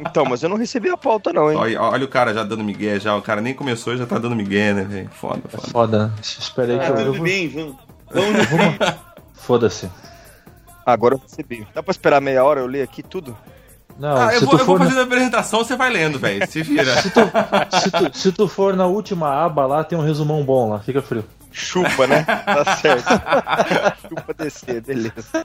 [0.00, 1.56] Então, mas eu não recebi a pauta não, hein?
[1.56, 3.16] Olha, olha o cara já dando migué, já.
[3.16, 5.08] O cara nem começou e já tá dando migué, né, velho?
[5.12, 5.68] Foda, foda.
[5.68, 6.12] Foda.
[6.20, 7.22] Espera aí que Ah, eu, eu tudo vou.
[7.24, 7.76] bem, vamos.
[8.12, 8.94] Vamos.
[9.34, 9.90] Foda-se.
[10.84, 11.66] Agora eu recebi.
[11.74, 13.34] Dá pra esperar meia hora eu ler aqui tudo?
[13.98, 16.46] Não, Ah, eu se vou, eu vou na- fazendo a apresentação, você vai lendo, velho.
[16.50, 17.00] Se vira.
[17.00, 17.20] Se tu,
[17.80, 21.00] se, tu, se tu for na última aba lá, tem um resumão bom lá, fica
[21.00, 21.24] frio.
[21.52, 22.22] Chupa, né?
[22.24, 23.08] Tá certo.
[24.08, 25.44] Chupa descer, beleza.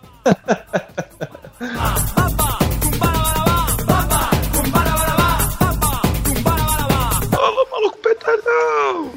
[7.34, 9.12] Alô, maluco petardão!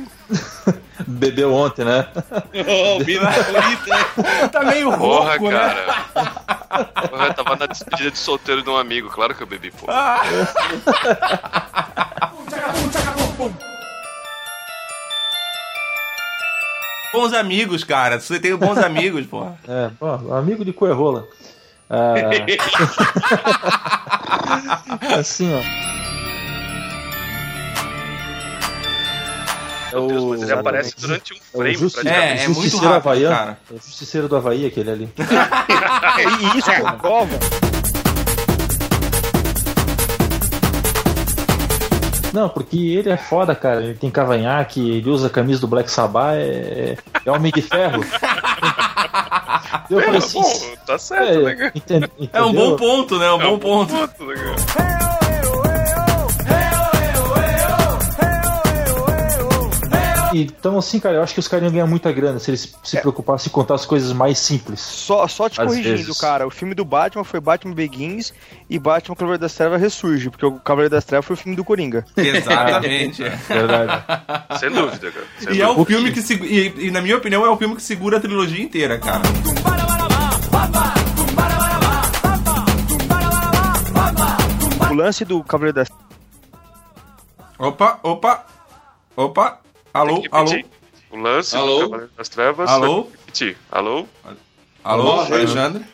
[1.07, 2.07] Bebeu ontem, né?
[2.15, 4.49] Ó, o Bino favorito, né?
[4.49, 5.59] tá meio Porra, rouco, né?
[5.59, 6.05] cara.
[7.09, 9.87] Porra, eu tava na despedida de solteiro de um amigo, claro que eu bebi, pô.
[17.13, 18.21] Bons amigos, cara.
[18.21, 19.59] Você tem bons amigos, porra.
[19.67, 21.27] É, pô, amigo de Coerrola.
[21.89, 22.15] Ah,
[25.19, 25.59] assim, ó.
[29.93, 32.41] É Meu Deus, mas ele o- aparece durante um É o frame, justi- praticamente.
[32.41, 33.37] É, é muito Justiceiro rápido, havaiano.
[33.37, 33.59] cara.
[33.69, 35.09] É o justiceiro do Havaí, aquele ali.
[36.55, 37.39] E isso comprova.
[42.33, 43.83] Não, porque ele é foda, cara.
[43.83, 48.05] Ele tem cavanhaque, ele usa a camisa do Black Sabbath, é, é homem de ferro.
[49.91, 51.73] Eu falei assim, Pô, tá certo, né, é, cara?
[51.75, 53.27] enten- É um bom ponto, né?
[53.27, 53.93] É um bom ponto.
[53.95, 55.10] Puta, né,
[60.33, 63.01] Então, assim, cara, eu acho que os caras iam ganhar muita grana se eles se
[63.01, 64.81] preocupassem em contar as coisas mais simples.
[64.81, 66.19] Só, só te corrigindo, vezes.
[66.21, 66.47] cara.
[66.47, 68.33] O filme do Batman foi Batman Begins
[68.69, 71.65] e Batman Cavaleiro das Trevas ressurge, porque o Cavaleiro das Trevas foi o filme do
[71.65, 72.05] Coringa.
[72.17, 73.23] Exatamente.
[73.49, 74.05] Verdade.
[74.61, 75.27] Sem dúvida, cara.
[75.41, 75.81] Sem E é dúvida.
[75.83, 78.21] o filme que segu- e, e na minha opinião é o filme que segura a
[78.21, 79.23] trilogia inteira, cara.
[84.91, 85.89] O lance do Cavaleiro das
[87.59, 88.45] Opa, opa,
[89.17, 89.61] opa.
[89.93, 90.51] Alô, alô.
[91.11, 91.75] O lance Alô?
[91.75, 92.71] do Cavaleiro das Trevas.
[92.71, 93.09] Alô?
[93.11, 93.57] repetir.
[93.71, 94.07] Alô?
[94.85, 95.35] alô, Morreu.
[95.35, 95.85] Alexandre?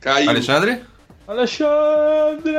[0.00, 0.30] Caiu.
[0.30, 0.82] Alexandre?
[1.26, 2.54] Alexandre!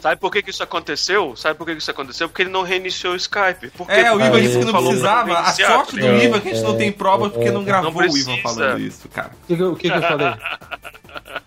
[0.00, 1.34] Sabe por que, que isso aconteceu?
[1.36, 2.28] Sabe por que, que isso aconteceu?
[2.28, 3.70] Porque ele não reiniciou o Skype.
[3.70, 3.92] Por quê?
[3.92, 5.38] É, o Ivan disse que não precisava.
[5.38, 6.06] A sorte do?
[6.06, 9.08] Ivan é que a gente não tem provas porque não gravou o Ivan falando isso,
[9.08, 9.30] cara.
[9.48, 10.34] O que, que eu falei?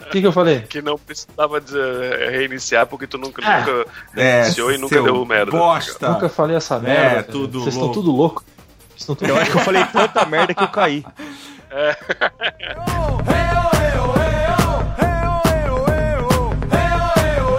[0.10, 0.62] O que, que eu falei?
[0.68, 3.60] Que não precisava de, eh, reiniciar porque tu nunca, Ah.
[3.60, 5.52] nunca É, reiniciou e nunca deu merda.
[5.52, 6.10] Bosta.
[6.10, 7.10] Nunca falei essa merda.
[7.10, 7.24] cara.
[7.24, 8.44] tudo Vocês estão tudo louco.
[8.90, 11.06] Vocês estão tudo Eu acho que eu falei tanta merda que eu caí.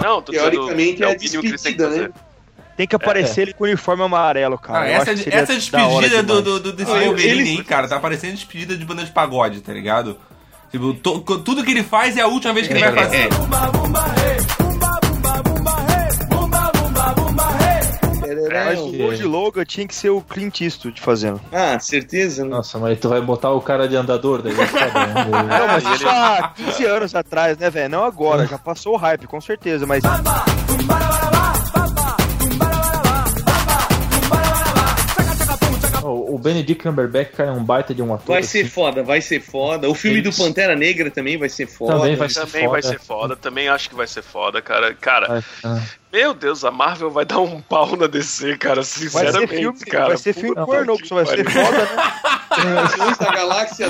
[0.03, 1.95] Não, tô Teoricamente dizendo, é a o mínimo que têm que despedida, né?
[1.95, 2.13] fazer.
[2.75, 4.85] Tem que aparecer ele com o uniforme amarelo, cara.
[4.85, 8.83] Ah, essa, essa despedida do, do, do, desse Ah, Wolverine cara, tá parecendo despedida de
[8.85, 10.17] banda de pagode, tá ligado?
[10.71, 13.29] Tipo, to- co- tudo que ele faz é a última vez que ele vai fazer.
[18.53, 21.41] Mas o Gold Logan tinha que ser o Clint Eastwood fazendo.
[21.51, 22.43] Ah, certeza?
[22.43, 22.57] Não.
[22.57, 24.53] Nossa, mas tu vai botar o cara de andador daí.
[24.53, 24.61] bom.
[24.61, 27.89] Não, mas isso há 15 anos atrás, né, velho?
[27.89, 30.03] Não agora, já passou o hype, com certeza, mas.
[36.41, 38.27] Benedict Cumberbatch, cara, é um baita de um ator.
[38.27, 38.69] Vai ser assim.
[38.69, 39.89] foda, vai ser foda.
[39.89, 40.43] O filme do Isso.
[40.43, 41.93] Pantera Negra também vai ser foda.
[41.93, 42.93] Também vai ser Também vai foda.
[42.93, 44.93] ser foda, também acho que vai ser foda, cara.
[44.93, 45.81] Cara, Vai- ah.
[46.11, 49.79] meu Deus, a Marvel vai dar um pau na DC, cara, Vai sinceramente, ser filme,
[49.81, 50.07] cara.
[50.07, 51.87] vai ser filme pornô, que vai ser foda, né?
[52.75, 53.87] Guardiões da Galáxia.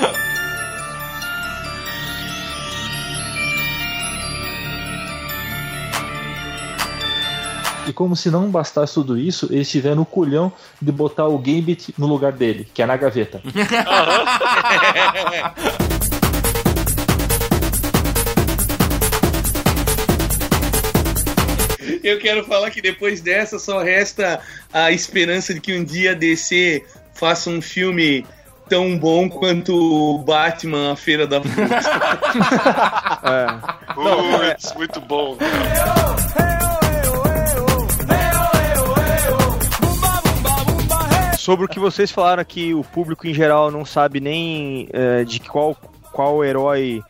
[7.87, 10.51] E como se não bastasse tudo isso, eles tiveram o culhão
[10.81, 13.41] de botar o Gambit no lugar dele, que é na gaveta.
[22.03, 24.39] Eu quero falar que depois dessa só resta
[24.73, 26.83] a esperança de que um dia a DC
[27.13, 28.25] faça um filme
[28.67, 31.81] tão bom quanto o Batman, a Feira da Fruta.
[33.23, 34.77] É.
[34.77, 35.37] Muito bom.
[41.41, 45.39] Sobre o que vocês falaram que o público em geral não sabe nem é, de
[45.39, 45.75] qual,
[46.11, 47.01] qual herói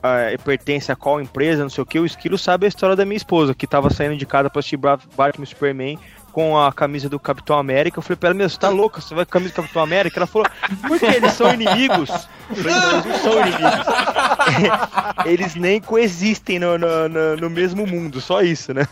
[0.00, 3.04] é, pertence a qual empresa, não sei o que, o Esquilo sabe a história da
[3.04, 5.98] minha esposa, que tava saindo de casa pra assistir Batman Superman
[6.30, 7.98] com a camisa do Capitão América.
[7.98, 9.00] Eu falei pra ela, meu, você tá louca?
[9.00, 10.20] Você vai com a camisa do Capitão América?
[10.20, 10.46] Ela falou,
[10.86, 12.08] porque eles são inimigos.
[12.50, 13.86] Eu falei, eles não são inimigos.
[15.24, 18.86] eles nem coexistem no, no, no- no mesmo mundo, só isso, né?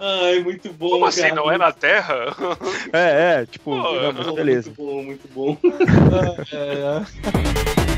[0.00, 1.34] Ai, muito bom, Como assim, cara.
[1.34, 2.14] não é na Terra?
[2.92, 4.72] É, é, tipo, Pô, não, mas Muito beleza.
[4.76, 5.56] bom, muito bom.
[6.92, 7.97] A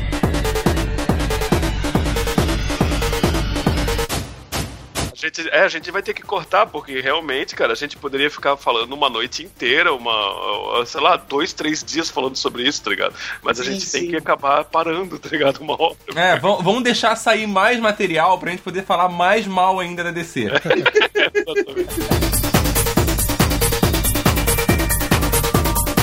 [5.21, 8.57] gente, é, a gente vai ter que cortar, porque realmente, cara, a gente poderia ficar
[8.57, 13.13] falando uma noite inteira, uma, sei lá, dois, três dias falando sobre isso, tá ligado?
[13.43, 14.09] Mas a Sim, gente tem sim.
[14.09, 15.59] que acabar parando, tá ligado?
[15.61, 15.95] Uma hora.
[16.15, 20.47] É, vamos deixar sair mais material pra gente poder falar mais mal ainda da DC.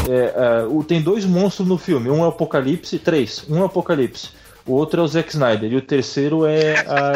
[0.09, 2.09] É, o- tem dois monstros no filme.
[2.11, 3.45] Um é o Apocalipse, três.
[3.49, 4.31] Um é o Apocalipse.
[4.67, 5.71] O outro é o Zack Snyder.
[5.73, 7.13] E o terceiro é a.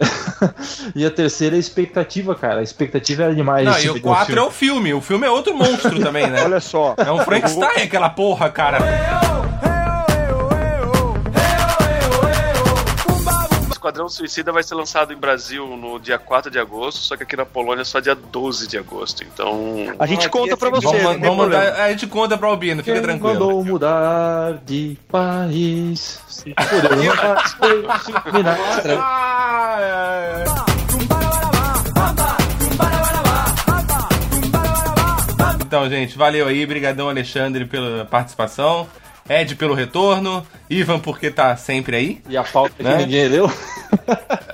[0.94, 2.60] e a terceira é a expectativa, cara.
[2.60, 3.64] A expectativa era demais.
[3.64, 4.48] Não, e o tipo de 4 é filme.
[4.48, 4.94] o filme.
[4.94, 6.42] O filme é outro monstro também, né?
[6.42, 6.94] Olha só.
[6.96, 8.78] É um Frankenstein aquela porra, cara.
[13.80, 17.34] Esquadrão Suicida vai ser lançado em Brasil no dia 4 de agosto, só que aqui
[17.34, 19.24] na Polônia é só dia 12 de agosto.
[19.24, 19.56] Então.
[19.98, 22.82] A gente Aqui conta pra sempre- você, Vamos, vamos mandar, a gente conta pra Albino,
[22.84, 23.32] fica Quem tranquilo.
[23.32, 26.20] mandou mudar de país?
[26.28, 26.54] Se.
[35.62, 36.66] Então, gente, valeu aí.
[36.66, 38.88] Brigadão, Alexandre, pela participação.
[39.30, 40.44] Ed pelo retorno.
[40.68, 42.22] Ivan, porque tá sempre aí.
[42.28, 42.96] E a pauta que Né?
[42.98, 43.50] ninguém leu?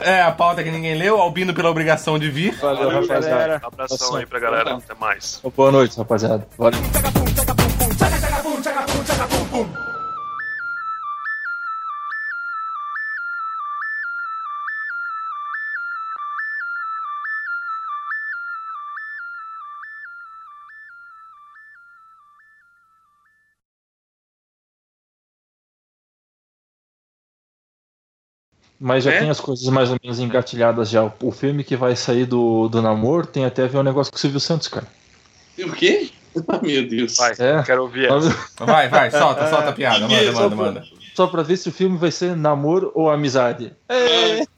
[0.01, 1.21] É, a pauta que ninguém leu.
[1.21, 2.55] Albino pela obrigação de vir.
[2.57, 3.29] Valeu, Valeu, rapaziada.
[3.29, 3.61] galera.
[3.65, 4.75] Abração aí pra galera.
[4.77, 5.41] Até mais.
[5.57, 6.47] Boa noite, rapaziada.
[6.57, 6.79] Valeu.
[28.79, 29.21] Mas já É?
[29.21, 31.11] tem as coisas mais ou menos engatilhadas já.
[31.23, 34.17] O filme que vai sair do, do namoro tem até a ver um negócio com
[34.19, 34.87] o Silvio Santos, cara.
[35.59, 36.11] O quê?
[36.49, 37.17] Ah, meu Deus.
[37.17, 37.63] Vai, É.
[37.63, 38.29] quero ouvir essa.
[38.59, 40.01] Vai, vai, solta, solta a piada.
[40.07, 40.85] Manda, manda, manda.
[41.17, 43.73] Só pra ver se o filme vai ser namoro ou amizade.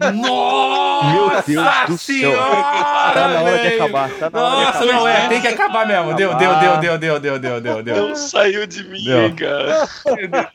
[0.00, 2.32] Nossa Meu Deus do céu.
[2.32, 3.82] Senhora, Tá na hora de velho.
[3.84, 4.92] acabar, tá na hora de Nossa, acabar.
[4.92, 6.14] não é, tem que acabar mesmo.
[6.14, 8.08] Deu, deu, deu, deu, deu, deu, deu, deu, deu.
[8.08, 9.36] Não saiu de mim, Deu.
[9.36, 9.88] cara.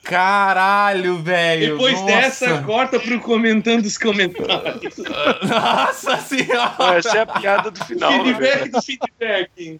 [0.03, 1.71] Caralho, velho.
[1.77, 2.05] Depois Nossa.
[2.05, 4.97] dessa, corta pro comentando os comentários.
[5.47, 6.97] Nossa senhora.
[6.97, 8.11] Essa é a piada do final.
[8.11, 8.23] né?
[8.25, 9.79] feedback do feedback.